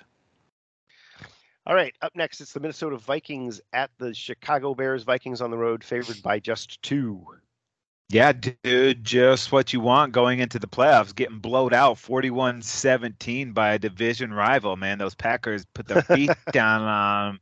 All 1.68 1.76
right, 1.76 1.94
up 2.02 2.16
next, 2.16 2.40
it's 2.40 2.54
the 2.54 2.62
Minnesota 2.62 2.96
Vikings 2.96 3.60
at 3.74 3.92
the 3.98 4.14
Chicago 4.14 4.74
Bears. 4.74 5.04
Vikings 5.04 5.42
on 5.42 5.52
the 5.52 5.58
road, 5.58 5.84
favored 5.84 6.24
by 6.24 6.40
just 6.40 6.82
two. 6.82 7.22
Yeah, 8.08 8.32
dude, 8.32 9.04
just 9.04 9.52
what 9.52 9.74
you 9.74 9.82
want 9.82 10.14
going 10.14 10.40
into 10.40 10.60
the 10.60 10.68
playoffs. 10.68 11.14
Getting 11.14 11.40
blowed 11.40 11.74
out 11.74 11.98
41 11.98 12.62
17 12.62 13.52
by 13.52 13.74
a 13.74 13.80
division 13.80 14.34
rival, 14.34 14.78
man. 14.78 14.98
Those 14.98 15.14
Packers 15.14 15.66
put 15.74 15.90
their 15.90 16.02
feet 16.04 16.30
down 16.54 16.84
on 16.84 17.34
them. 17.34 17.40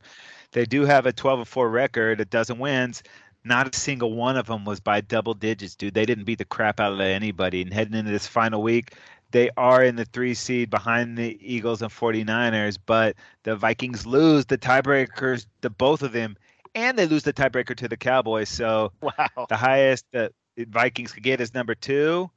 They 0.50 0.64
do 0.64 0.84
have 0.84 1.06
a 1.06 1.12
12 1.12 1.46
4 1.46 1.70
record, 1.70 2.20
a 2.20 2.24
dozen 2.24 2.58
wins. 2.58 3.04
Not 3.44 3.72
a 3.72 3.78
single 3.78 4.14
one 4.14 4.36
of 4.36 4.48
them 4.48 4.64
was 4.64 4.80
by 4.80 5.02
double 5.02 5.34
digits, 5.34 5.76
dude. 5.76 5.94
They 5.94 6.04
didn't 6.04 6.24
beat 6.24 6.38
the 6.38 6.44
crap 6.44 6.80
out 6.80 6.94
of 6.94 6.98
anybody. 6.98 7.62
And 7.62 7.72
heading 7.72 7.94
into 7.94 8.10
this 8.10 8.26
final 8.26 8.60
week, 8.60 8.94
they 9.36 9.50
are 9.58 9.84
in 9.84 9.96
the 9.96 10.06
three 10.06 10.32
seed 10.32 10.70
behind 10.70 11.18
the 11.18 11.38
Eagles 11.42 11.82
and 11.82 11.90
49ers, 11.90 12.78
but 12.86 13.16
the 13.42 13.54
Vikings 13.54 14.06
lose 14.06 14.46
the 14.46 14.56
tiebreakers 14.56 15.44
to 15.60 15.68
both 15.68 16.02
of 16.02 16.12
them, 16.12 16.38
and 16.74 16.98
they 16.98 17.04
lose 17.04 17.22
the 17.22 17.34
tiebreaker 17.34 17.76
to 17.76 17.86
the 17.86 17.98
Cowboys. 17.98 18.48
So 18.48 18.92
wow. 19.02 19.28
the 19.50 19.56
highest 19.56 20.06
that 20.12 20.32
Vikings 20.56 21.12
could 21.12 21.22
get 21.22 21.42
is 21.42 21.52
number 21.52 21.74
two. 21.74 22.30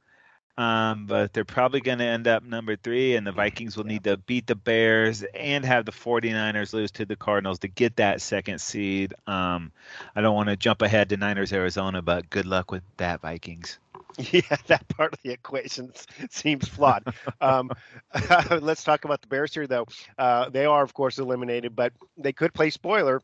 Um, 0.58 1.06
but 1.06 1.32
they're 1.32 1.46
probably 1.46 1.80
going 1.80 2.00
to 2.00 2.04
end 2.04 2.28
up 2.28 2.42
number 2.42 2.76
three, 2.76 3.16
and 3.16 3.26
the 3.26 3.32
Vikings 3.32 3.78
will 3.78 3.84
need 3.84 4.04
to 4.04 4.18
beat 4.18 4.46
the 4.46 4.54
Bears 4.54 5.22
and 5.34 5.64
have 5.64 5.86
the 5.86 5.92
49ers 5.92 6.74
lose 6.74 6.90
to 6.90 7.06
the 7.06 7.16
Cardinals 7.16 7.60
to 7.60 7.68
get 7.68 7.96
that 7.96 8.20
second 8.20 8.60
seed. 8.60 9.14
Um, 9.26 9.72
I 10.14 10.20
don't 10.20 10.34
want 10.34 10.50
to 10.50 10.56
jump 10.56 10.82
ahead 10.82 11.08
to 11.08 11.16
Niners 11.16 11.54
Arizona, 11.54 12.02
but 12.02 12.28
good 12.28 12.44
luck 12.44 12.70
with 12.70 12.82
that, 12.98 13.22
Vikings. 13.22 13.78
Yeah, 14.32 14.56
that 14.66 14.88
part 14.88 15.12
of 15.14 15.22
the 15.22 15.30
equation 15.30 15.92
seems 16.30 16.68
flawed. 16.68 17.04
um, 17.40 17.70
let's 18.60 18.84
talk 18.84 19.04
about 19.04 19.20
the 19.20 19.28
Bears 19.28 19.54
here, 19.54 19.66
though. 19.66 19.86
Uh, 20.18 20.48
they 20.50 20.66
are, 20.66 20.82
of 20.82 20.94
course, 20.94 21.18
eliminated, 21.18 21.74
but 21.74 21.92
they 22.16 22.32
could 22.32 22.52
play 22.52 22.70
spoiler 22.70 23.20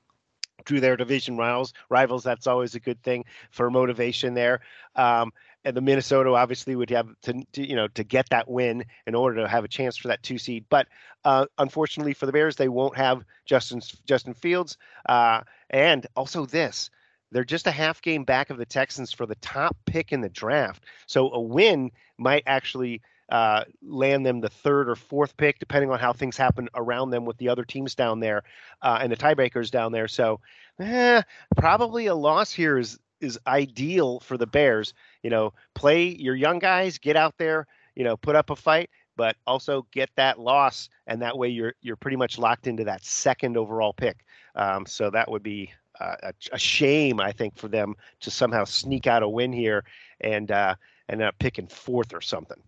to 0.67 0.81
their 0.81 0.97
division 0.97 1.37
rivals. 1.37 1.75
Rivals. 1.91 2.25
That's 2.25 2.47
always 2.47 2.75
a 2.75 2.81
good 2.81 3.03
thing 3.03 3.25
for 3.51 3.71
motivation 3.71 4.35
there. 4.35 4.61
Um, 4.95 5.33
and 5.65 5.77
the 5.77 5.81
Minnesota 5.81 6.31
obviously 6.31 6.77
would 6.77 6.91
have 6.91 7.09
to, 7.23 7.43
to, 7.53 7.67
you 7.67 7.75
know 7.75 7.89
to 7.89 8.05
get 8.05 8.29
that 8.31 8.49
win 8.49 8.85
in 9.07 9.15
order 9.15 9.43
to 9.43 9.49
have 9.49 9.65
a 9.65 9.69
chance 9.69 9.97
for 9.97 10.09
that 10.09 10.23
two 10.23 10.39
seed. 10.39 10.65
But 10.69 10.87
uh, 11.25 11.47
unfortunately 11.59 12.15
for 12.15 12.27
the 12.27 12.33
Bears, 12.33 12.57
they 12.57 12.69
won't 12.69 12.97
have 12.97 13.25
Justin 13.45 13.81
Justin 14.07 14.35
Fields, 14.35 14.79
uh, 15.09 15.43
and 15.71 16.07
also 16.17 16.47
this 16.47 16.91
they're 17.33 17.45
just 17.45 17.67
a 17.67 17.73
half 17.73 18.01
game 18.03 18.25
back 18.25 18.51
of 18.51 18.59
the 18.59 18.67
Texans 18.67 19.13
for 19.13 19.27
the 19.27 19.35
top 19.37 19.77
pick 19.87 20.13
in 20.13 20.21
the 20.21 20.29
draft. 20.29 20.85
So 21.07 21.33
a 21.33 21.41
win 21.41 21.91
might 22.19 22.45
actually 22.47 23.03
uh, 23.29 23.65
land 23.83 24.25
them 24.25 24.41
the 24.41 24.49
third 24.49 24.89
or 24.89 24.95
fourth 24.95 25.37
pick, 25.37 25.59
depending 25.59 25.91
on 25.91 25.99
how 25.99 26.13
things 26.13 26.37
happen 26.37 26.69
around 26.75 27.11
them 27.11 27.25
with 27.25 27.37
the 27.39 27.49
other 27.49 27.65
teams 27.65 27.95
down 27.95 28.21
there 28.21 28.43
uh, 28.83 28.99
and 29.03 29.11
the 29.11 29.17
tiebreakers 29.17 29.71
down 29.71 29.93
there. 29.93 30.09
So 30.09 30.41
eh, 30.79 31.23
probably 31.57 32.07
a 32.07 32.15
loss 32.15 32.53
here 32.53 32.79
is 32.79 32.99
is 33.21 33.39
ideal 33.47 34.21
for 34.21 34.37
the 34.37 34.47
Bears. 34.47 34.93
You 35.23 35.31
know, 35.31 35.55
play 35.75 36.05
your 36.07 36.37
young 36.37 36.59
guys, 36.59 36.99
get 36.99 37.17
out 37.17 37.35
there, 37.39 37.67
you 37.95 38.05
know, 38.05 38.17
put 38.17 38.37
up 38.37 38.51
a 38.51 38.57
fight, 38.57 38.91
but 39.17 39.37
also 39.47 39.87
get 39.91 40.11
that 40.17 40.39
loss, 40.39 40.89
and 41.07 41.23
that 41.23 41.37
way 41.37 41.49
you're 41.49 41.75
you're 41.81 41.97
pretty 41.97 42.17
much 42.17 42.39
locked 42.39 42.67
into 42.67 42.85
that 42.85 43.05
second 43.05 43.57
overall 43.57 43.93
pick. 43.93 44.25
Um, 44.55 44.87
so 44.87 45.11
that 45.11 45.31
would 45.31 45.43
be 45.43 45.73
a, 46.01 46.33
a, 46.53 46.59
shame, 46.59 47.21
I 47.21 47.33
think, 47.33 47.57
for 47.57 47.69
them 47.69 47.95
to 48.21 48.31
somehow 48.31 48.65
sneak 48.65 49.07
out 49.07 49.23
a 49.23 49.29
win 49.29 49.53
here 49.53 49.85
and 50.21 50.51
uh, 50.51 50.75
end 51.09 51.23
up 51.23 51.39
picking 51.39 51.67
fourth 51.67 52.15
or 52.15 52.21
something. 52.21 52.59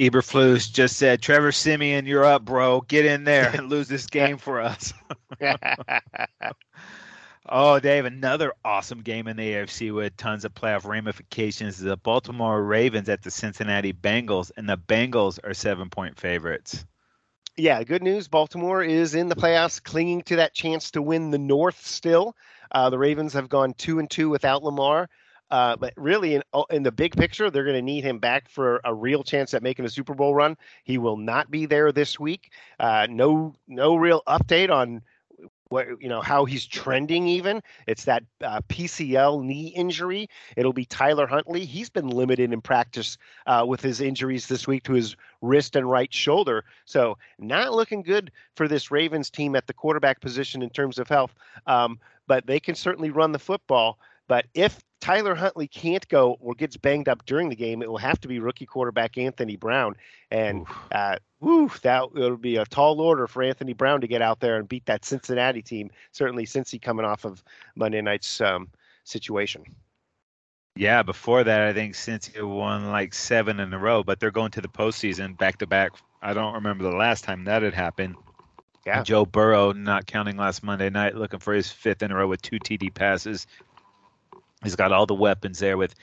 Eberflus 0.00 0.72
just 0.72 0.96
said, 0.96 1.20
Trevor 1.20 1.50
Siemian, 1.50 2.06
you're 2.06 2.24
up, 2.24 2.44
bro. 2.44 2.82
Get 2.82 3.04
in 3.04 3.24
there 3.24 3.50
and 3.54 3.68
lose 3.68 3.88
this 3.88 4.06
game 4.06 4.38
for 4.38 4.60
us. 4.60 4.92
Oh, 7.50 7.80
Dave, 7.80 8.04
another 8.04 8.52
awesome 8.62 9.00
game 9.00 9.26
in 9.26 9.38
the 9.38 9.52
AFC 9.54 9.94
with 9.94 10.14
tons 10.18 10.44
of 10.44 10.52
playoff 10.52 10.84
ramifications. 10.84 11.78
The 11.78 11.96
Baltimore 11.96 12.62
Ravens 12.62 13.08
at 13.08 13.22
the 13.22 13.30
Cincinnati 13.30 13.94
Bengals, 13.94 14.50
and 14.58 14.68
the 14.68 14.76
Bengals 14.76 15.38
are 15.42 15.54
seven 15.54 15.88
point 15.88 16.20
favorites. 16.20 16.84
Yeah, 17.58 17.82
good 17.82 18.04
news. 18.04 18.28
Baltimore 18.28 18.84
is 18.84 19.16
in 19.16 19.28
the 19.28 19.34
playoffs, 19.34 19.82
clinging 19.82 20.22
to 20.22 20.36
that 20.36 20.54
chance 20.54 20.92
to 20.92 21.02
win 21.02 21.32
the 21.32 21.38
North 21.38 21.84
still. 21.84 22.36
Uh, 22.70 22.88
the 22.88 22.98
Ravens 22.98 23.32
have 23.32 23.48
gone 23.48 23.74
two 23.74 23.98
and 23.98 24.08
two 24.08 24.28
without 24.28 24.62
Lamar. 24.62 25.10
Uh, 25.50 25.74
but 25.74 25.92
really, 25.96 26.36
in, 26.36 26.42
oh, 26.52 26.66
in 26.70 26.84
the 26.84 26.92
big 26.92 27.16
picture, 27.16 27.50
they're 27.50 27.64
going 27.64 27.74
to 27.74 27.82
need 27.82 28.04
him 28.04 28.20
back 28.20 28.48
for 28.48 28.80
a 28.84 28.94
real 28.94 29.24
chance 29.24 29.54
at 29.54 29.62
making 29.64 29.84
a 29.84 29.88
Super 29.88 30.14
Bowl 30.14 30.36
run. 30.36 30.56
He 30.84 30.98
will 30.98 31.16
not 31.16 31.50
be 31.50 31.66
there 31.66 31.90
this 31.90 32.20
week. 32.20 32.52
Uh, 32.78 33.08
no, 33.10 33.56
no 33.66 33.96
real 33.96 34.22
update 34.28 34.70
on 34.70 35.02
what 35.68 35.86
you 36.00 36.08
know 36.08 36.20
how 36.20 36.44
he's 36.44 36.66
trending 36.66 37.26
even 37.26 37.62
it's 37.86 38.04
that 38.04 38.22
uh, 38.42 38.60
pcl 38.68 39.42
knee 39.42 39.68
injury 39.68 40.28
it'll 40.56 40.72
be 40.72 40.84
tyler 40.84 41.26
huntley 41.26 41.64
he's 41.64 41.90
been 41.90 42.08
limited 42.08 42.52
in 42.52 42.60
practice 42.60 43.18
uh, 43.46 43.64
with 43.66 43.80
his 43.80 44.00
injuries 44.00 44.46
this 44.46 44.66
week 44.66 44.82
to 44.82 44.92
his 44.92 45.16
wrist 45.42 45.76
and 45.76 45.90
right 45.90 46.12
shoulder 46.12 46.64
so 46.84 47.16
not 47.38 47.72
looking 47.72 48.02
good 48.02 48.30
for 48.54 48.68
this 48.68 48.90
ravens 48.90 49.30
team 49.30 49.54
at 49.54 49.66
the 49.66 49.74
quarterback 49.74 50.20
position 50.20 50.62
in 50.62 50.70
terms 50.70 50.98
of 50.98 51.08
health 51.08 51.34
um, 51.66 51.98
but 52.26 52.46
they 52.46 52.60
can 52.60 52.74
certainly 52.74 53.10
run 53.10 53.32
the 53.32 53.38
football 53.38 53.98
but 54.26 54.46
if 54.54 54.78
Tyler 55.00 55.34
Huntley 55.34 55.68
can't 55.68 56.06
go 56.08 56.36
or 56.40 56.54
gets 56.54 56.76
banged 56.76 57.08
up 57.08 57.24
during 57.24 57.48
the 57.48 57.56
game, 57.56 57.82
it 57.82 57.88
will 57.88 57.98
have 57.98 58.20
to 58.20 58.28
be 58.28 58.40
rookie 58.40 58.66
quarterback 58.66 59.16
Anthony 59.16 59.56
Brown. 59.56 59.94
And 60.30 60.66
uh, 60.92 61.16
woo, 61.40 61.70
that 61.82 62.04
it'll 62.14 62.36
be 62.36 62.56
a 62.56 62.66
tall 62.66 63.00
order 63.00 63.26
for 63.26 63.42
Anthony 63.42 63.72
Brown 63.72 64.00
to 64.00 64.06
get 64.06 64.22
out 64.22 64.40
there 64.40 64.56
and 64.56 64.68
beat 64.68 64.86
that 64.86 65.04
Cincinnati 65.04 65.62
team. 65.62 65.90
Certainly, 66.12 66.46
since 66.46 66.70
he 66.70 66.78
coming 66.78 67.06
off 67.06 67.24
of 67.24 67.42
Monday 67.74 68.00
night's 68.00 68.40
um, 68.40 68.68
situation. 69.04 69.64
Yeah, 70.76 71.02
before 71.02 71.42
that, 71.42 71.62
I 71.62 71.72
think 71.72 71.94
Cincy 71.94 72.40
won 72.40 72.90
like 72.90 73.12
seven 73.12 73.58
in 73.58 73.72
a 73.72 73.78
row, 73.78 74.04
but 74.04 74.20
they're 74.20 74.30
going 74.30 74.52
to 74.52 74.60
the 74.60 74.68
postseason 74.68 75.36
back 75.36 75.58
to 75.58 75.66
back. 75.66 75.92
I 76.22 76.34
don't 76.34 76.54
remember 76.54 76.84
the 76.84 76.96
last 76.96 77.24
time 77.24 77.44
that 77.44 77.62
had 77.62 77.74
happened. 77.74 78.14
Yeah. 78.86 79.02
Joe 79.02 79.26
Burrow, 79.26 79.72
not 79.72 80.06
counting 80.06 80.36
last 80.36 80.62
Monday 80.62 80.88
night, 80.88 81.16
looking 81.16 81.40
for 81.40 81.52
his 81.52 81.70
fifth 81.70 82.02
in 82.02 82.12
a 82.12 82.14
row 82.14 82.28
with 82.28 82.42
two 82.42 82.58
TD 82.58 82.94
passes. 82.94 83.46
He's 84.62 84.76
got 84.76 84.92
all 84.92 85.04
the 85.04 85.14
weapons 85.14 85.58
there 85.58 85.76
with 85.76 85.94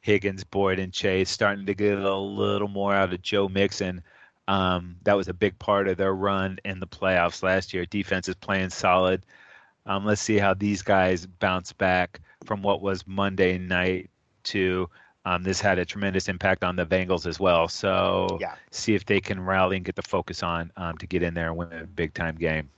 Higgins, 0.00 0.44
Boyd, 0.44 0.78
and 0.78 0.92
Chase 0.92 1.30
starting 1.30 1.66
to 1.66 1.74
get 1.74 1.98
a 1.98 2.16
little 2.16 2.68
more 2.68 2.92
out 2.92 3.12
of 3.12 3.22
Joe 3.22 3.48
Mixon. 3.48 4.02
Um, 4.48 4.96
that 5.04 5.16
was 5.16 5.28
a 5.28 5.34
big 5.34 5.58
part 5.58 5.88
of 5.88 5.96
their 5.96 6.14
run 6.14 6.58
in 6.64 6.80
the 6.80 6.86
playoffs 6.86 7.42
last 7.42 7.74
year. 7.74 7.84
Defense 7.86 8.28
is 8.28 8.34
playing 8.36 8.70
solid. 8.70 9.26
Um, 9.86 10.04
let's 10.04 10.20
see 10.20 10.38
how 10.38 10.54
these 10.54 10.82
guys 10.82 11.26
bounce 11.26 11.72
back 11.72 12.20
from 12.44 12.62
what 12.62 12.80
was 12.80 13.06
Monday 13.06 13.58
night 13.58 14.10
to 14.44 14.88
um, 15.24 15.42
this 15.42 15.60
had 15.60 15.80
a 15.80 15.84
tremendous 15.84 16.28
impact 16.28 16.62
on 16.62 16.76
the 16.76 16.86
Bengals 16.86 17.26
as 17.26 17.40
well. 17.40 17.66
So 17.66 18.38
yeah. 18.40 18.54
see 18.70 18.94
if 18.94 19.04
they 19.04 19.20
can 19.20 19.44
rally 19.44 19.76
and 19.76 19.84
get 19.84 19.96
the 19.96 20.02
focus 20.02 20.44
on 20.44 20.70
um, 20.76 20.96
to 20.98 21.06
get 21.06 21.24
in 21.24 21.34
there 21.34 21.48
and 21.48 21.56
win 21.56 21.72
a 21.72 21.84
big 21.84 22.14
time 22.14 22.36
game 22.36 22.70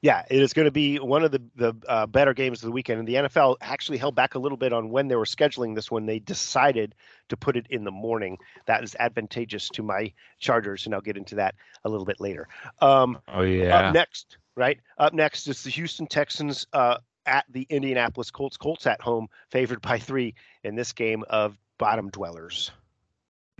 yeah, 0.00 0.24
it 0.30 0.40
is 0.40 0.52
going 0.52 0.66
to 0.66 0.72
be 0.72 0.98
one 0.98 1.24
of 1.24 1.32
the 1.32 1.42
the 1.56 1.74
uh, 1.88 2.06
better 2.06 2.32
games 2.32 2.62
of 2.62 2.66
the 2.66 2.72
weekend. 2.72 3.00
And 3.00 3.08
the 3.08 3.14
NFL 3.14 3.56
actually 3.60 3.98
held 3.98 4.14
back 4.14 4.34
a 4.34 4.38
little 4.38 4.58
bit 4.58 4.72
on 4.72 4.90
when 4.90 5.08
they 5.08 5.16
were 5.16 5.24
scheduling 5.24 5.74
this 5.74 5.90
when 5.90 6.06
they 6.06 6.20
decided 6.20 6.94
to 7.28 7.36
put 7.36 7.56
it 7.56 7.66
in 7.70 7.84
the 7.84 7.90
morning. 7.90 8.38
That 8.66 8.84
is 8.84 8.94
advantageous 8.98 9.68
to 9.70 9.82
my 9.82 10.12
Chargers, 10.38 10.86
and 10.86 10.94
I'll 10.94 11.00
get 11.00 11.16
into 11.16 11.34
that 11.36 11.54
a 11.84 11.88
little 11.88 12.06
bit 12.06 12.20
later. 12.20 12.46
Um, 12.80 13.18
oh 13.28 13.42
yeah. 13.42 13.88
Up 13.88 13.94
next, 13.94 14.38
right? 14.54 14.78
Up 14.98 15.12
next 15.12 15.48
is 15.48 15.64
the 15.64 15.70
Houston 15.70 16.06
Texans 16.06 16.66
uh, 16.72 16.98
at 17.26 17.44
the 17.50 17.66
Indianapolis 17.68 18.30
Colts. 18.30 18.56
Colts 18.56 18.86
at 18.86 19.00
home, 19.00 19.28
favored 19.50 19.82
by 19.82 19.98
three 19.98 20.34
in 20.62 20.76
this 20.76 20.92
game 20.92 21.24
of 21.28 21.58
bottom 21.78 22.08
dwellers. 22.10 22.70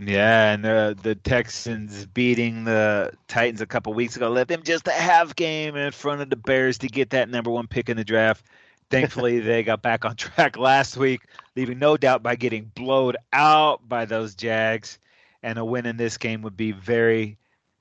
Yeah, 0.00 0.52
and 0.52 0.64
the 0.64 0.96
the 1.02 1.16
Texans 1.16 2.06
beating 2.06 2.64
the 2.64 3.12
Titans 3.26 3.61
a 3.61 3.66
couple 3.66 3.92
weeks 3.94 4.14
ago 4.14 4.30
let 4.30 4.46
them 4.46 4.62
just 4.62 4.87
a 4.87 4.92
half 4.92 5.34
game 5.34 5.74
in 5.74 5.90
front 5.90 6.20
of 6.20 6.30
the 6.30 6.37
Bears 6.37 6.78
to 6.78 6.88
get 6.88 7.11
that 7.11 7.28
number 7.28 7.50
one 7.50 7.66
pick 7.66 7.88
in 7.88 7.96
the 7.96 8.04
draft. 8.04 8.46
Thankfully, 8.90 9.40
they 9.40 9.64
got 9.64 9.82
back 9.82 10.04
on 10.04 10.14
track 10.14 10.56
last 10.56 10.96
week, 10.96 11.22
leaving 11.56 11.80
no 11.80 11.96
doubt 11.96 12.22
by 12.22 12.37
getting 12.37 12.70
blowed 12.74 13.16
out 13.32 13.88
by 13.88 14.04
those 14.04 14.34
Jags. 14.37 14.98
And 15.42 15.58
a 15.58 15.64
win 15.64 15.87
in 15.87 15.96
this 15.96 16.16
game 16.16 16.42
would 16.42 16.56
be 16.56 16.72
very 16.72 17.37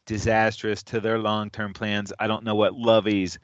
disastrous 0.06 0.82
to 0.84 0.99
their 0.99 1.19
long 1.19 1.51
term 1.51 1.73
plans. 1.73 2.12
I 2.19 2.27
don't 2.27 2.43
know 2.43 2.56
what 2.56 2.73
Lovie's 2.73 3.38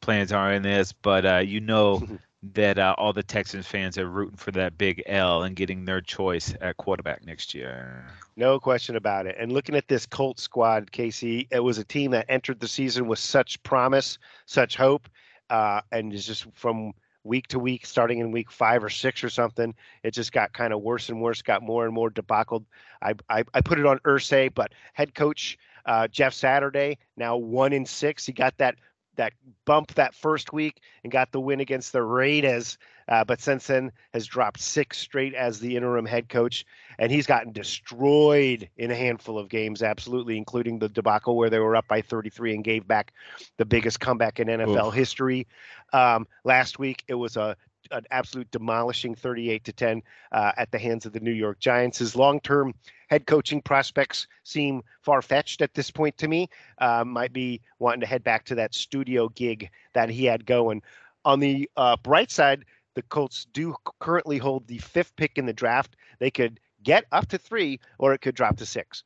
plans 0.00 0.32
are 0.32 0.52
in 0.52 0.62
this, 0.62 0.92
but 0.92 1.24
uh, 1.24 1.38
you 1.38 1.60
know 1.60 2.02
that 2.54 2.78
uh, 2.78 2.94
all 2.98 3.12
the 3.12 3.22
Texans 3.22 3.66
fans 3.66 3.98
are 3.98 4.08
rooting 4.08 4.36
for 4.36 4.50
that 4.52 4.78
big 4.78 5.02
L 5.06 5.42
and 5.42 5.56
getting 5.56 5.84
their 5.84 6.00
choice 6.00 6.54
at 6.60 6.76
quarterback 6.76 7.24
next 7.24 7.54
year. 7.54 8.06
No 8.36 8.60
question 8.60 8.96
about 8.96 9.26
it. 9.26 9.36
And 9.38 9.52
looking 9.52 9.74
at 9.74 9.88
this 9.88 10.06
Colt 10.06 10.38
squad, 10.38 10.92
Casey, 10.92 11.48
it 11.50 11.60
was 11.60 11.78
a 11.78 11.84
team 11.84 12.10
that 12.12 12.26
entered 12.28 12.60
the 12.60 12.68
season 12.68 13.06
with 13.06 13.18
such 13.18 13.62
promise, 13.62 14.18
such 14.44 14.76
hope, 14.76 15.08
uh, 15.50 15.80
and 15.92 16.12
is 16.12 16.26
just 16.26 16.46
from 16.52 16.92
week 17.26 17.46
to 17.48 17.58
week, 17.58 17.84
starting 17.84 18.20
in 18.20 18.30
week 18.30 18.50
five 18.50 18.82
or 18.84 18.88
six 18.88 19.22
or 19.24 19.28
something, 19.28 19.74
it 20.02 20.12
just 20.12 20.32
got 20.32 20.52
kind 20.52 20.72
of 20.72 20.80
worse 20.80 21.08
and 21.08 21.20
worse, 21.20 21.42
got 21.42 21.62
more 21.62 21.84
and 21.84 21.92
more 21.92 22.10
debacled. 22.10 22.64
I, 23.02 23.14
I, 23.28 23.44
I 23.52 23.60
put 23.60 23.78
it 23.78 23.86
on 23.86 23.98
Irsay, 24.00 24.54
but 24.54 24.72
head 24.92 25.14
coach 25.14 25.58
uh, 25.86 26.08
Jeff 26.08 26.34
Saturday, 26.34 26.98
now 27.16 27.36
one 27.36 27.72
in 27.72 27.84
six. 27.86 28.26
He 28.26 28.32
got 28.32 28.56
that 28.58 28.76
that 29.16 29.32
bump 29.64 29.94
that 29.94 30.14
first 30.14 30.52
week 30.52 30.80
and 31.02 31.12
got 31.12 31.32
the 31.32 31.40
win 31.40 31.60
against 31.60 31.92
the 31.92 32.02
Raiders. 32.02 32.78
Uh, 33.08 33.24
but 33.24 33.40
since 33.40 33.66
then 33.68 33.92
has 34.12 34.26
dropped 34.26 34.60
six 34.60 34.98
straight 34.98 35.34
as 35.34 35.60
the 35.60 35.76
interim 35.76 36.06
head 36.06 36.28
coach, 36.28 36.64
and 36.98 37.12
he's 37.12 37.26
gotten 37.26 37.52
destroyed 37.52 38.68
in 38.76 38.90
a 38.90 38.96
handful 38.96 39.38
of 39.38 39.48
games, 39.48 39.82
absolutely, 39.82 40.36
including 40.36 40.78
the 40.78 40.88
debacle 40.88 41.36
where 41.36 41.50
they 41.50 41.58
were 41.58 41.76
up 41.76 41.86
by 41.86 42.02
33 42.02 42.54
and 42.56 42.64
gave 42.64 42.86
back 42.86 43.12
the 43.58 43.64
biggest 43.64 44.00
comeback 44.00 44.40
in 44.40 44.48
NFL 44.48 44.88
Oof. 44.88 44.94
history. 44.94 45.46
Um, 45.92 46.26
last 46.44 46.78
week 46.78 47.04
it 47.06 47.14
was 47.14 47.36
a 47.36 47.56
an 47.90 48.04
absolute 48.10 48.50
demolishing 48.50 49.14
38 49.14 49.64
to 49.64 49.72
10 49.72 50.02
uh, 50.32 50.52
at 50.56 50.70
the 50.70 50.78
hands 50.78 51.06
of 51.06 51.12
the 51.12 51.20
New 51.20 51.32
York 51.32 51.58
Giants. 51.58 51.98
His 51.98 52.16
long-term 52.16 52.74
head 53.08 53.26
coaching 53.26 53.62
prospects 53.62 54.26
seem 54.42 54.82
far-fetched 55.02 55.62
at 55.62 55.74
this 55.74 55.90
point 55.90 56.16
to 56.18 56.28
me. 56.28 56.48
Uh, 56.78 57.04
might 57.04 57.32
be 57.32 57.60
wanting 57.78 58.00
to 58.00 58.06
head 58.06 58.24
back 58.24 58.44
to 58.46 58.54
that 58.56 58.74
studio 58.74 59.28
gig 59.30 59.70
that 59.92 60.08
he 60.08 60.24
had 60.24 60.46
going. 60.46 60.82
On 61.24 61.40
the 61.40 61.68
uh, 61.76 61.96
bright 61.96 62.30
side, 62.30 62.64
the 62.94 63.02
Colts 63.02 63.46
do 63.52 63.74
currently 64.00 64.38
hold 64.38 64.66
the 64.66 64.78
fifth 64.78 65.14
pick 65.16 65.38
in 65.38 65.46
the 65.46 65.52
draft. 65.52 65.96
They 66.18 66.30
could 66.30 66.60
get 66.82 67.04
up 67.12 67.26
to 67.28 67.38
three, 67.38 67.80
or 67.98 68.14
it 68.14 68.20
could 68.20 68.34
drop 68.34 68.56
to 68.58 68.66
six. 68.66 69.04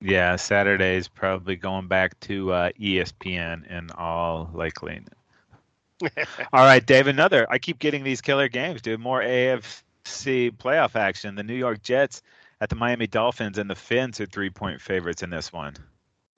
Yeah, 0.00 0.34
Saturday 0.34 0.96
is 0.96 1.06
probably 1.06 1.54
going 1.54 1.86
back 1.86 2.18
to 2.20 2.52
uh, 2.52 2.70
ESPN 2.80 3.70
in 3.70 3.90
all 3.92 4.50
likelihood. 4.52 5.08
All 6.52 6.64
right, 6.64 6.84
Dave. 6.84 7.06
Another. 7.06 7.46
I 7.50 7.58
keep 7.58 7.78
getting 7.78 8.04
these 8.04 8.20
killer 8.20 8.48
games, 8.48 8.82
dude. 8.82 9.00
More 9.00 9.20
AFC 9.22 10.52
playoff 10.56 10.96
action. 10.96 11.34
The 11.34 11.42
New 11.42 11.54
York 11.54 11.82
Jets 11.82 12.22
at 12.60 12.68
the 12.68 12.76
Miami 12.76 13.06
Dolphins, 13.06 13.58
and 13.58 13.68
the 13.68 13.74
Fins 13.74 14.20
are 14.20 14.26
three-point 14.26 14.80
favorites 14.80 15.22
in 15.22 15.30
this 15.30 15.52
one. 15.52 15.74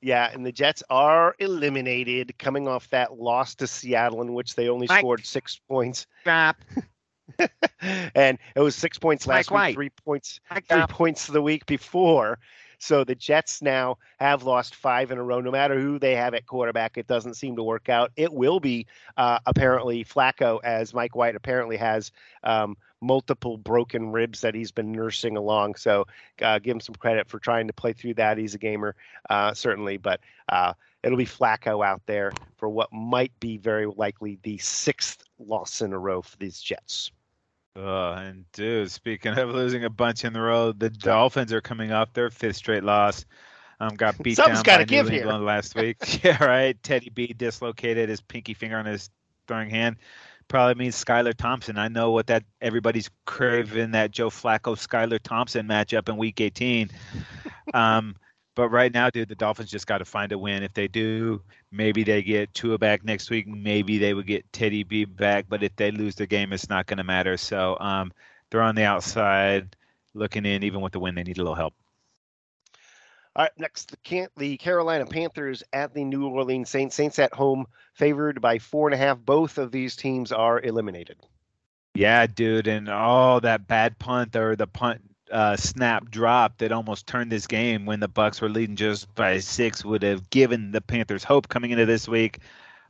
Yeah, 0.01 0.31
and 0.33 0.45
the 0.45 0.53
Jets 0.53 0.83
are 0.91 1.35
eliminated, 1.39 2.39
coming 2.39 2.69
off 2.69 2.89
that 2.91 3.19
loss 3.19 3.55
to 3.57 3.67
Seattle, 3.67 4.21
in 4.23 4.35
which 4.35 4.55
they 4.55 4.69
only 4.69 4.87
Mike. 4.87 5.01
scored 5.01 5.25
six 5.25 5.61
points. 5.69 6.07
Stop. 6.21 6.57
and 8.15 8.39
it 8.55 8.61
was 8.61 8.77
six 8.77 8.99
points 8.99 9.27
last 9.27 9.51
Mike 9.51 9.51
week, 9.51 9.55
White. 9.55 9.75
three 9.75 9.91
points, 10.05 10.41
Mike 10.51 10.67
three 10.69 10.87
points 10.89 11.27
the 11.27 11.41
week 11.41 11.65
before. 11.65 12.39
So 12.85 13.03
the 13.03 13.15
Jets 13.15 13.63
now 13.63 13.97
have 14.21 14.43
lost 14.43 14.75
five 14.75 15.11
in 15.11 15.17
a 15.17 15.23
row. 15.23 15.41
No 15.41 15.51
matter 15.51 15.81
who 15.81 15.99
they 15.99 16.15
have 16.17 16.35
at 16.35 16.47
quarterback, 16.47 16.99
it 16.99 17.07
doesn't 17.07 17.33
seem 17.33 17.57
to 17.57 17.63
work 17.63 17.89
out. 17.89 18.13
It 18.15 18.31
will 18.31 18.61
be 18.61 18.87
uh, 19.17 19.39
apparently 19.47 20.05
Flacco, 20.05 20.61
as 20.63 20.93
Mike 20.93 21.17
White 21.17 21.35
apparently 21.35 21.79
has 21.79 22.13
um, 22.43 22.77
multiple 23.01 23.57
broken 23.57 24.13
ribs 24.13 24.43
that 24.43 24.55
he's 24.55 24.71
been 24.71 24.93
nursing 24.93 25.39
along. 25.39 25.77
So 25.77 26.07
uh, 26.43 26.59
give 26.59 26.75
him 26.75 26.81
some 26.81 26.95
credit 26.97 27.27
for 27.27 27.39
trying 27.39 27.69
to 27.69 27.73
play 27.73 27.95
through 27.95 28.15
that. 28.15 28.37
He's 28.37 28.55
a 28.55 28.59
gamer, 28.59 28.95
uh, 29.31 29.55
certainly, 29.55 29.97
but 29.97 30.21
uh, 30.51 30.75
it'll 31.03 31.17
be 31.17 31.25
Flacco 31.25 31.83
out 31.85 32.03
there 32.05 32.33
for 32.59 32.69
what 32.69 32.93
might 32.93 33.33
be 33.41 33.57
very 33.57 33.87
likely 33.87 34.39
the 34.43 34.59
sixth 34.59 35.25
loss 35.39 35.81
in 35.81 35.95
a 35.95 35.99
row 35.99 36.21
for 36.21 36.37
these 36.37 36.61
Jets. 36.61 37.11
Oh, 37.77 38.13
and 38.13 38.45
dude, 38.53 38.91
speaking 38.91 39.37
of 39.37 39.51
losing 39.51 39.85
a 39.85 39.91
bunch 39.91 40.25
in 40.25 40.33
the 40.33 40.41
row, 40.41 40.73
the 40.73 40.91
Dolphins 40.91 41.53
are 41.53 41.61
coming 41.61 41.91
off 41.91 42.13
their 42.13 42.31
fifth 42.31 42.57
straight 42.57 42.85
loss. 42.85 43.25
Um, 43.81 43.97
got 43.97 44.23
beat 44.23 44.37
Something's 44.37 44.63
down 44.63 44.81
by 44.81 44.85
give 44.85 45.09
New 45.09 45.17
England 45.17 45.39
here. 45.39 45.47
last 45.47 45.75
week. 45.75 46.25
yeah, 46.25 46.43
right. 46.45 46.81
Teddy 46.83 47.11
B 47.11 47.35
dislocated 47.37 48.09
his 48.09 48.21
pinky 48.21 48.55
finger 48.55 48.77
on 48.77 48.87
his 48.87 49.11
throwing 49.49 49.71
hand. 49.71 49.97
Probably 50.47 50.75
means 50.75 51.03
Skylar 51.03 51.35
Thompson. 51.35 51.79
I 51.79 51.89
know 51.89 52.13
what 52.13 52.29
that 52.29 52.45
everybody's 52.61 53.11
craving 53.25 53.93
that 53.93 54.11
Joe 54.13 54.31
Flacco 54.31 54.77
Skylar 54.77 55.19
Thompson 55.21 55.67
matchup 55.67 56.09
in 56.09 56.17
Week 56.17 56.41
18. 56.41 56.91
Um, 57.73 58.15
But 58.55 58.69
right 58.69 58.93
now, 58.93 59.11
dude, 59.11 59.29
the 59.29 59.35
Dolphins 59.35 59.71
just 59.71 59.87
got 59.87 59.99
to 59.99 60.05
find 60.05 60.31
a 60.31 60.39
win. 60.39 60.63
If 60.63 60.75
they 60.75 60.87
do, 60.87 61.43
maybe 61.73 62.05
they 62.05 62.23
get 62.23 62.55
Tua 62.55 62.79
back 62.79 63.05
next 63.05 63.29
week. 63.31 63.49
Maybe 63.49 63.99
they 63.99 64.15
would 64.15 64.27
get 64.27 64.53
Teddy 64.53 64.85
B 64.85 65.05
back. 65.05 65.47
But 65.49 65.63
if 65.63 65.75
they 65.77 65.91
lose 65.91 66.15
the 66.15 66.27
game, 66.27 66.53
it's 66.53 66.69
not 66.69 66.87
going 66.87 66.99
to 66.99 67.05
matter. 67.05 67.37
So 67.37 67.77
um, 67.81 68.13
they're 68.51 68.63
on 68.63 68.77
the 68.77 68.85
outside 68.85 69.75
looking 70.15 70.47
in. 70.47 70.63
Even 70.63 70.81
with 70.81 70.93
the 70.93 71.01
win, 71.01 71.17
they 71.17 71.25
need 71.25 71.39
a 71.39 71.43
little 71.43 71.57
help. 71.57 71.75
All 73.37 73.43
right, 73.43 73.53
next 73.59 73.91
the, 73.91 74.29
the 74.37 74.57
Carolina 74.59 75.07
Panthers 75.07 75.65
at 75.73 75.93
the 75.93 76.05
New 76.05 76.29
Orleans 76.29 76.71
Saints. 76.71 76.95
Saints 76.95 77.19
at 77.19 77.35
home, 77.35 77.67
favored 77.95 78.41
by 78.41 78.61
four 78.61 78.87
and 78.87 78.95
a 78.95 78.99
half. 78.99 79.19
Both 79.19 79.59
of 79.59 79.73
these 79.73 79.97
teams 79.97 80.31
are 80.31 80.61
eliminated. 80.61 81.17
Yeah, 81.95 82.27
dude, 82.27 82.69
and 82.69 82.89
oh, 82.89 83.41
that 83.41 83.67
bad 83.67 83.99
punt 83.99 84.37
or 84.37 84.55
the 84.55 84.69
punt 84.69 85.03
uh, 85.31 85.57
snap 85.57 86.11
drop 86.11 86.59
that 86.59 86.73
almost 86.73 87.07
turned 87.07 87.33
this 87.33 87.47
game 87.47 87.87
when 87.87 88.01
the 88.01 88.09
Bucs 88.09 88.41
were 88.41 88.49
leading 88.49 88.77
just 88.77 89.13
by 89.15 89.39
six 89.39 89.85
would 89.85 90.03
have 90.03 90.29
given 90.31 90.73
the 90.73 90.81
Panthers 90.81 91.25
hope 91.25 91.49
coming 91.49 91.71
into 91.71 91.87
this 91.87 92.07
week, 92.09 92.41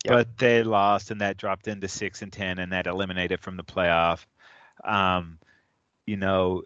yep. 0.05 0.15
but 0.15 0.39
they 0.39 0.63
lost 0.63 1.11
and 1.11 1.21
that 1.21 1.37
dropped 1.37 1.69
into 1.69 1.89
six 1.89 2.23
and 2.23 2.33
ten 2.33 2.59
and 2.59 2.73
that 2.73 2.87
eliminated 2.87 3.41
from 3.41 3.57
the 3.57 3.65
playoff. 3.65 4.27
Um, 4.85 5.39
you 6.07 6.17
know, 6.17 6.63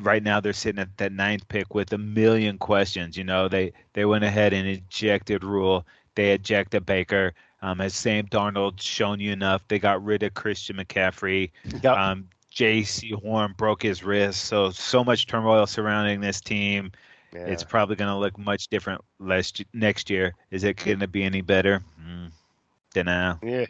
right 0.00 0.22
now 0.22 0.40
they're 0.40 0.52
sitting 0.52 0.80
at 0.80 0.96
that 0.98 1.12
ninth 1.12 1.46
pick 1.48 1.74
with 1.74 1.92
a 1.92 1.98
million 1.98 2.58
questions. 2.58 3.16
You 3.16 3.24
know, 3.24 3.48
they 3.48 3.72
they 3.92 4.04
went 4.04 4.24
ahead 4.24 4.52
and 4.52 4.66
ejected 4.66 5.44
Rhule. 5.44 5.86
They 6.14 6.32
ejected 6.32 6.86
Baker. 6.86 7.34
Um, 7.62 7.78
has 7.80 7.94
Sam 7.94 8.26
Darnold 8.26 8.80
shown 8.80 9.20
you 9.20 9.32
enough? 9.32 9.62
They 9.68 9.78
got 9.78 10.02
rid 10.02 10.22
of 10.22 10.34
Christian 10.34 10.76
McCaffrey. 10.76 11.50
Yep. 11.82 11.96
Um, 11.96 12.28
Jaycee 12.60 13.14
Horn 13.22 13.54
broke 13.56 13.82
his 13.82 14.04
wrist. 14.04 14.44
So 14.44 14.70
so 14.70 15.02
much 15.02 15.26
turmoil 15.26 15.66
surrounding 15.66 16.20
this 16.20 16.42
team. 16.42 16.92
Yeah. 17.32 17.46
It's 17.46 17.64
probably 17.64 17.96
going 17.96 18.10
to 18.10 18.18
look 18.18 18.36
much 18.38 18.68
different 18.68 19.02
last, 19.18 19.62
next 19.72 20.10
year. 20.10 20.34
Is 20.50 20.64
it 20.64 20.76
going 20.84 20.98
to 20.98 21.08
be 21.08 21.22
any 21.22 21.40
better? 21.40 21.80
Mm, 22.04 22.30
dunno. 22.92 23.38
Yeah. 23.42 23.66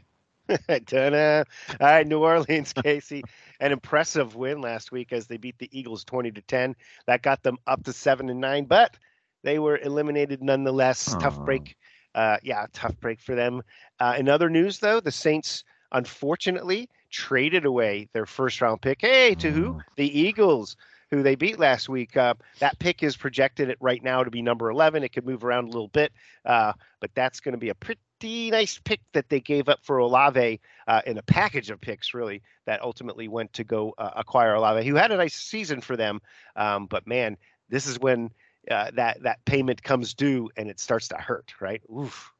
dunno. 0.87 1.45
All 1.69 1.87
right, 1.87 2.07
New 2.07 2.21
Orleans, 2.21 2.73
Casey. 2.83 3.23
An 3.61 3.71
impressive 3.71 4.35
win 4.35 4.61
last 4.61 4.91
week 4.91 5.13
as 5.13 5.27
they 5.27 5.37
beat 5.37 5.59
the 5.59 5.69
Eagles 5.79 6.03
20 6.05 6.33
to 6.33 6.41
10. 6.41 6.75
That 7.07 7.23
got 7.23 7.43
them 7.43 7.59
up 7.67 7.85
to 7.85 7.93
7 7.93 8.29
and 8.29 8.41
9, 8.41 8.65
but 8.65 8.97
they 9.43 9.59
were 9.59 9.79
eliminated 9.79 10.43
nonetheless. 10.43 11.15
Aww. 11.15 11.21
Tough 11.21 11.45
break. 11.45 11.77
Uh, 12.15 12.39
yeah, 12.43 12.67
tough 12.73 12.99
break 12.99 13.21
for 13.21 13.37
them. 13.37 13.63
Uh, 14.01 14.17
in 14.19 14.29
other 14.29 14.51
news, 14.51 14.79
though, 14.79 14.99
the 14.99 15.13
Saints 15.13 15.63
unfortunately 15.93 16.89
traded 17.11 17.65
away 17.65 18.09
their 18.13 18.27
first 18.27 18.61
round 18.61 18.81
pick. 18.81 19.01
Hey, 19.01 19.35
to 19.37 19.51
who? 19.51 19.75
Mm. 19.75 19.83
The 19.97 20.21
Eagles, 20.21 20.77
who 21.11 21.23
they 21.23 21.35
beat 21.35 21.59
last 21.59 21.89
week. 21.89 22.17
Uh, 22.17 22.35
that 22.61 22.79
pick 22.79 23.03
is 23.03 23.17
projected 23.17 23.71
at 23.71 23.77
right 23.81 24.03
now 24.03 24.23
to 24.23 24.31
be 24.31 24.43
number 24.43 24.71
11. 24.71 25.03
It 25.03 25.13
could 25.13 25.27
move 25.27 25.45
around 25.45 25.65
a 25.65 25.71
little 25.71 25.89
bit, 25.89 26.13
uh, 26.45 26.73
but 27.01 27.11
that's 27.15 27.41
going 27.41 27.53
to 27.53 27.59
be 27.59 27.71
a 27.71 27.75
pretty 27.75 28.51
nice 28.51 28.79
pick 28.79 29.01
that 29.13 29.29
they 29.29 29.41
gave 29.41 29.69
up 29.69 29.81
for 29.83 29.99
Olave 29.99 30.61
uh, 30.87 31.03
in 31.07 31.19
a 31.19 31.23
package 31.23 31.71
of 31.71 31.81
picks, 31.81 32.15
really, 32.15 32.43
that 32.67 32.83
ultimately 32.83 33.29
went 33.29 33.53
to 33.55 33.65
go 33.65 33.95
uh, 33.99 34.11
acquire 34.17 34.55
Olave, 34.55 34.87
who 34.87 34.95
had 34.95 35.11
a 35.11 35.17
nice 35.17 35.35
season 35.35 35.81
for 35.81 35.97
them. 35.97 36.21
Um, 36.55 36.87
but 36.87 37.07
man, 37.07 37.37
this 37.69 37.87
is 37.87 37.99
when 37.99 38.31
uh, 38.71 38.91
that 38.95 39.23
that 39.23 39.45
payment 39.45 39.83
comes 39.83 40.15
due 40.15 40.51
and 40.57 40.69
it 40.69 40.79
starts 40.79 41.09
to 41.09 41.17
hurt, 41.17 41.55
right? 41.61 41.83
Oof. 41.91 42.33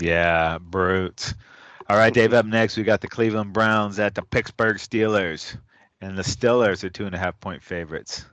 Yeah, 0.00 0.58
brute. 0.58 1.34
All 1.90 1.96
right, 1.96 2.12
Dave. 2.12 2.34
Up 2.34 2.44
next, 2.44 2.76
we 2.76 2.82
got 2.82 3.00
the 3.00 3.08
Cleveland 3.08 3.54
Browns 3.54 3.98
at 3.98 4.14
the 4.14 4.20
Pittsburgh 4.20 4.76
Steelers, 4.76 5.56
and 6.02 6.18
the 6.18 6.22
Steelers 6.22 6.84
are 6.84 6.90
two 6.90 7.06
and 7.06 7.14
a 7.14 7.18
half 7.18 7.40
point 7.40 7.62
favorites. 7.62 8.26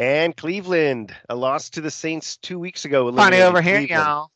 And 0.00 0.36
Cleveland, 0.36 1.14
a 1.28 1.36
loss 1.36 1.70
to 1.70 1.80
the 1.80 1.92
Saints 1.92 2.36
two 2.38 2.58
weeks 2.58 2.84
ago. 2.84 3.12
Funny 3.12 3.40
over 3.40 3.62
here, 3.62 3.78
y'all. 3.78 4.32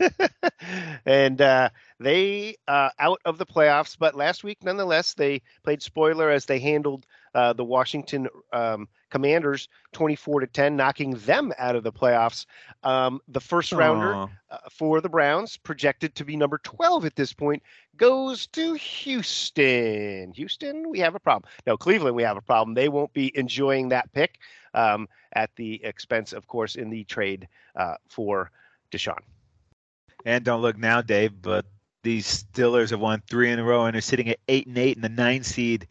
and 1.04 1.42
uh, 1.42 1.68
they 2.00 2.56
uh, 2.66 2.88
out 2.98 3.20
of 3.26 3.36
the 3.36 3.44
playoffs, 3.44 3.94
but 3.98 4.14
last 4.14 4.42
week, 4.42 4.58
nonetheless, 4.62 5.12
they 5.12 5.42
played 5.64 5.82
spoiler 5.82 6.30
as 6.30 6.46
they 6.46 6.58
handled 6.58 7.04
uh, 7.38 7.52
the 7.52 7.64
Washington 7.64 8.26
um, 8.52 8.88
Commanders 9.10 9.68
24 9.92 10.40
to 10.40 10.46
10, 10.48 10.74
knocking 10.74 11.12
them 11.18 11.52
out 11.56 11.76
of 11.76 11.84
the 11.84 11.92
playoffs. 11.92 12.46
Um, 12.82 13.20
the 13.28 13.40
first 13.40 13.70
rounder 13.70 14.28
uh, 14.50 14.58
for 14.72 15.00
the 15.00 15.08
Browns, 15.08 15.56
projected 15.56 16.16
to 16.16 16.24
be 16.24 16.36
number 16.36 16.58
12 16.58 17.04
at 17.04 17.14
this 17.14 17.32
point, 17.32 17.62
goes 17.96 18.48
to 18.48 18.74
Houston. 18.74 20.32
Houston, 20.32 20.90
we 20.90 20.98
have 20.98 21.14
a 21.14 21.20
problem. 21.20 21.48
No, 21.64 21.76
Cleveland, 21.76 22.16
we 22.16 22.24
have 22.24 22.36
a 22.36 22.42
problem. 22.42 22.74
They 22.74 22.88
won't 22.88 23.12
be 23.12 23.30
enjoying 23.38 23.88
that 23.90 24.12
pick 24.12 24.40
um, 24.74 25.08
at 25.34 25.50
the 25.54 25.82
expense, 25.84 26.32
of 26.32 26.48
course, 26.48 26.74
in 26.74 26.90
the 26.90 27.04
trade 27.04 27.46
uh, 27.76 27.94
for 28.08 28.50
Deshaun. 28.90 29.20
And 30.24 30.44
don't 30.44 30.60
look 30.60 30.76
now, 30.76 31.02
Dave, 31.02 31.40
but 31.40 31.66
these 32.02 32.44
Steelers 32.52 32.90
have 32.90 32.98
won 32.98 33.22
three 33.30 33.52
in 33.52 33.60
a 33.60 33.64
row 33.64 33.84
and 33.86 33.96
are 33.96 34.00
sitting 34.00 34.28
at 34.28 34.40
eight 34.48 34.66
and 34.66 34.76
eight 34.76 34.96
in 34.96 35.02
the 35.02 35.08
nine 35.08 35.44
seed 35.44 35.86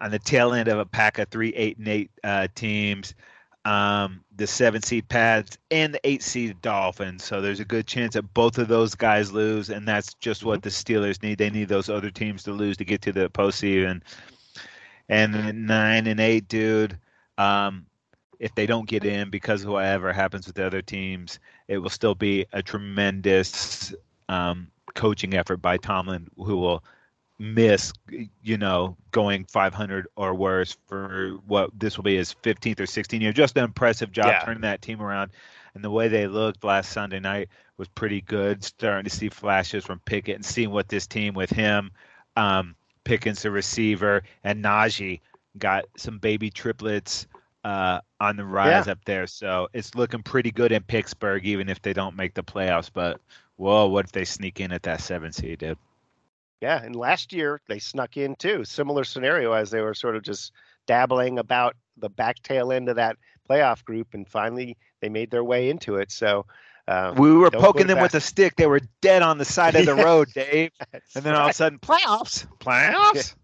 on 0.00 0.10
the 0.10 0.18
tail 0.18 0.52
end 0.52 0.68
of 0.68 0.78
a 0.78 0.84
pack 0.84 1.18
of 1.18 1.28
three, 1.28 1.50
eight, 1.50 1.78
and 1.78 1.88
eight 1.88 2.10
uh, 2.24 2.48
teams. 2.54 3.14
Um, 3.66 4.24
the 4.36 4.46
seven 4.46 4.80
seed 4.80 5.06
Pats 5.08 5.58
and 5.70 5.92
the 5.92 6.00
eight 6.04 6.22
seed 6.22 6.62
Dolphins. 6.62 7.22
So 7.24 7.42
there's 7.42 7.60
a 7.60 7.64
good 7.64 7.86
chance 7.86 8.14
that 8.14 8.32
both 8.32 8.56
of 8.56 8.68
those 8.68 8.94
guys 8.94 9.32
lose, 9.32 9.68
and 9.68 9.86
that's 9.86 10.14
just 10.14 10.44
what 10.44 10.62
the 10.62 10.70
Steelers 10.70 11.22
need. 11.22 11.36
They 11.36 11.50
need 11.50 11.68
those 11.68 11.90
other 11.90 12.10
teams 12.10 12.42
to 12.44 12.52
lose 12.52 12.78
to 12.78 12.84
get 12.86 13.02
to 13.02 13.12
the 13.12 13.28
postseason. 13.28 14.00
And 15.10 15.66
nine 15.66 16.06
and 16.06 16.20
eight, 16.20 16.48
dude. 16.48 16.96
Um, 17.36 17.84
if 18.38 18.54
they 18.54 18.64
don't 18.64 18.88
get 18.88 19.04
in 19.04 19.28
because 19.28 19.64
of 19.64 19.70
whatever 19.70 20.12
happens 20.12 20.46
with 20.46 20.56
the 20.56 20.66
other 20.66 20.80
teams, 20.80 21.38
it 21.68 21.76
will 21.78 21.90
still 21.90 22.14
be 22.14 22.46
a 22.54 22.62
tremendous 22.62 23.94
um, 24.30 24.68
coaching 24.94 25.34
effort 25.34 25.58
by 25.58 25.76
Tomlin, 25.76 26.28
who 26.36 26.56
will 26.56 26.82
miss, 27.40 27.94
you 28.42 28.58
know, 28.58 28.96
going 29.12 29.46
500 29.46 30.06
or 30.14 30.34
worse 30.34 30.76
for 30.86 31.38
what 31.46 31.70
this 31.76 31.96
will 31.96 32.04
be 32.04 32.16
his 32.16 32.34
15th 32.42 32.80
or 32.80 32.84
16th 32.84 33.20
year. 33.20 33.32
Just 33.32 33.56
an 33.56 33.64
impressive 33.64 34.12
job 34.12 34.26
yeah. 34.26 34.44
turning 34.44 34.60
that 34.60 34.82
team 34.82 35.00
around. 35.00 35.30
And 35.74 35.82
the 35.82 35.90
way 35.90 36.08
they 36.08 36.26
looked 36.26 36.62
last 36.64 36.92
Sunday 36.92 37.18
night 37.18 37.48
was 37.78 37.88
pretty 37.88 38.20
good. 38.20 38.62
Starting 38.62 39.04
to 39.04 39.10
see 39.10 39.30
flashes 39.30 39.86
from 39.86 40.00
Pickett 40.00 40.36
and 40.36 40.44
seeing 40.44 40.70
what 40.70 40.88
this 40.88 41.06
team 41.06 41.32
with 41.32 41.48
him, 41.48 41.92
um, 42.36 42.76
Pickens, 43.04 43.42
the 43.42 43.50
receiver, 43.50 44.22
and 44.44 44.62
Najee 44.62 45.20
got 45.56 45.86
some 45.96 46.18
baby 46.18 46.50
triplets 46.50 47.26
uh, 47.64 48.00
on 48.20 48.36
the 48.36 48.44
rise 48.44 48.86
yeah. 48.86 48.92
up 48.92 48.98
there. 49.06 49.26
So 49.26 49.68
it's 49.72 49.94
looking 49.94 50.22
pretty 50.22 50.50
good 50.50 50.72
in 50.72 50.82
Pittsburgh, 50.82 51.46
even 51.46 51.70
if 51.70 51.80
they 51.80 51.94
don't 51.94 52.16
make 52.16 52.34
the 52.34 52.42
playoffs. 52.42 52.90
But 52.92 53.18
whoa, 53.56 53.88
what 53.88 54.04
if 54.04 54.12
they 54.12 54.26
sneak 54.26 54.60
in 54.60 54.72
at 54.72 54.82
that 54.82 55.00
seven 55.00 55.32
seed, 55.32 55.60
dude? 55.60 55.78
Yeah, 56.60 56.82
and 56.82 56.94
last 56.94 57.32
year 57.32 57.60
they 57.68 57.78
snuck 57.78 58.16
in 58.16 58.36
too. 58.36 58.64
Similar 58.64 59.04
scenario 59.04 59.52
as 59.52 59.70
they 59.70 59.80
were 59.80 59.94
sort 59.94 60.16
of 60.16 60.22
just 60.22 60.52
dabbling 60.86 61.38
about 61.38 61.74
the 61.96 62.10
back 62.10 62.42
tail 62.42 62.72
end 62.72 62.88
of 62.88 62.96
that 62.96 63.16
playoff 63.48 63.84
group, 63.84 64.08
and 64.12 64.28
finally 64.28 64.76
they 65.00 65.08
made 65.08 65.30
their 65.30 65.44
way 65.44 65.70
into 65.70 65.96
it. 65.96 66.10
So 66.10 66.46
um, 66.86 67.14
we 67.16 67.32
were 67.32 67.50
poking 67.50 67.86
them 67.86 68.00
with 68.00 68.14
a 68.14 68.20
stick. 68.20 68.56
They 68.56 68.66
were 68.66 68.80
dead 69.00 69.22
on 69.22 69.38
the 69.38 69.44
side 69.44 69.76
of 69.76 69.86
the 69.86 69.94
road, 70.04 70.28
Dave. 70.34 70.70
and 70.92 71.24
then 71.24 71.34
all 71.34 71.44
of 71.44 71.50
a 71.50 71.54
sudden, 71.54 71.78
playoffs, 71.78 72.46
playoffs. 72.58 73.34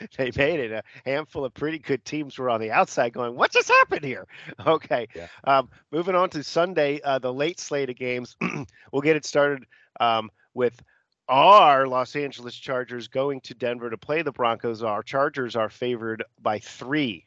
they 0.16 0.30
made 0.36 0.60
it. 0.60 0.72
A 0.72 0.82
handful 1.04 1.44
of 1.44 1.54
pretty 1.54 1.78
good 1.78 2.04
teams 2.04 2.38
were 2.38 2.50
on 2.50 2.60
the 2.60 2.70
outside 2.70 3.12
going, 3.12 3.34
what 3.34 3.50
just 3.50 3.68
happened 3.68 4.04
here? 4.04 4.26
Okay. 4.66 5.06
Yeah. 5.14 5.28
Um, 5.44 5.68
moving 5.92 6.14
on 6.14 6.30
to 6.30 6.42
Sunday, 6.42 7.00
uh, 7.02 7.18
the 7.18 7.32
late 7.32 7.60
slate 7.60 7.90
of 7.90 7.96
games. 7.96 8.36
we'll 8.92 9.02
get 9.02 9.16
it 9.16 9.24
started 9.24 9.64
um, 10.00 10.30
with 10.54 10.80
our 11.28 11.88
Los 11.88 12.14
Angeles 12.14 12.54
Chargers 12.54 13.08
going 13.08 13.40
to 13.42 13.54
Denver 13.54 13.90
to 13.90 13.98
play 13.98 14.22
the 14.22 14.32
Broncos. 14.32 14.82
Our 14.82 15.02
Chargers 15.02 15.56
are 15.56 15.68
favored 15.68 16.24
by 16.40 16.58
three. 16.58 17.26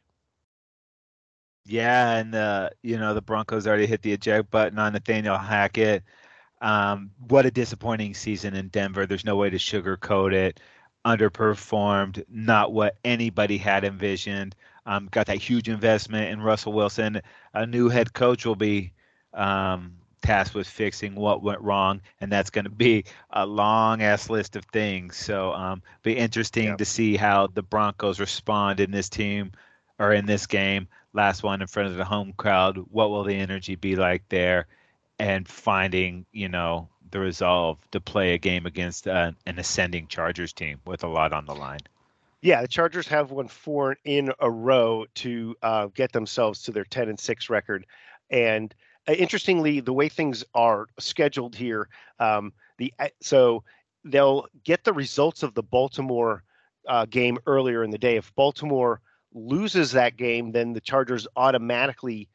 Yeah, 1.66 2.16
and 2.16 2.34
uh, 2.34 2.70
you 2.82 2.98
know 2.98 3.14
the 3.14 3.22
Broncos 3.22 3.66
already 3.66 3.86
hit 3.86 4.02
the 4.02 4.12
eject 4.12 4.50
button 4.50 4.78
on 4.78 4.92
Nathaniel 4.92 5.36
Hackett. 5.38 6.02
Um, 6.60 7.10
what 7.28 7.46
a 7.46 7.50
disappointing 7.50 8.14
season 8.14 8.54
in 8.54 8.68
Denver. 8.68 9.06
There's 9.06 9.24
no 9.24 9.36
way 9.36 9.50
to 9.50 9.56
sugarcoat 9.56 10.32
it. 10.32 10.60
Underperformed, 11.06 12.24
not 12.28 12.72
what 12.72 12.96
anybody 13.04 13.56
had 13.56 13.84
envisioned. 13.84 14.54
Um, 14.84 15.08
got 15.10 15.26
that 15.26 15.38
huge 15.38 15.68
investment 15.68 16.30
in 16.30 16.42
Russell 16.42 16.72
Wilson. 16.72 17.22
A 17.54 17.66
new 17.66 17.88
head 17.88 18.12
coach 18.12 18.44
will 18.44 18.56
be 18.56 18.92
um, 19.32 19.96
tasked 20.22 20.54
with 20.54 20.66
fixing 20.66 21.14
what 21.14 21.42
went 21.42 21.60
wrong, 21.60 22.00
and 22.20 22.30
that's 22.30 22.50
going 22.50 22.64
to 22.64 22.70
be 22.70 23.04
a 23.30 23.46
long 23.46 24.02
ass 24.02 24.30
list 24.30 24.56
of 24.56 24.64
things. 24.66 25.16
So, 25.16 25.52
um, 25.52 25.82
be 26.02 26.16
interesting 26.16 26.68
yeah. 26.68 26.76
to 26.76 26.84
see 26.84 27.16
how 27.16 27.46
the 27.48 27.62
Broncos 27.62 28.20
respond 28.20 28.80
in 28.80 28.90
this 28.90 29.08
team 29.08 29.52
or 29.98 30.12
in 30.12 30.26
this 30.26 30.46
game. 30.46 30.88
Last 31.12 31.42
one 31.42 31.60
in 31.60 31.66
front 31.66 31.90
of 31.90 31.96
the 31.96 32.04
home 32.04 32.32
crowd. 32.36 32.76
What 32.90 33.10
will 33.10 33.24
the 33.24 33.34
energy 33.34 33.74
be 33.74 33.96
like 33.96 34.22
there? 34.28 34.66
And 35.18 35.46
finding, 35.46 36.24
you 36.32 36.48
know, 36.48 36.88
the 37.10 37.18
resolve 37.18 37.78
to 37.90 38.00
play 38.00 38.34
a 38.34 38.38
game 38.38 38.66
against 38.66 39.08
uh, 39.08 39.32
an 39.46 39.58
ascending 39.58 40.06
Chargers 40.06 40.52
team 40.52 40.80
with 40.86 41.02
a 41.02 41.08
lot 41.08 41.32
on 41.32 41.44
the 41.44 41.54
line. 41.54 41.80
Yeah, 42.42 42.62
the 42.62 42.68
Chargers 42.68 43.08
have 43.08 43.30
won 43.30 43.48
four 43.48 43.96
in 44.04 44.32
a 44.38 44.50
row 44.50 45.04
to 45.16 45.56
uh, 45.62 45.86
get 45.88 46.12
themselves 46.12 46.62
to 46.62 46.72
their 46.72 46.84
ten 46.84 47.08
and 47.08 47.20
six 47.20 47.50
record, 47.50 47.84
and 48.30 48.74
interestingly, 49.08 49.80
the 49.80 49.92
way 49.92 50.08
things 50.08 50.44
are 50.54 50.86
scheduled 50.98 51.54
here, 51.54 51.88
um, 52.18 52.52
the 52.78 52.92
uh, 52.98 53.08
so 53.20 53.64
they'll 54.04 54.46
get 54.64 54.84
the 54.84 54.92
results 54.92 55.42
of 55.42 55.54
the 55.54 55.62
Baltimore 55.62 56.42
uh, 56.88 57.06
game 57.06 57.38
earlier 57.46 57.84
in 57.84 57.90
the 57.90 57.98
day. 57.98 58.16
If 58.16 58.34
Baltimore 58.34 59.00
loses 59.32 59.92
that 59.92 60.16
game, 60.16 60.52
then 60.52 60.72
the 60.72 60.80
Chargers 60.80 61.26
automatically 61.36 62.28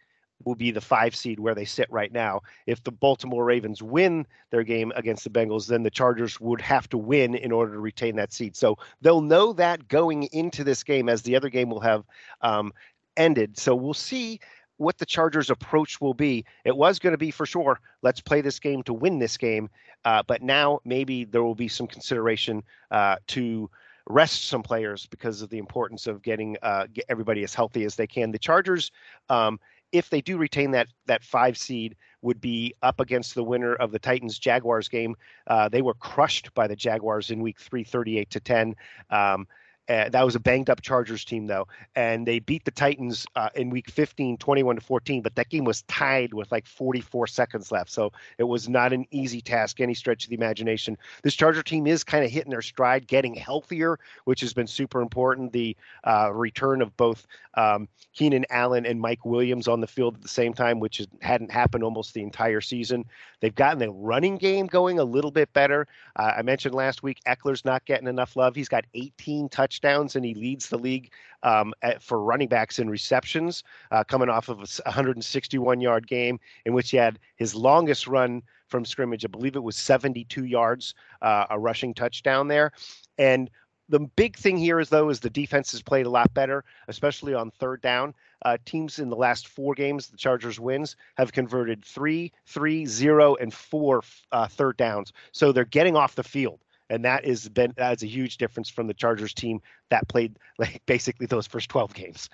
will 0.43 0.55
be 0.55 0.71
the 0.71 0.81
five 0.81 1.15
seed 1.15 1.39
where 1.39 1.55
they 1.55 1.65
sit 1.65 1.89
right 1.89 2.11
now. 2.11 2.41
If 2.67 2.83
the 2.83 2.91
Baltimore 2.91 3.45
Ravens 3.45 3.81
win 3.81 4.27
their 4.51 4.63
game 4.63 4.91
against 4.95 5.23
the 5.23 5.29
Bengals, 5.29 5.67
then 5.67 5.83
the 5.83 5.89
Chargers 5.89 6.39
would 6.39 6.61
have 6.61 6.89
to 6.89 6.97
win 6.97 7.35
in 7.35 7.51
order 7.51 7.73
to 7.73 7.79
retain 7.79 8.15
that 8.17 8.33
seed. 8.33 8.55
So 8.55 8.77
they'll 9.01 9.21
know 9.21 9.53
that 9.53 9.87
going 9.87 10.23
into 10.31 10.63
this 10.63 10.83
game, 10.83 11.09
as 11.09 11.21
the 11.21 11.35
other 11.35 11.49
game 11.49 11.69
will 11.69 11.79
have 11.79 12.03
um, 12.41 12.73
ended. 13.17 13.57
So 13.57 13.75
we'll 13.75 13.93
see 13.93 14.39
what 14.77 14.97
the 14.97 15.05
Chargers' 15.05 15.49
approach 15.49 16.01
will 16.01 16.13
be. 16.13 16.45
It 16.63 16.75
was 16.75 16.99
going 16.99 17.13
to 17.13 17.17
be 17.17 17.31
for 17.31 17.45
sure, 17.45 17.79
let's 18.01 18.21
play 18.21 18.41
this 18.41 18.59
game 18.59 18.83
to 18.83 18.93
win 18.93 19.19
this 19.19 19.37
game. 19.37 19.69
Uh, 20.03 20.23
but 20.27 20.41
now 20.41 20.79
maybe 20.85 21.25
there 21.25 21.43
will 21.43 21.55
be 21.55 21.67
some 21.67 21.87
consideration 21.87 22.63
uh, 22.91 23.17
to 23.27 23.69
rest 24.07 24.45
some 24.45 24.61
players 24.61 25.07
because 25.07 25.41
of 25.41 25.49
the 25.49 25.57
importance 25.57 26.07
of 26.07 26.21
getting 26.21 26.57
uh, 26.61 26.85
get 26.93 27.05
everybody 27.09 27.43
as 27.43 27.53
healthy 27.53 27.85
as 27.85 27.95
they 27.95 28.07
can. 28.07 28.31
The 28.31 28.39
Chargers, 28.39 28.91
um, 29.29 29.59
if 29.91 30.09
they 30.09 30.21
do 30.21 30.37
retain 30.37 30.71
that 30.71 30.87
that 31.07 31.23
five 31.23 31.57
seed, 31.57 31.95
would 32.21 32.41
be 32.41 32.73
up 32.83 32.99
against 32.99 33.35
the 33.35 33.43
winner 33.43 33.75
of 33.75 33.91
the 33.91 33.99
Titans 33.99 34.37
Jaguars 34.37 34.89
game. 34.89 35.15
Uh, 35.47 35.69
they 35.69 35.81
were 35.81 35.93
crushed 35.95 36.53
by 36.53 36.67
the 36.67 36.75
Jaguars 36.75 37.31
in 37.31 37.41
Week 37.41 37.59
Three, 37.59 37.83
38 37.83 38.29
to 38.31 38.39
10. 38.39 38.75
Um, 39.09 39.47
uh, 39.87 40.09
that 40.09 40.25
was 40.25 40.35
a 40.35 40.39
banged 40.39 40.69
up 40.69 40.81
Chargers 40.81 41.23
team, 41.23 41.45
though. 41.45 41.67
And 41.95 42.27
they 42.27 42.39
beat 42.39 42.65
the 42.65 42.71
Titans 42.71 43.25
uh, 43.35 43.49
in 43.55 43.69
week 43.69 43.89
15, 43.89 44.37
21 44.37 44.75
to 44.75 44.81
14. 44.81 45.21
But 45.21 45.35
that 45.35 45.49
game 45.49 45.63
was 45.63 45.83
tied 45.83 46.33
with 46.33 46.51
like 46.51 46.65
44 46.65 47.27
seconds 47.27 47.71
left. 47.71 47.91
So 47.91 48.11
it 48.37 48.43
was 48.43 48.67
not 48.67 48.93
an 48.93 49.05
easy 49.11 49.41
task, 49.41 49.79
any 49.79 49.93
stretch 49.93 50.23
of 50.23 50.29
the 50.29 50.35
imagination. 50.35 50.97
This 51.21 51.35
Charger 51.35 51.61
team 51.61 51.85
is 51.85 52.03
kind 52.03 52.25
of 52.25 52.31
hitting 52.31 52.49
their 52.49 52.63
stride, 52.63 53.07
getting 53.07 53.35
healthier, 53.35 53.99
which 54.23 54.41
has 54.41 54.53
been 54.53 54.67
super 54.67 55.01
important. 55.01 55.53
The 55.53 55.77
uh, 56.03 56.31
return 56.33 56.81
of 56.81 56.95
both 56.97 57.27
um, 57.53 57.87
Keenan 58.13 58.45
Allen 58.49 58.85
and 58.85 58.99
Mike 58.99 59.23
Williams 59.23 59.67
on 59.67 59.81
the 59.81 59.87
field 59.87 60.15
at 60.15 60.21
the 60.21 60.27
same 60.27 60.53
time, 60.53 60.79
which 60.79 61.05
hadn't 61.21 61.51
happened 61.51 61.83
almost 61.83 62.13
the 62.13 62.23
entire 62.23 62.61
season. 62.61 63.05
They've 63.39 63.53
gotten 63.53 63.79
the 63.79 63.91
running 63.91 64.37
game 64.37 64.65
going 64.65 64.97
a 64.99 65.03
little 65.03 65.31
bit 65.31 65.53
better. 65.53 65.87
Uh, 66.15 66.33
I 66.37 66.41
mentioned 66.41 66.73
last 66.73 67.03
week 67.03 67.19
Ekeler's 67.27 67.63
not 67.63 67.85
getting 67.85 68.07
enough 68.07 68.35
love. 68.35 68.55
He's 68.55 68.69
got 68.69 68.85
18 68.95 69.49
touchdowns 69.49 69.74
and 69.83 70.25
he 70.25 70.33
leads 70.33 70.69
the 70.69 70.77
league 70.77 71.11
um, 71.43 71.73
at, 71.81 72.01
for 72.01 72.21
running 72.21 72.47
backs 72.47 72.79
in 72.79 72.89
receptions, 72.89 73.63
uh, 73.91 74.03
coming 74.03 74.29
off 74.29 74.49
of 74.49 74.59
a 74.59 74.67
161 74.85 75.81
yard 75.81 76.07
game 76.07 76.39
in 76.65 76.73
which 76.73 76.91
he 76.91 76.97
had 76.97 77.19
his 77.35 77.55
longest 77.55 78.07
run 78.07 78.41
from 78.67 78.85
scrimmage. 78.85 79.25
I 79.25 79.27
believe 79.27 79.55
it 79.55 79.63
was 79.63 79.75
72 79.75 80.45
yards, 80.45 80.95
uh, 81.21 81.45
a 81.49 81.59
rushing 81.59 81.93
touchdown 81.93 82.47
there. 82.47 82.71
And 83.17 83.49
the 83.89 83.99
big 83.99 84.35
thing 84.35 84.57
here 84.57 84.79
is 84.79 84.89
though 84.89 85.09
is 85.09 85.19
the 85.19 85.29
defense 85.29 85.71
has 85.71 85.81
played 85.81 86.05
a 86.05 86.09
lot 86.09 86.33
better, 86.33 86.63
especially 86.87 87.33
on 87.33 87.51
third 87.51 87.81
down. 87.81 88.13
Uh, 88.43 88.57
teams 88.65 88.99
in 88.99 89.09
the 89.09 89.15
last 89.15 89.47
four 89.47 89.73
games, 89.73 90.07
the 90.07 90.17
Chargers 90.17 90.59
wins, 90.59 90.95
have 91.17 91.31
converted 91.31 91.83
three, 91.83 92.31
three, 92.45 92.85
zero, 92.85 93.35
and 93.35 93.53
four 93.53 94.01
uh, 94.31 94.47
third 94.47 94.77
downs. 94.77 95.13
So 95.31 95.51
they're 95.51 95.65
getting 95.65 95.95
off 95.95 96.15
the 96.15 96.23
field, 96.23 96.59
and 96.89 97.05
that 97.05 97.25
is 97.25 97.47
been 97.49 97.73
that's 97.75 98.03
a 98.03 98.07
huge 98.07 98.37
difference 98.37 98.69
from 98.69 98.87
the 98.87 98.93
Chargers 98.93 99.33
team 99.33 99.61
that 99.89 100.07
played 100.07 100.37
like 100.57 100.81
basically 100.85 101.25
those 101.25 101.47
first 101.47 101.69
twelve 101.69 101.93
games. 101.93 102.29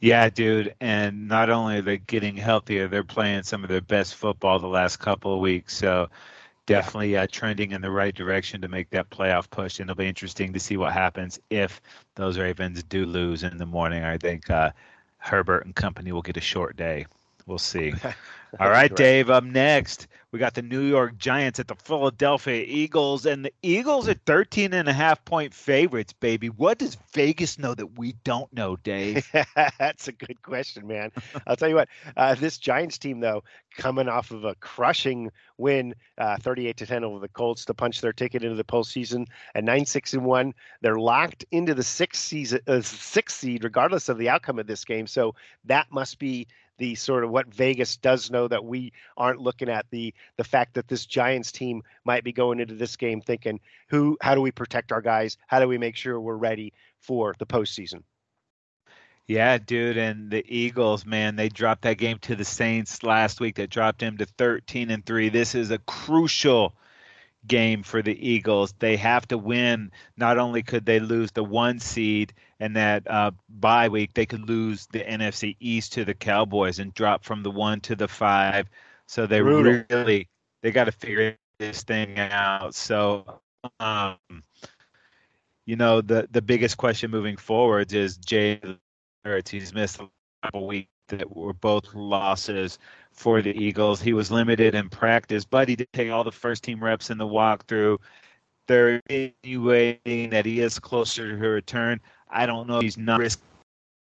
Yeah, 0.00 0.28
dude, 0.28 0.74
and 0.80 1.26
not 1.26 1.48
only 1.48 1.78
are 1.78 1.82
they 1.82 1.96
getting 1.98 2.36
healthier, 2.36 2.86
they're 2.86 3.02
playing 3.02 3.44
some 3.44 3.64
of 3.64 3.70
their 3.70 3.80
best 3.80 4.14
football 4.14 4.58
the 4.58 4.66
last 4.66 4.98
couple 4.98 5.32
of 5.32 5.40
weeks. 5.40 5.74
So 5.74 6.10
definitely 6.66 7.16
uh, 7.16 7.26
trending 7.30 7.72
in 7.72 7.80
the 7.80 7.90
right 7.90 8.14
direction 8.14 8.60
to 8.60 8.68
make 8.68 8.90
that 8.90 9.08
playoff 9.08 9.48
push. 9.48 9.80
And 9.80 9.88
it'll 9.88 9.98
be 9.98 10.06
interesting 10.06 10.52
to 10.52 10.60
see 10.60 10.76
what 10.76 10.92
happens 10.92 11.40
if 11.48 11.80
those 12.14 12.38
Ravens 12.38 12.82
do 12.82 13.06
lose 13.06 13.42
in 13.42 13.56
the 13.56 13.66
morning. 13.66 14.04
I 14.04 14.18
think 14.18 14.50
uh, 14.50 14.72
Herbert 15.16 15.64
and 15.64 15.74
company 15.74 16.12
will 16.12 16.22
get 16.22 16.36
a 16.36 16.42
short 16.42 16.76
day. 16.76 17.06
We'll 17.46 17.58
see. 17.58 17.92
All 18.60 18.70
right, 18.70 18.94
Dave, 18.94 19.28
up 19.28 19.44
next, 19.44 20.06
we 20.32 20.38
got 20.38 20.54
the 20.54 20.62
New 20.62 20.80
York 20.80 21.18
Giants 21.18 21.60
at 21.60 21.68
the 21.68 21.74
Philadelphia 21.74 22.64
Eagles, 22.66 23.26
and 23.26 23.44
the 23.44 23.52
Eagles 23.62 24.08
are 24.08 24.14
13 24.14 24.72
and 24.72 24.88
a 24.88 24.92
half 24.92 25.24
point 25.24 25.52
favorites, 25.52 26.12
baby. 26.12 26.48
What 26.48 26.78
does 26.78 26.96
Vegas 27.12 27.58
know 27.58 27.74
that 27.74 27.98
we 27.98 28.12
don't 28.24 28.50
know, 28.52 28.76
Dave? 28.76 29.30
That's 29.78 30.08
a 30.08 30.12
good 30.12 30.40
question, 30.42 30.86
man. 30.86 31.12
I'll 31.46 31.56
tell 31.56 31.68
you 31.68 31.74
what, 31.74 31.88
uh, 32.16 32.34
this 32.34 32.56
Giants 32.58 32.98
team, 32.98 33.20
though, 33.20 33.44
coming 33.76 34.08
off 34.08 34.30
of 34.30 34.44
a 34.44 34.54
crushing 34.56 35.30
win, 35.58 35.94
uh, 36.18 36.38
38 36.38 36.76
to 36.78 36.86
10 36.86 37.04
over 37.04 37.18
the 37.18 37.28
Colts 37.28 37.64
to 37.66 37.74
punch 37.74 38.00
their 38.00 38.12
ticket 38.12 38.42
into 38.42 38.56
the 38.56 38.64
postseason 38.64 39.26
at 39.54 39.64
9 39.64 39.86
6 39.86 40.14
and 40.14 40.24
1. 40.24 40.54
They're 40.80 40.98
locked 40.98 41.44
into 41.50 41.74
the 41.74 41.82
sixth, 41.82 42.22
season, 42.22 42.60
uh, 42.66 42.80
sixth 42.80 43.38
seed, 43.38 43.64
regardless 43.64 44.08
of 44.08 44.18
the 44.18 44.28
outcome 44.28 44.58
of 44.58 44.66
this 44.66 44.84
game. 44.84 45.06
So 45.06 45.34
that 45.64 45.86
must 45.90 46.18
be 46.18 46.46
the 46.78 46.94
sort 46.94 47.24
of 47.24 47.30
what 47.30 47.52
Vegas 47.52 47.96
does 47.96 48.30
know 48.30 48.48
that 48.48 48.64
we 48.64 48.92
aren't 49.16 49.40
looking 49.40 49.68
at 49.68 49.86
the 49.90 50.14
the 50.36 50.44
fact 50.44 50.74
that 50.74 50.88
this 50.88 51.06
Giants 51.06 51.52
team 51.52 51.82
might 52.04 52.24
be 52.24 52.32
going 52.32 52.60
into 52.60 52.74
this 52.74 52.96
game 52.96 53.20
thinking 53.20 53.60
who 53.88 54.16
how 54.20 54.34
do 54.34 54.40
we 54.40 54.50
protect 54.50 54.92
our 54.92 55.02
guys 55.02 55.36
how 55.46 55.60
do 55.60 55.68
we 55.68 55.78
make 55.78 55.96
sure 55.96 56.20
we're 56.20 56.36
ready 56.36 56.72
for 57.00 57.34
the 57.38 57.46
postseason. 57.46 58.02
Yeah, 59.26 59.58
dude, 59.58 59.96
and 59.96 60.30
the 60.30 60.44
Eagles, 60.46 61.04
man, 61.04 61.34
they 61.34 61.48
dropped 61.48 61.82
that 61.82 61.98
game 61.98 62.18
to 62.20 62.36
the 62.36 62.44
Saints 62.44 63.02
last 63.02 63.40
week. 63.40 63.56
That 63.56 63.70
dropped 63.70 64.00
him 64.00 64.18
to 64.18 64.26
13 64.26 64.90
and 64.90 65.04
3. 65.04 65.30
This 65.30 65.56
is 65.56 65.72
a 65.72 65.78
crucial 65.78 66.76
game 67.46 67.82
for 67.82 68.02
the 68.02 68.28
Eagles. 68.28 68.74
They 68.78 68.96
have 68.96 69.26
to 69.28 69.38
win. 69.38 69.90
Not 70.16 70.38
only 70.38 70.62
could 70.62 70.84
they 70.86 71.00
lose 71.00 71.32
the 71.32 71.44
one 71.44 71.78
seed 71.78 72.32
and 72.60 72.76
that 72.76 73.08
uh, 73.10 73.32
bye 73.48 73.88
week, 73.88 74.14
they 74.14 74.26
could 74.26 74.48
lose 74.48 74.86
the 74.86 75.00
NFC 75.00 75.56
East 75.60 75.94
to 75.94 76.04
the 76.04 76.14
Cowboys 76.14 76.78
and 76.78 76.94
drop 76.94 77.24
from 77.24 77.42
the 77.42 77.50
one 77.50 77.80
to 77.82 77.96
the 77.96 78.08
five. 78.08 78.68
So 79.06 79.26
they 79.26 79.40
Brutal. 79.40 79.84
really 79.90 80.28
they 80.62 80.70
got 80.70 80.84
to 80.84 80.92
figure 80.92 81.36
this 81.58 81.82
thing 81.82 82.18
out. 82.18 82.74
So, 82.74 83.40
um, 83.80 84.16
you 85.64 85.76
know, 85.76 86.00
the 86.00 86.28
the 86.30 86.42
biggest 86.42 86.76
question 86.76 87.10
moving 87.10 87.36
forwards 87.36 87.94
is 87.94 88.16
Jay 88.16 88.60
Hurts. 89.24 89.50
He's 89.50 89.72
missed 89.74 90.00
a 90.00 90.08
couple 90.42 90.66
weeks 90.66 90.90
that 91.08 91.34
were 91.34 91.52
both 91.52 91.94
losses 91.94 92.78
for 93.12 93.42
the 93.42 93.56
Eagles. 93.56 94.00
He 94.00 94.12
was 94.12 94.30
limited 94.30 94.74
in 94.74 94.88
practice, 94.88 95.44
but 95.44 95.68
he 95.68 95.76
did 95.76 95.92
take 95.92 96.10
all 96.10 96.24
the 96.24 96.32
first 96.32 96.64
team 96.64 96.82
reps 96.82 97.10
in 97.10 97.18
the 97.18 97.26
walkthrough. 97.26 97.98
They're 98.66 99.00
insinuating 99.08 100.30
that 100.30 100.44
he 100.44 100.60
is 100.60 100.78
closer 100.78 101.36
to 101.36 101.46
a 101.46 101.48
return. 101.48 102.00
I 102.28 102.46
don't 102.46 102.66
know. 102.66 102.80
He's 102.80 102.98
not 102.98 103.20
risk 103.20 103.40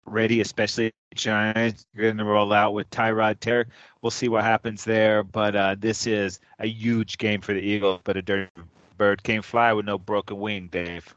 ready, 0.05 0.41
especially 0.41 0.91
Giants. 1.15 1.85
Going 1.95 2.17
to 2.17 2.25
roll 2.25 2.51
out 2.51 2.73
with 2.73 2.89
Tyrod 2.89 3.39
Taylor. 3.39 3.67
We'll 4.01 4.11
see 4.11 4.27
what 4.27 4.43
happens 4.43 4.83
there. 4.83 5.23
But 5.23 5.55
uh, 5.55 5.75
this 5.79 6.05
is 6.07 6.39
a 6.59 6.67
huge 6.67 7.17
game 7.17 7.41
for 7.41 7.53
the 7.53 7.61
Eagles. 7.61 8.01
But 8.03 8.17
a 8.17 8.21
dirty 8.21 8.49
bird 8.97 9.23
can't 9.23 9.45
fly 9.45 9.71
with 9.73 9.85
no 9.85 9.97
broken 9.97 10.37
wing, 10.39 10.67
Dave. 10.71 11.15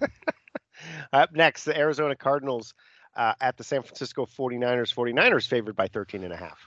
Up 1.12 1.32
next, 1.34 1.64
the 1.64 1.76
Arizona 1.76 2.16
Cardinals 2.16 2.74
uh, 3.16 3.34
at 3.40 3.56
the 3.56 3.64
San 3.64 3.82
Francisco 3.82 4.26
49ers. 4.26 4.94
49ers 4.94 5.48
favored 5.48 5.74
by 5.74 5.88
13 5.88 6.24
and 6.24 6.32
a 6.32 6.36
half. 6.36 6.58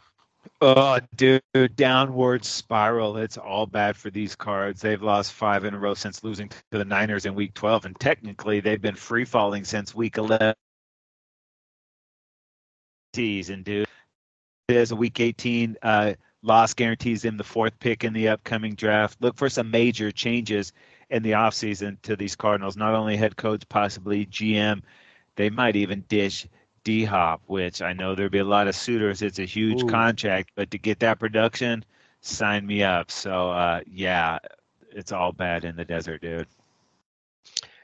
Oh, 0.62 1.00
dude, 1.16 1.42
downward 1.76 2.44
spiral. 2.44 3.18
It's 3.18 3.38
all 3.38 3.66
bad 3.66 3.96
for 3.96 4.10
these 4.10 4.36
cards. 4.36 4.82
They've 4.82 5.02
lost 5.02 5.34
five 5.34 5.64
in 5.66 5.74
a 5.74 5.80
row 5.80 5.94
since 5.94 6.24
losing 6.24 6.50
to 6.50 6.78
the 6.78 6.86
Niners 6.86 7.26
in 7.26 7.36
week 7.36 7.54
12, 7.54 7.86
and 7.86 8.00
technically 8.00 8.60
they've 8.60 8.82
been 8.82 8.96
free 8.96 9.26
falling 9.26 9.64
since 9.64 9.94
week 9.94 10.18
11. 10.18 10.54
And 13.18 13.66
dude, 13.66 13.88
there's 14.68 14.92
a 14.92 14.96
week 14.96 15.20
18 15.20 15.78
uh, 15.82 16.14
loss 16.42 16.74
guarantees 16.74 17.22
them 17.22 17.38
the 17.38 17.44
fourth 17.44 17.78
pick 17.80 18.04
in 18.04 18.14
the 18.14 18.30
upcoming 18.30 18.76
draft. 18.76 19.18
Look 19.20 19.36
for 19.36 19.50
some 19.50 19.72
major 19.72 20.12
changes 20.12 20.72
in 21.10 21.24
the 21.24 21.32
offseason 21.32 21.98
to 22.04 22.16
these 22.16 22.36
Cardinals. 22.36 22.78
Not 22.78 22.94
only 22.94 23.18
head 23.18 23.36
coach, 23.36 23.68
possibly 23.68 24.26
GM. 24.26 24.82
They 25.40 25.50
might 25.50 25.78
even 25.78 26.04
dish 26.10 26.46
D 26.84 27.06
Hop, 27.06 27.42
which 27.48 27.82
I 27.82 27.94
know 27.94 28.14
there'll 28.14 28.30
be 28.30 28.40
a 28.40 28.44
lot 28.44 28.68
of 28.68 28.76
suitors. 28.76 29.22
It's 29.22 29.40
a 29.40 29.46
huge 29.46 29.84
Ooh. 29.84 29.88
contract, 29.88 30.52
but 30.54 30.70
to 30.72 30.78
get 30.78 31.00
that 31.00 31.18
production, 31.18 31.86
sign 32.20 32.68
me 32.68 32.84
up. 32.84 33.10
So 33.10 33.50
uh, 33.50 33.80
yeah, 33.90 34.40
it's 34.92 35.14
all 35.14 35.32
bad 35.32 35.64
in 35.64 35.78
the 35.78 35.86
desert, 35.86 36.22
dude. 36.22 36.46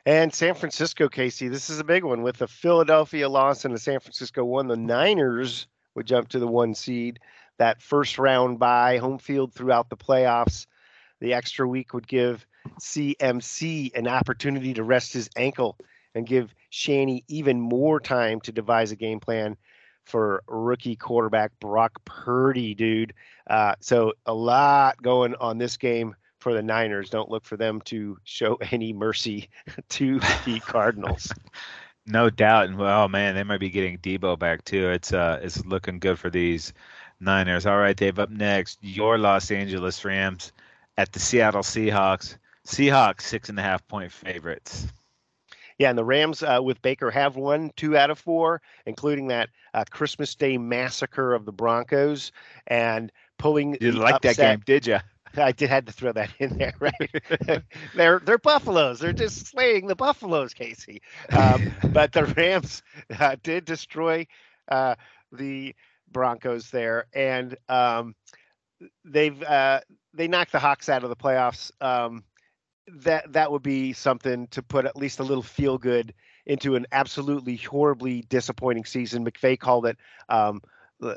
And 0.05 0.33
San 0.33 0.53
Francisco, 0.53 1.07
Casey, 1.07 1.47
this 1.47 1.69
is 1.69 1.79
a 1.79 1.85
big 1.85 2.03
one 2.03 2.23
with 2.23 2.35
the 2.35 2.47
Philadelphia 2.49 3.29
loss 3.29 3.63
and 3.63 3.73
the 3.73 3.79
San 3.79 4.01
Francisco 4.01 4.43
one. 4.43 4.67
The 4.67 4.75
Niners 4.75 5.67
would 5.95 6.07
jump 6.07 6.27
to 6.29 6.39
the 6.39 6.47
one 6.47 6.75
seed. 6.75 7.19
That 7.57 7.81
first 7.81 8.19
round 8.19 8.59
by 8.59 8.97
home 8.97 9.17
field 9.17 9.53
throughout 9.53 9.89
the 9.89 9.95
playoffs. 9.95 10.65
The 11.21 11.33
extra 11.33 11.65
week 11.65 11.93
would 11.93 12.05
give 12.05 12.45
CMC 12.81 13.95
an 13.95 14.09
opportunity 14.09 14.73
to 14.73 14.83
rest 14.83 15.13
his 15.13 15.29
ankle 15.37 15.77
and 16.15 16.27
give 16.27 16.53
Shanny 16.75 17.23
even 17.29 17.61
more 17.61 18.01
time 18.01 18.41
to 18.41 18.51
devise 18.51 18.91
a 18.91 18.97
game 18.97 19.21
plan 19.21 19.55
for 20.03 20.43
rookie 20.45 20.97
quarterback 20.97 21.57
Brock 21.61 22.03
Purdy, 22.03 22.75
dude. 22.75 23.13
Uh, 23.47 23.75
so 23.79 24.11
a 24.25 24.33
lot 24.33 25.01
going 25.01 25.35
on 25.35 25.57
this 25.57 25.77
game 25.77 26.17
for 26.39 26.53
the 26.53 26.61
Niners. 26.61 27.09
Don't 27.09 27.31
look 27.31 27.45
for 27.45 27.55
them 27.55 27.79
to 27.85 28.17
show 28.25 28.55
any 28.71 28.91
mercy 28.91 29.49
to 29.89 30.19
the 30.45 30.59
Cardinals. 30.59 31.31
no 32.05 32.29
doubt, 32.29 32.67
and 32.67 32.79
oh 32.81 33.07
man, 33.07 33.35
they 33.35 33.43
might 33.43 33.61
be 33.61 33.69
getting 33.69 33.97
Debo 33.99 34.37
back 34.37 34.65
too. 34.65 34.89
It's 34.89 35.13
uh, 35.13 35.39
it's 35.41 35.65
looking 35.65 35.99
good 35.99 36.19
for 36.19 36.29
these 36.29 36.73
Niners. 37.21 37.65
All 37.65 37.77
right, 37.77 37.95
Dave. 37.95 38.19
Up 38.19 38.29
next, 38.29 38.79
your 38.81 39.17
Los 39.17 39.49
Angeles 39.49 40.03
Rams 40.03 40.51
at 40.97 41.13
the 41.13 41.19
Seattle 41.19 41.63
Seahawks. 41.63 42.35
Seahawks 42.67 43.21
six 43.21 43.47
and 43.47 43.57
a 43.57 43.63
half 43.63 43.87
point 43.87 44.11
favorites. 44.11 44.87
Yeah, 45.77 45.89
and 45.89 45.97
the 45.97 46.05
Rams 46.05 46.41
uh, 46.41 46.59
with 46.61 46.81
Baker 46.81 47.11
have 47.11 47.35
won 47.35 47.71
two 47.75 47.97
out 47.97 48.09
of 48.09 48.17
four, 48.17 48.61
including 48.85 49.27
that 49.27 49.49
uh, 49.73 49.83
Christmas 49.89 50.33
Day 50.35 50.57
massacre 50.57 51.33
of 51.33 51.45
the 51.45 51.51
Broncos 51.51 52.31
and 52.67 53.11
pulling. 53.37 53.73
You 53.73 53.79
didn't 53.79 54.01
like 54.01 54.15
upset. 54.15 54.37
that 54.37 54.41
game, 54.41 54.63
did 54.65 54.87
you? 54.87 54.99
I 55.37 55.51
did 55.51 55.69
had 55.69 55.87
to 55.87 55.91
throw 55.91 56.13
that 56.13 56.29
in 56.39 56.57
there, 56.57 56.73
right? 56.79 57.23
they're 57.95 58.19
they're 58.19 58.37
buffaloes. 58.37 58.99
They're 58.99 59.13
just 59.13 59.47
slaying 59.47 59.87
the 59.87 59.95
buffaloes, 59.95 60.53
Casey. 60.53 61.01
Um, 61.31 61.73
but 61.91 62.11
the 62.13 62.25
Rams 62.25 62.83
uh, 63.19 63.35
did 63.43 63.65
destroy 63.65 64.27
uh, 64.69 64.95
the 65.31 65.75
Broncos 66.11 66.69
there, 66.69 67.07
and 67.13 67.57
um, 67.67 68.15
they've 69.03 69.41
uh, 69.43 69.81
they 70.13 70.27
knocked 70.27 70.51
the 70.53 70.59
Hawks 70.59 70.89
out 70.89 71.03
of 71.03 71.09
the 71.09 71.15
playoffs. 71.15 71.71
Um, 71.81 72.23
that 72.87 73.31
that 73.33 73.51
would 73.51 73.63
be 73.63 73.93
something 73.93 74.47
to 74.47 74.61
put 74.61 74.85
at 74.85 74.95
least 74.95 75.19
a 75.19 75.23
little 75.23 75.43
feel 75.43 75.77
good 75.77 76.13
into 76.45 76.75
an 76.75 76.85
absolutely 76.91 77.55
horribly 77.55 78.21
disappointing 78.29 78.85
season. 78.85 79.25
McVay 79.25 79.59
called 79.59 79.87
it 79.87 79.97
um, 80.29 80.61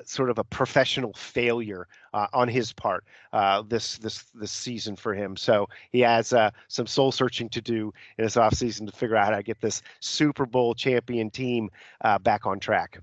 sort 0.04 0.30
of 0.30 0.38
a 0.38 0.44
professional 0.44 1.12
failure 1.12 1.86
uh, 2.12 2.26
on 2.32 2.48
his 2.48 2.72
part 2.72 3.04
uh, 3.32 3.62
this 3.62 3.98
this 3.98 4.24
this 4.34 4.50
season 4.50 4.96
for 4.96 5.14
him. 5.14 5.36
So 5.36 5.68
he 5.90 6.00
has 6.00 6.32
uh, 6.32 6.50
some 6.68 6.86
soul 6.86 7.12
searching 7.12 7.48
to 7.50 7.60
do 7.60 7.92
in 8.16 8.24
this 8.24 8.36
offseason 8.36 8.86
to 8.86 8.92
figure 8.92 9.16
out 9.16 9.26
how 9.26 9.36
to 9.36 9.42
get 9.42 9.60
this 9.60 9.82
Super 10.00 10.46
Bowl 10.46 10.74
champion 10.74 11.30
team 11.30 11.70
uh, 12.00 12.18
back 12.18 12.46
on 12.46 12.58
track. 12.60 12.98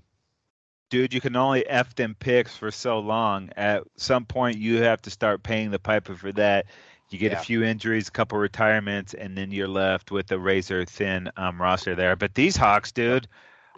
Dude, 0.88 1.12
you 1.12 1.20
can 1.20 1.34
only 1.34 1.66
f 1.66 1.94
them 1.96 2.14
picks 2.18 2.56
for 2.56 2.70
so 2.70 3.00
long. 3.00 3.50
At 3.56 3.82
some 3.96 4.24
point, 4.24 4.58
you 4.58 4.82
have 4.82 5.02
to 5.02 5.10
start 5.10 5.42
paying 5.42 5.70
the 5.70 5.80
piper 5.80 6.14
for 6.14 6.30
that. 6.32 6.66
You 7.08 7.18
get 7.18 7.32
yeah. 7.32 7.40
a 7.40 7.42
few 7.42 7.62
injuries, 7.62 8.08
a 8.08 8.10
couple 8.10 8.38
retirements, 8.38 9.14
and 9.14 9.36
then 9.36 9.52
you're 9.52 9.68
left 9.68 10.10
with 10.10 10.30
a 10.32 10.38
razor 10.38 10.84
thin 10.84 11.30
um, 11.36 11.60
roster 11.60 11.94
there. 11.94 12.16
But 12.16 12.34
these 12.34 12.56
Hawks, 12.56 12.90
dude, 12.90 13.28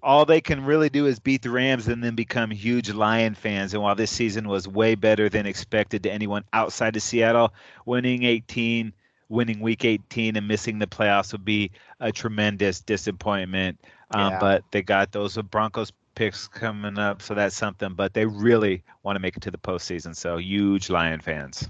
all 0.02 0.24
they 0.24 0.40
can 0.40 0.64
really 0.64 0.88
do 0.88 1.06
is 1.06 1.18
beat 1.18 1.42
the 1.42 1.50
Rams 1.50 1.88
and 1.88 2.02
then 2.02 2.14
become 2.14 2.50
huge 2.50 2.90
Lion 2.90 3.34
fans. 3.34 3.74
And 3.74 3.82
while 3.82 3.94
this 3.94 4.10
season 4.10 4.48
was 4.48 4.66
way 4.66 4.94
better 4.94 5.28
than 5.28 5.44
expected 5.44 6.02
to 6.04 6.10
anyone 6.10 6.44
outside 6.54 6.96
of 6.96 7.02
Seattle, 7.02 7.52
winning 7.84 8.24
18, 8.24 8.94
winning 9.28 9.60
Week 9.60 9.84
18, 9.84 10.36
and 10.36 10.48
missing 10.48 10.78
the 10.78 10.86
playoffs 10.86 11.32
would 11.32 11.44
be 11.44 11.70
a 12.00 12.10
tremendous 12.10 12.80
disappointment. 12.80 13.78
Um, 14.10 14.32
yeah. 14.32 14.40
But 14.40 14.64
they 14.70 14.80
got 14.80 15.12
those 15.12 15.36
Broncos 15.36 15.92
picks 16.14 16.48
coming 16.48 16.98
up, 16.98 17.20
so 17.20 17.34
that's 17.34 17.56
something. 17.56 17.92
But 17.92 18.14
they 18.14 18.24
really 18.24 18.84
want 19.02 19.16
to 19.16 19.20
make 19.20 19.36
it 19.36 19.42
to 19.42 19.50
the 19.50 19.58
postseason, 19.58 20.16
so 20.16 20.38
huge 20.38 20.88
Lion 20.88 21.20
fans 21.20 21.68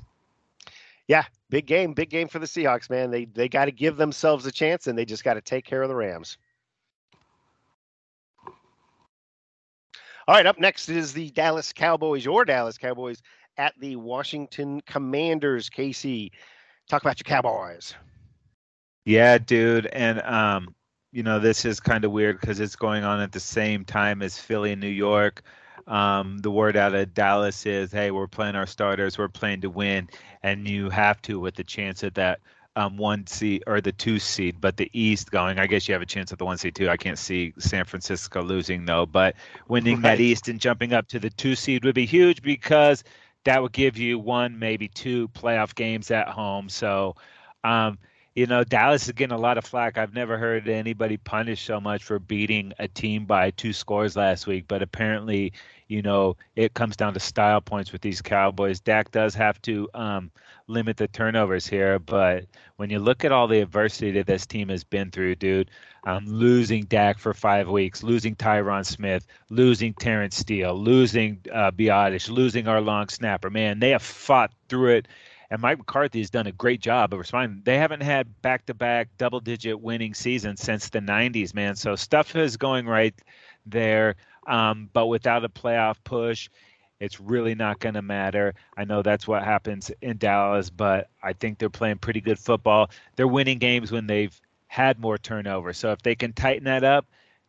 yeah, 1.09 1.25
big 1.49 1.67
game, 1.67 1.95
big 1.95 2.11
game 2.11 2.29
for 2.29 2.39
the 2.39 2.47
Seahawks, 2.47 2.91
man. 2.91 3.11
They 3.11 3.25
they 3.25 3.49
got 3.49 3.65
to 3.65 3.73
give 3.73 3.97
themselves 3.97 4.47
a 4.47 4.53
chance, 4.53 4.87
and 4.87 4.97
they 4.97 5.07
just 5.07 5.25
got 5.25 5.35
to 5.35 5.41
take 5.41 5.65
care 5.65 5.83
of 5.83 5.89
the 5.89 5.97
Rams. 5.97 6.37
All 10.29 10.35
right, 10.35 10.47
up 10.47 10.59
next 10.59 10.91
is 10.91 11.15
the 11.15 11.31
Dallas 11.31 11.73
Cowboys, 11.73 12.23
your 12.23 12.45
Dallas 12.45 12.77
Cowboys 12.77 13.23
at 13.57 13.73
the 13.81 13.97
Washington 13.97 14.83
Commanders. 14.83 15.71
Casey, 15.71 16.31
talk 16.89 17.01
about 17.01 17.19
your 17.19 17.25
Cowboys. 17.25 17.95
Yeah, 19.07 19.39
dude, 19.39 19.87
and 19.87 20.21
um, 20.23 20.75
you 21.13 21.23
know 21.23 21.39
this 21.41 21.65
is 21.65 21.81
kind 21.81 22.05
of 22.05 22.13
weird 22.13 22.39
because 22.39 22.61
it's 22.61 22.77
going 22.77 23.05
on 23.05 23.21
at 23.21 23.33
the 23.33 23.41
same 23.41 23.87
time 23.87 24.21
as 24.21 24.39
Philly 24.39 24.73
and 24.73 24.81
New 24.83 24.89
York. 24.89 25.43
Um, 25.89 26.39
the 26.39 26.51
word 26.51 26.77
out 26.77 26.95
of 26.95 27.15
Dallas 27.15 27.65
is, 27.67 27.91
"Hey, 27.91 28.11
we're 28.11 28.29
playing 28.29 28.55
our 28.55 28.67
starters. 28.67 29.17
We're 29.19 29.29
playing 29.29 29.63
to 29.63 29.71
win, 29.71 30.09
and 30.43 30.69
you 30.69 30.91
have 30.91 31.21
to 31.23 31.41
with 31.41 31.55
the 31.55 31.65
chance 31.65 32.05
at 32.05 32.15
that 32.17 32.41
um, 32.77 32.99
one 32.99 33.27
seed 33.27 33.65
or 33.67 33.81
the 33.81 33.93
two 33.93 34.19
seed. 34.19 34.61
But 34.61 34.77
the 34.77 34.91
East 34.93 35.31
going, 35.31 35.59
I 35.59 35.67
guess 35.67 35.89
you 35.89 35.95
have 35.95 36.03
a 36.03 36.07
chance 36.07 36.31
at 36.31 36.39
the 36.39 36.45
one 36.45 36.59
seed 36.59 36.75
too. 36.75 36.91
I 36.91 36.99
can't 36.99 37.19
see 37.19 37.55
San 37.59 37.85
Francisco 37.85 38.43
losing 38.43 38.85
though, 38.85 39.07
but 39.07 39.35
winning 39.67 39.97
right. 39.97 40.17
that 40.17 40.21
East 40.21 40.49
and 40.49 40.61
jumping 40.61 40.93
up 40.93 41.09
to 41.09 41.19
the 41.19 41.31
two 41.31 41.55
seed 41.55 41.85
would 41.85 41.95
be 41.95 42.07
huge 42.07 42.43
because 42.43 43.03
that 43.45 43.63
would 43.63 43.73
give 43.73 43.97
you 43.97 44.19
one, 44.19 44.59
maybe 44.59 44.89
two 44.89 45.29
playoff 45.29 45.75
games 45.75 46.11
at 46.11 46.29
home. 46.29 46.69
So." 46.69 47.17
Um, 47.65 47.99
you 48.39 48.47
know, 48.47 48.63
Dallas 48.63 49.05
is 49.07 49.13
getting 49.15 49.35
a 49.35 49.41
lot 49.41 49.59
of 49.59 49.65
flack. 49.65 49.99
I've 49.99 50.15
never 50.15 50.39
heard 50.39 50.69
anybody 50.69 51.17
punished 51.17 51.67
so 51.67 51.81
much 51.81 52.05
for 52.05 52.21
beating 52.21 52.73
a 52.79 52.87
team 52.87 53.25
by 53.25 53.51
two 53.51 53.73
scores 53.73 54.15
last 54.15 54.47
week, 54.47 54.67
but 54.69 54.81
apparently, 54.81 55.53
you 55.89 56.03
know, 56.03 56.37
it 56.55 56.73
comes 56.73 56.97
down 56.97 57.15
to 57.15 57.21
style 57.21 57.61
points 57.61 57.91
with 57.91 58.01
these 58.01 58.23
Cowboys. 58.23 58.79
Dak 58.79 59.11
does 59.11 59.35
have 59.35 59.61
to 59.63 59.89
um, 59.93 60.31
limit 60.69 60.97
the 60.99 61.09
turnovers 61.09 61.67
here, 61.67 61.99
but 61.99 62.45
when 62.77 62.91
you 62.91 63.01
look 63.01 63.25
at 63.25 63.33
all 63.33 63.49
the 63.49 63.59
adversity 63.59 64.13
that 64.13 64.29
this 64.29 64.47
team 64.47 64.69
has 64.69 64.85
been 64.85 65.11
through, 65.11 65.35
dude, 65.35 65.69
um, 66.05 66.25
losing 66.25 66.85
Dak 66.85 67.19
for 67.19 67.35
five 67.35 67.69
weeks, 67.69 68.05
losing 68.05 68.37
Tyron 68.37 68.87
Smith, 68.87 69.27
losing 69.51 69.95
Terence 69.95 70.37
Steele, 70.37 70.77
losing 70.77 71.41
uh, 71.53 71.73
losing 72.29 72.69
our 72.69 72.81
long 72.81 73.09
snapper, 73.09 73.51
man, 73.51 73.81
they 73.81 73.91
have 73.91 74.03
fought 74.03 74.53
through 74.69 74.91
it 74.91 75.09
and 75.51 75.61
Mike 75.63 75.79
McCarthy 75.79 76.21
has 76.21 76.31
done 76.31 76.47
a 76.47 76.53
great 76.53 76.81
job 76.81 77.13
of 77.13 77.19
responding. 77.19 77.63
They 77.65 77.79
haven't 77.79 78.03
had 78.03 78.43
back-to-back 78.43 79.09
double-digit 79.19 79.81
winning 79.81 80.15
seasons 80.15 80.61
since 80.61 80.89
the 80.89 81.01
'90s, 81.01 81.55
man. 81.55 81.77
So 81.77 81.97
stuff 81.97 82.37
is 82.37 82.57
going 82.57 82.87
right 82.87 83.15
there, 83.67 84.17
um, 84.47 84.91
but 84.93 85.07
without 85.07 85.45
a 85.45 85.49
playoff 85.49 85.97
push, 86.05 86.49
it's 87.01 87.21
really 87.21 87.55
not 87.55 87.79
going 87.79 87.95
to 87.95 88.03
matter. 88.03 88.55
I 88.77 88.85
know 88.85 89.03
that's 89.03 89.29
what 89.29 89.45
happens 89.45 89.91
in 90.03 90.19
Dallas, 90.19 90.69
but 90.69 91.09
I 91.23 91.33
think 91.33 91.59
they're 91.59 91.71
playing 91.71 91.99
pretty 91.99 92.21
good 92.21 92.39
football. 92.39 92.91
They're 93.17 93.29
winning 93.29 93.59
games 93.59 93.93
when 93.93 94.07
they've 94.07 94.39
had 94.67 94.99
more 94.99 95.17
turnover. 95.17 95.73
So 95.73 95.93
if 95.93 96.03
they 96.03 96.15
can 96.15 96.33
tighten 96.33 96.65
that 96.65 96.85
up, 96.85 97.07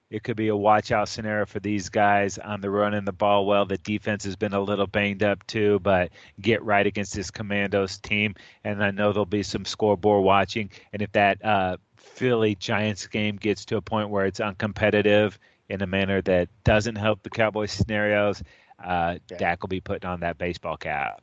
it 0.10 0.24
could 0.24 0.36
be 0.36 0.48
a 0.48 0.56
watch 0.56 0.92
out 0.92 1.08
scenario 1.08 1.46
for 1.46 1.60
these 1.60 1.90
guys 1.90 2.38
on 2.40 2.62
the 2.62 2.70
running 2.70 3.06
the 3.06 3.12
ball 3.12 3.46
well. 3.46 3.66
The 3.66 3.78
defense 3.78 4.24
has 4.24 4.36
been 4.36 4.54
a 4.54 4.60
little 4.60 4.88
banged 4.88 5.22
up 5.22 5.46
too, 5.46 5.80
but 5.80 6.12
get 6.42 6.64
right 6.64 6.86
against 6.86 7.14
this 7.14 7.30
Commandos 7.30 8.00
team. 8.00 8.34
And 8.64 8.84
I 8.84 8.90
know 8.92 9.12
there'll 9.12 9.26
be 9.26 9.44
some 9.44 9.66
scoreboard 9.66 10.24
watching. 10.24 10.72
And 10.94 11.02
if 11.02 11.12
that 11.12 11.44
uh, 11.46 11.78
Philly 11.96 12.56
Giants 12.56 13.06
game 13.06 13.36
gets 13.36 13.66
to 13.66 13.78
a 13.78 13.82
point 13.82 14.10
where 14.10 14.26
it's 14.26 14.40
uncompetitive 14.40 15.38
in 15.70 15.82
a 15.84 15.88
manner 15.88 16.22
that 16.24 16.50
doesn't 16.64 16.96
help 16.96 17.22
the 17.22 17.30
Cowboys 17.30 17.72
scenarios, 17.72 18.42
uh, 18.84 19.18
yeah. 19.30 19.38
Dak 19.38 19.62
will 19.62 19.70
be 19.70 19.82
putting 19.82 20.10
on 20.10 20.22
that 20.22 20.40
baseball 20.40 20.78
cap. 20.78 21.22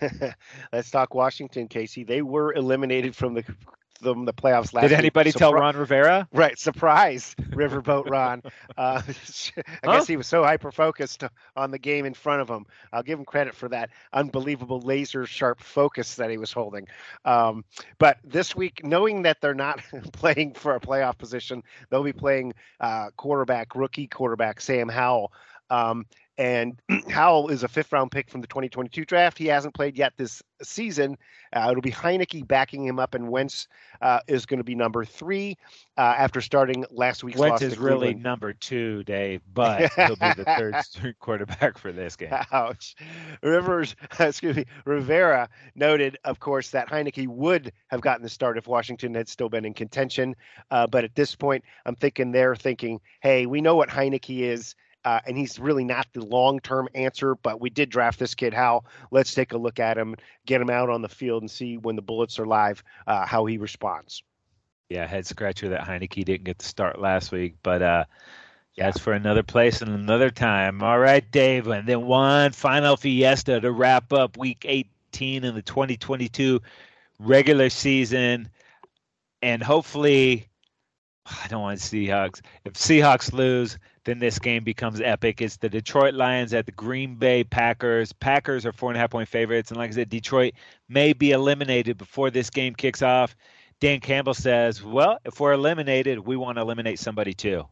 Let's 0.72 0.90
talk 0.90 1.14
Washington, 1.14 1.68
Casey. 1.68 2.02
They 2.02 2.22
were 2.22 2.52
eliminated 2.54 3.14
from 3.14 3.34
the 3.34 3.44
them 4.00 4.24
the 4.24 4.32
playoffs 4.32 4.72
last. 4.74 4.88
Did 4.88 4.92
anybody 4.92 5.32
tell 5.32 5.52
Ron 5.52 5.76
Rivera? 5.76 6.28
Right, 6.32 6.58
surprise, 6.58 7.34
Riverboat 7.38 8.10
Ron. 8.10 8.42
Uh, 8.76 9.02
I 9.56 9.62
huh? 9.84 9.92
guess 9.92 10.06
he 10.06 10.16
was 10.16 10.26
so 10.26 10.42
hyper 10.42 10.70
focused 10.72 11.24
on 11.56 11.70
the 11.70 11.78
game 11.78 12.06
in 12.06 12.14
front 12.14 12.40
of 12.40 12.48
him. 12.48 12.66
I'll 12.92 13.02
give 13.02 13.18
him 13.18 13.24
credit 13.24 13.54
for 13.54 13.68
that 13.68 13.90
unbelievable 14.12 14.80
laser 14.80 15.26
sharp 15.26 15.60
focus 15.60 16.14
that 16.16 16.30
he 16.30 16.38
was 16.38 16.52
holding. 16.52 16.86
Um, 17.24 17.64
but 17.98 18.18
this 18.24 18.56
week, 18.56 18.84
knowing 18.84 19.22
that 19.22 19.40
they're 19.40 19.54
not 19.54 19.80
playing 20.12 20.54
for 20.54 20.76
a 20.76 20.80
playoff 20.80 21.18
position, 21.18 21.62
they'll 21.90 22.04
be 22.04 22.12
playing 22.12 22.54
uh, 22.80 23.10
quarterback, 23.16 23.74
rookie 23.74 24.06
quarterback 24.06 24.60
Sam 24.60 24.88
Howell. 24.88 25.32
Um, 25.68 26.06
and 26.40 26.80
Howell 27.10 27.48
is 27.50 27.62
a 27.62 27.68
fifth 27.68 27.92
round 27.92 28.10
pick 28.10 28.30
from 28.30 28.40
the 28.40 28.46
2022 28.46 29.04
draft. 29.04 29.36
He 29.36 29.46
hasn't 29.46 29.74
played 29.74 29.96
yet 29.96 30.14
this 30.16 30.42
season. 30.62 31.18
Uh, 31.52 31.68
it'll 31.70 31.82
be 31.82 31.92
Heinicke 31.92 32.48
backing 32.48 32.84
him 32.84 32.98
up, 32.98 33.14
and 33.14 33.28
Wentz 33.28 33.68
uh, 34.00 34.20
is 34.26 34.46
going 34.46 34.58
to 34.58 34.64
be 34.64 34.74
number 34.74 35.04
three 35.04 35.58
uh, 35.98 36.14
after 36.16 36.40
starting 36.40 36.86
last 36.90 37.22
week's 37.22 37.38
Wentz 37.38 37.60
is 37.60 37.76
really 37.76 38.14
number 38.14 38.54
two, 38.54 39.04
Dave, 39.04 39.42
but 39.52 39.92
he'll 39.92 40.16
be 40.16 40.32
the 40.34 40.44
third 40.56 41.14
quarterback 41.20 41.76
for 41.76 41.92
this 41.92 42.16
game. 42.16 42.32
Ouch. 42.52 42.96
Rivers, 43.42 43.94
excuse 44.18 44.56
me, 44.56 44.64
Rivera 44.86 45.46
noted, 45.74 46.16
of 46.24 46.40
course, 46.40 46.70
that 46.70 46.88
Heinicke 46.88 47.28
would 47.28 47.70
have 47.88 48.00
gotten 48.00 48.22
the 48.22 48.30
start 48.30 48.56
if 48.56 48.66
Washington 48.66 49.14
had 49.14 49.28
still 49.28 49.50
been 49.50 49.66
in 49.66 49.74
contention. 49.74 50.34
Uh, 50.70 50.86
but 50.86 51.04
at 51.04 51.14
this 51.14 51.34
point, 51.34 51.64
I'm 51.84 51.96
thinking 51.96 52.32
they're 52.32 52.56
thinking, 52.56 52.98
hey, 53.20 53.44
we 53.44 53.60
know 53.60 53.76
what 53.76 53.90
Heinicke 53.90 54.40
is 54.40 54.74
uh, 55.04 55.20
and 55.26 55.36
he's 55.36 55.58
really 55.58 55.84
not 55.84 56.06
the 56.12 56.24
long 56.24 56.60
term 56.60 56.88
answer. 56.94 57.34
But 57.34 57.60
we 57.60 57.70
did 57.70 57.90
draft 57.90 58.18
this 58.18 58.34
kid. 58.34 58.54
How? 58.54 58.84
Let's 59.10 59.34
take 59.34 59.52
a 59.52 59.58
look 59.58 59.80
at 59.80 59.96
him, 59.98 60.16
get 60.46 60.60
him 60.60 60.70
out 60.70 60.90
on 60.90 61.02
the 61.02 61.08
field, 61.08 61.42
and 61.42 61.50
see 61.50 61.76
when 61.76 61.96
the 61.96 62.02
bullets 62.02 62.38
are 62.38 62.46
live 62.46 62.82
uh, 63.06 63.26
how 63.26 63.46
he 63.46 63.58
responds. 63.58 64.22
Yeah, 64.88 65.06
head 65.06 65.26
scratcher 65.26 65.68
that 65.68 65.82
Heinicke 65.86 66.24
didn't 66.24 66.44
get 66.44 66.58
the 66.58 66.64
start 66.64 67.00
last 67.00 67.30
week, 67.30 67.54
but 67.62 67.80
uh, 67.80 68.04
That's 68.76 68.98
for 68.98 69.12
another 69.12 69.42
place 69.42 69.82
and 69.82 69.92
another 69.92 70.30
time. 70.30 70.82
All 70.82 70.98
right, 70.98 71.28
Dave. 71.30 71.66
And 71.68 71.86
then 71.86 72.06
one 72.06 72.52
final 72.52 72.96
fiesta 72.96 73.60
to 73.60 73.70
wrap 73.70 74.12
up 74.12 74.36
week 74.36 74.64
18 74.66 75.44
in 75.44 75.54
the 75.54 75.62
2022 75.62 76.60
regular 77.18 77.68
season. 77.68 78.48
And 79.42 79.62
hopefully, 79.62 80.48
I 81.26 81.46
don't 81.48 81.62
want 81.62 81.78
Seahawks. 81.78 82.40
If 82.64 82.74
Seahawks 82.74 83.32
lose, 83.32 83.78
then 84.04 84.18
this 84.18 84.38
game 84.38 84.64
becomes 84.64 85.00
epic. 85.00 85.42
It's 85.42 85.56
the 85.56 85.68
Detroit 85.68 86.14
Lions 86.14 86.54
at 86.54 86.66
the 86.66 86.72
Green 86.72 87.16
Bay 87.16 87.44
Packers. 87.44 88.12
Packers 88.12 88.64
are 88.64 88.72
four 88.72 88.90
and 88.90 88.96
a 88.96 89.00
half 89.00 89.10
point 89.10 89.28
favorites. 89.28 89.70
And 89.70 89.78
like 89.78 89.90
I 89.90 89.94
said, 89.94 90.08
Detroit 90.08 90.54
may 90.88 91.12
be 91.12 91.32
eliminated 91.32 91.98
before 91.98 92.30
this 92.30 92.50
game 92.50 92.74
kicks 92.74 93.02
off. 93.02 93.36
Dan 93.80 94.00
Campbell 94.00 94.34
says, 94.34 94.82
well, 94.82 95.18
if 95.24 95.40
we're 95.40 95.52
eliminated, 95.52 96.18
we 96.18 96.36
want 96.36 96.56
to 96.56 96.62
eliminate 96.62 96.98
somebody 96.98 97.32
too. 97.32 97.66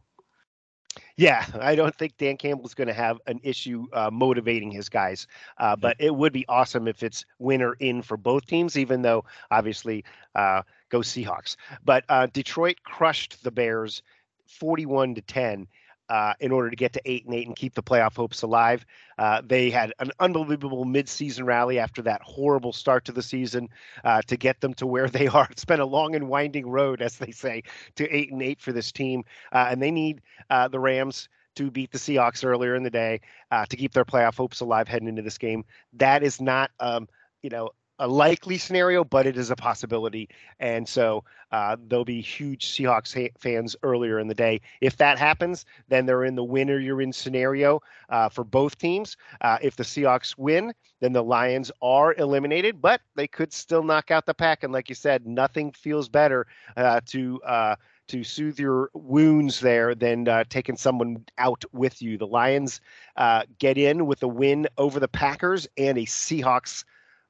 Yeah, 1.17 1.45
I 1.59 1.75
don't 1.75 1.95
think 1.95 2.17
Dan 2.17 2.37
Campbell's 2.37 2.73
going 2.73 2.87
to 2.87 2.93
have 2.93 3.19
an 3.27 3.39
issue 3.43 3.85
uh, 3.93 4.09
motivating 4.11 4.71
his 4.71 4.89
guys, 4.89 5.27
uh, 5.57 5.75
but 5.75 5.95
it 5.99 6.15
would 6.15 6.33
be 6.33 6.45
awesome 6.47 6.87
if 6.87 7.03
it's 7.03 7.25
winner 7.37 7.73
in 7.79 8.01
for 8.01 8.17
both 8.17 8.45
teams, 8.45 8.77
even 8.77 9.01
though 9.01 9.25
obviously 9.51 10.03
uh, 10.35 10.61
go 10.89 10.99
Seahawks. 10.99 11.57
But 11.83 12.05
uh, 12.09 12.27
Detroit 12.27 12.77
crushed 12.83 13.43
the 13.43 13.51
Bears 13.51 14.01
41 14.47 15.15
to 15.15 15.21
10 15.21 15.67
uh, 16.09 16.33
in 16.39 16.51
order 16.51 16.69
to 16.69 16.75
get 16.75 16.93
to 16.93 17.01
eight 17.05 17.25
and 17.25 17.33
eight 17.33 17.47
and 17.47 17.55
keep 17.55 17.73
the 17.75 17.83
playoff 17.83 18.15
hopes 18.15 18.41
alive. 18.41 18.85
Uh, 19.17 19.41
they 19.45 19.69
had 19.69 19.93
an 19.99 20.11
unbelievable 20.19 20.85
midseason 20.85 21.45
rally 21.45 21.79
after 21.79 22.01
that 22.01 22.21
horrible 22.23 22.73
start 22.73 23.05
to 23.05 23.11
the 23.11 23.21
season 23.21 23.69
uh, 24.03 24.21
to 24.23 24.35
get 24.35 24.59
them 24.61 24.73
to 24.73 24.87
where 24.87 25.07
they 25.07 25.27
are. 25.27 25.47
It's 25.51 25.65
been 25.65 25.79
a 25.79 25.85
long 25.85 26.15
and 26.15 26.27
winding 26.27 26.69
road, 26.69 27.01
as 27.01 27.17
they 27.17 27.31
say, 27.31 27.63
to 27.95 28.09
eight 28.15 28.31
and 28.31 28.41
eight 28.41 28.59
for 28.59 28.71
this 28.71 28.91
team, 28.91 29.23
uh, 29.51 29.67
and 29.69 29.81
they 29.81 29.91
need 29.91 30.21
uh, 30.49 30.67
the 30.67 30.79
Rams 30.79 31.29
to 31.55 31.69
beat 31.69 31.91
the 31.91 31.97
Seahawks 31.97 32.45
earlier 32.45 32.75
in 32.75 32.83
the 32.83 32.89
day 32.89 33.19
uh, 33.51 33.65
to 33.65 33.75
keep 33.75 33.93
their 33.93 34.05
playoff 34.05 34.37
hopes 34.37 34.61
alive 34.61 34.87
heading 34.87 35.07
into 35.07 35.21
this 35.21 35.37
game. 35.37 35.65
That 35.93 36.23
is 36.23 36.39
not, 36.39 36.71
um, 36.79 37.09
you 37.41 37.49
know, 37.49 37.71
a 37.99 38.07
likely 38.07 38.57
scenario, 38.57 39.03
but 39.03 39.27
it 39.27 39.37
is 39.37 39.51
a 39.51 39.55
possibility. 39.55 40.29
And 40.59 40.87
so 40.87 41.23
uh, 41.51 41.75
there'll 41.87 42.05
be 42.05 42.21
huge 42.21 42.67
Seahawks 42.67 43.13
ha- 43.13 43.33
fans 43.37 43.75
earlier 43.83 44.19
in 44.19 44.27
the 44.27 44.33
day. 44.33 44.61
If 44.81 44.97
that 44.97 45.19
happens, 45.19 45.65
then 45.89 46.05
they're 46.05 46.23
in 46.23 46.35
the 46.35 46.43
winner 46.43 46.79
you're 46.79 47.01
in 47.01 47.13
scenario 47.13 47.81
uh, 48.09 48.29
for 48.29 48.43
both 48.43 48.77
teams. 48.77 49.17
Uh, 49.41 49.57
if 49.61 49.75
the 49.75 49.83
Seahawks 49.83 50.37
win, 50.37 50.73
then 51.01 51.13
the 51.13 51.23
Lions 51.23 51.71
are 51.81 52.13
eliminated, 52.15 52.81
but 52.81 53.01
they 53.15 53.27
could 53.27 53.53
still 53.53 53.83
knock 53.83 54.11
out 54.11 54.25
the 54.25 54.33
pack. 54.33 54.63
And 54.63 54.73
like 54.73 54.89
you 54.89 54.95
said, 54.95 55.27
nothing 55.27 55.71
feels 55.71 56.09
better 56.09 56.47
uh, 56.77 57.01
to 57.07 57.41
uh, 57.43 57.75
to 58.07 58.23
soothe 58.23 58.59
your 58.59 58.89
wounds 58.93 59.59
there 59.59 59.93
than 59.93 60.27
uh, 60.27 60.43
taking 60.49 60.75
someone 60.75 61.23
out 61.37 61.63
with 61.71 62.01
you. 62.01 62.17
The 62.17 62.25
Lions 62.25 62.81
uh, 63.15 63.43
get 63.59 63.77
in 63.77 64.07
with 64.07 64.23
a 64.23 64.27
win 64.27 64.67
over 64.77 64.99
the 64.99 65.07
Packers 65.07 65.67
and 65.77 65.97
a 65.97 66.05
Seahawks 66.05 66.83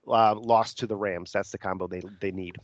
uh, 0.10 0.36
loss 0.36 0.74
to 0.76 0.88
the 0.88 0.95
Rams. 0.95 1.32
That's 1.32 1.51
the 1.51 1.57
combo 1.57 1.88
they 1.88 2.01
they 2.20 2.32
need. 2.32 2.57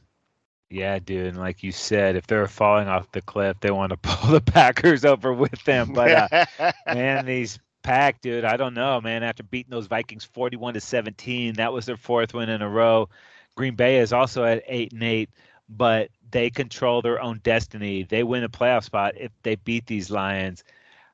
Yeah, 0.70 1.00
dude. 1.00 1.28
And 1.28 1.38
like 1.38 1.64
you 1.64 1.72
said, 1.72 2.16
if 2.16 2.28
they're 2.28 2.48
falling 2.48 2.88
off 2.88 3.12
the 3.12 3.22
cliff, 3.22 3.58
they 3.62 3.72
want 3.72 3.92
to 3.92 3.98
pull 4.02 4.32
the 4.32 4.42
Packers 4.42 5.06
over 5.06 5.34
with 5.34 5.64
them. 5.64 5.94
But 5.94 6.32
uh, 6.32 6.72
man, 6.88 7.26
these 7.26 7.60
pack, 7.84 8.20
dude, 8.22 8.46
I 8.46 8.58
don't 8.58 8.74
know, 8.74 9.00
man. 9.00 9.24
After 9.24 9.44
beating 9.44 9.70
those 9.72 9.88
Vikings 9.88 10.26
41 10.26 10.74
to 10.74 10.82
17, 10.82 11.56
that 11.56 11.72
was 11.72 11.86
their 11.86 11.98
fourth 11.98 12.34
win 12.34 12.50
in 12.50 12.62
a 12.62 12.70
row. 12.70 13.10
Green 13.56 13.76
Bay 13.76 14.00
is 14.00 14.12
also 14.12 14.44
at 14.44 14.64
eight 14.68 14.92
and 14.92 15.04
eight, 15.04 15.30
but 15.70 16.10
they 16.32 16.50
control 16.50 17.02
their 17.02 17.22
own 17.22 17.40
destiny. 17.44 18.04
They 18.04 18.24
win 18.24 18.44
a 18.44 18.50
playoff 18.50 18.84
spot 18.84 19.14
if 19.18 19.32
they 19.44 19.56
beat 19.56 19.86
these 19.86 20.12
Lions. 20.12 20.64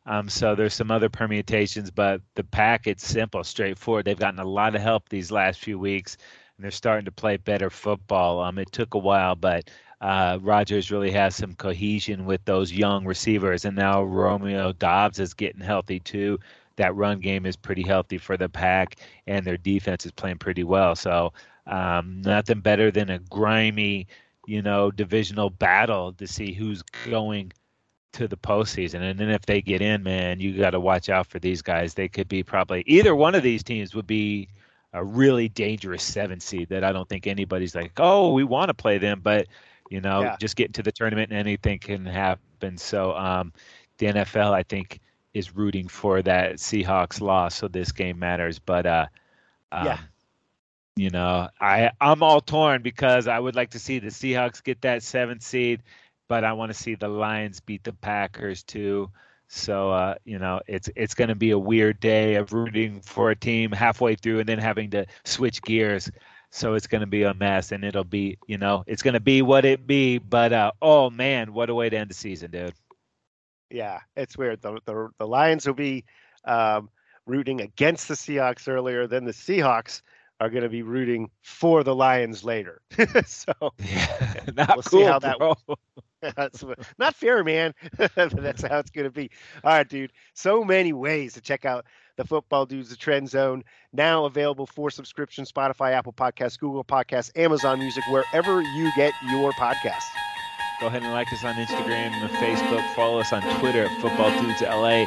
Um, 0.05 0.29
so 0.29 0.55
there's 0.55 0.73
some 0.73 0.91
other 0.91 1.09
permutations, 1.09 1.91
but 1.91 2.21
the 2.35 2.43
pack 2.43 2.87
it's 2.87 3.05
simple, 3.05 3.43
straightforward. 3.43 4.05
They've 4.05 4.17
gotten 4.17 4.39
a 4.39 4.45
lot 4.45 4.75
of 4.75 4.81
help 4.81 5.09
these 5.09 5.31
last 5.31 5.59
few 5.59 5.77
weeks, 5.77 6.17
and 6.57 6.63
they're 6.63 6.71
starting 6.71 7.05
to 7.05 7.11
play 7.11 7.37
better 7.37 7.69
football. 7.69 8.39
Um, 8.39 8.57
it 8.57 8.71
took 8.71 8.95
a 8.95 8.99
while, 8.99 9.35
but 9.35 9.69
uh, 10.01 10.39
Rodgers 10.41 10.91
really 10.91 11.11
has 11.11 11.35
some 11.35 11.53
cohesion 11.53 12.25
with 12.25 12.43
those 12.45 12.71
young 12.71 13.05
receivers, 13.05 13.65
and 13.65 13.75
now 13.75 14.01
Romeo 14.03 14.73
Doubs 14.73 15.19
is 15.19 15.33
getting 15.35 15.61
healthy 15.61 15.99
too. 15.99 16.39
That 16.77 16.95
run 16.95 17.19
game 17.19 17.45
is 17.45 17.55
pretty 17.55 17.83
healthy 17.83 18.17
for 18.17 18.37
the 18.37 18.49
pack, 18.49 18.97
and 19.27 19.45
their 19.45 19.57
defense 19.57 20.05
is 20.05 20.11
playing 20.11 20.39
pretty 20.39 20.63
well. 20.63 20.95
So 20.95 21.33
um, 21.67 22.21
nothing 22.23 22.61
better 22.61 22.89
than 22.89 23.11
a 23.11 23.19
grimy, 23.19 24.07
you 24.47 24.63
know, 24.63 24.89
divisional 24.89 25.51
battle 25.51 26.13
to 26.13 26.25
see 26.25 26.53
who's 26.53 26.81
going 26.81 27.51
to 28.13 28.27
the 28.27 28.37
postseason. 28.37 29.01
And 29.01 29.19
then 29.19 29.29
if 29.29 29.45
they 29.45 29.61
get 29.61 29.81
in, 29.81 30.03
man, 30.03 30.39
you 30.39 30.57
got 30.57 30.71
to 30.71 30.79
watch 30.79 31.09
out 31.09 31.27
for 31.27 31.39
these 31.39 31.61
guys. 31.61 31.93
They 31.93 32.07
could 32.07 32.27
be 32.27 32.43
probably 32.43 32.83
either 32.85 33.15
one 33.15 33.35
of 33.35 33.43
these 33.43 33.63
teams 33.63 33.95
would 33.95 34.07
be 34.07 34.49
a 34.93 35.03
really 35.03 35.47
dangerous 35.47 36.03
seven 36.03 36.39
seed 36.39 36.69
that 36.69 36.83
I 36.83 36.91
don't 36.91 37.07
think 37.07 37.27
anybody's 37.27 37.75
like, 37.75 37.93
oh, 37.97 38.33
we 38.33 38.43
want 38.43 38.69
to 38.69 38.73
play 38.73 38.97
them, 38.97 39.21
but 39.23 39.47
you 39.89 40.01
know, 40.01 40.21
yeah. 40.21 40.35
just 40.39 40.55
get 40.55 40.73
to 40.75 40.83
the 40.83 40.91
tournament 40.91 41.31
and 41.31 41.39
anything 41.39 41.79
can 41.79 42.05
happen. 42.05 42.77
So 42.77 43.15
um, 43.15 43.53
the 43.97 44.07
NFL, 44.07 44.51
I 44.51 44.63
think, 44.63 44.99
is 45.33 45.55
rooting 45.55 45.87
for 45.87 46.21
that 46.21 46.55
Seahawks 46.55 47.21
loss, 47.21 47.55
so 47.55 47.67
this 47.67 47.91
game 47.91 48.19
matters. 48.19 48.59
But 48.59 48.85
uh, 48.85 49.05
um, 49.71 49.85
yeah. 49.85 49.97
You 50.97 51.09
know, 51.09 51.47
I 51.59 51.91
I'm 52.01 52.21
all 52.21 52.41
torn 52.41 52.81
because 52.81 53.27
I 53.27 53.39
would 53.39 53.55
like 53.55 53.71
to 53.71 53.79
see 53.79 53.99
the 53.99 54.09
Seahawks 54.09 54.61
get 54.61 54.81
that 54.81 55.03
seventh 55.03 55.41
seed 55.41 55.81
but 56.31 56.45
I 56.45 56.53
want 56.53 56.71
to 56.71 56.77
see 56.77 56.95
the 56.95 57.09
Lions 57.09 57.59
beat 57.59 57.83
the 57.83 57.91
Packers 57.91 58.63
too. 58.63 59.11
So 59.49 59.91
uh, 59.91 60.15
you 60.23 60.39
know, 60.39 60.61
it's 60.65 60.89
it's 60.95 61.13
going 61.13 61.27
to 61.27 61.35
be 61.35 61.51
a 61.51 61.59
weird 61.59 61.99
day 61.99 62.35
of 62.35 62.53
rooting 62.53 63.01
for 63.01 63.31
a 63.31 63.35
team 63.35 63.73
halfway 63.73 64.15
through 64.15 64.39
and 64.39 64.47
then 64.47 64.57
having 64.57 64.89
to 64.91 65.05
switch 65.25 65.61
gears. 65.61 66.09
So 66.49 66.75
it's 66.75 66.87
going 66.87 67.01
to 67.01 67.07
be 67.07 67.23
a 67.23 67.33
mess, 67.33 67.73
and 67.73 67.83
it'll 67.83 68.05
be 68.05 68.37
you 68.47 68.57
know 68.57 68.85
it's 68.87 69.01
going 69.01 69.15
to 69.15 69.19
be 69.19 69.41
what 69.41 69.65
it 69.65 69.85
be. 69.85 70.19
But 70.19 70.53
uh, 70.53 70.71
oh 70.81 71.09
man, 71.09 71.51
what 71.51 71.69
a 71.69 71.75
way 71.75 71.89
to 71.89 71.97
end 71.97 72.09
the 72.09 72.13
season, 72.13 72.51
dude. 72.51 72.75
Yeah, 73.69 73.99
it's 74.15 74.37
weird. 74.37 74.61
The 74.61 74.79
the, 74.85 75.09
the 75.17 75.27
Lions 75.27 75.67
will 75.67 75.73
be 75.73 76.05
um, 76.45 76.89
rooting 77.25 77.59
against 77.59 78.07
the 78.07 78.13
Seahawks 78.13 78.69
earlier, 78.69 79.05
then 79.05 79.25
the 79.25 79.33
Seahawks 79.33 80.01
are 80.39 80.49
going 80.49 80.63
to 80.63 80.69
be 80.69 80.81
rooting 80.81 81.29
for 81.41 81.83
the 81.83 81.93
Lions 81.93 82.43
later. 82.43 82.81
so 83.25 83.53
yeah, 83.77 84.33
we'll 84.55 84.81
cool, 84.83 85.01
see 85.01 85.03
how 85.03 85.19
that 85.19 85.37
bro. 85.37 85.55
that's 86.35 86.63
not 86.97 87.15
fair, 87.15 87.43
man. 87.43 87.73
that's 88.15 88.61
how 88.63 88.79
it's 88.79 88.91
going 88.91 89.05
to 89.05 89.11
be. 89.11 89.29
All 89.63 89.71
right, 89.71 89.87
dude. 89.87 90.11
So 90.33 90.63
many 90.63 90.93
ways 90.93 91.33
to 91.33 91.41
check 91.41 91.65
out 91.65 91.85
the 92.17 92.23
Football 92.25 92.65
Dudes, 92.65 92.89
the 92.89 92.95
Trend 92.95 93.29
Zone. 93.29 93.63
Now 93.93 94.25
available 94.25 94.67
for 94.67 94.89
subscription: 94.89 95.45
Spotify, 95.45 95.93
Apple 95.93 96.13
Podcasts, 96.13 96.59
Google 96.59 96.83
Podcasts, 96.83 97.31
Amazon 97.35 97.79
Music, 97.79 98.03
wherever 98.09 98.61
you 98.61 98.91
get 98.95 99.13
your 99.31 99.51
podcasts. 99.53 100.09
Go 100.79 100.87
ahead 100.87 101.03
and 101.03 101.11
like 101.11 101.31
us 101.31 101.43
on 101.43 101.55
Instagram 101.55 102.11
and 102.11 102.29
Facebook. 102.31 102.87
Follow 102.95 103.19
us 103.19 103.31
on 103.31 103.41
Twitter 103.59 103.85
at 103.85 104.01
Football 104.01 104.31
Dudes 104.41 104.61
LA, 104.61 105.05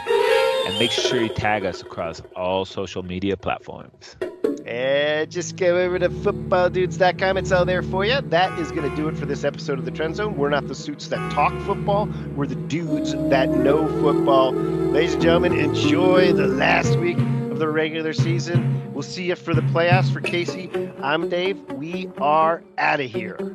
and 0.69 0.79
make 0.79 0.91
sure 0.91 1.21
you 1.21 1.29
tag 1.29 1.65
us 1.65 1.83
across 1.83 2.23
all 2.37 2.65
social 2.65 3.03
media 3.03 3.37
platforms. 3.37 4.17
And 4.65 5.31
just 5.31 5.57
go 5.57 5.79
over 5.79 5.99
to 5.99 6.09
footballdudes.com. 6.09 7.37
It's 7.37 7.53
all 7.53 7.67
there 7.67 7.83
for 7.83 8.05
you. 8.05 8.21
That 8.23 8.59
is 8.59 8.71
going 8.73 8.89
to 8.89 8.97
do 8.97 9.09
it 9.09 9.17
for 9.17 9.27
this 9.27 9.45
episode 9.45 9.79
of 9.79 9.85
the 9.85 9.91
Trend 9.91 10.17
Zone. 10.17 10.37
We're 10.37 10.49
not 10.49 10.69
the 10.69 10.75
suits 10.75 11.09
that 11.09 11.33
talk 11.33 11.53
football, 11.63 12.09
we're 12.35 12.47
the 12.47 12.55
dudes 12.55 13.13
that 13.13 13.51
know 13.51 13.87
football. 14.01 14.53
Ladies 14.53 15.15
and 15.15 15.23
gentlemen, 15.23 15.53
enjoy 15.53 16.33
the 16.33 16.47
last 16.47 16.99
week 16.99 17.19
of 17.19 17.59
the 17.59 17.69
regular 17.69 18.13
season. 18.13 18.93
We'll 18.95 19.03
see 19.03 19.25
you 19.25 19.37
for 19.37 19.55
the 19.55 19.61
playoffs. 19.61 20.13
For 20.13 20.21
Casey, 20.21 20.71
I'm 21.03 21.29
Dave. 21.29 21.61
We 21.73 22.11
are 22.19 22.63
out 22.79 23.01
of 23.01 23.11
here. 23.11 23.55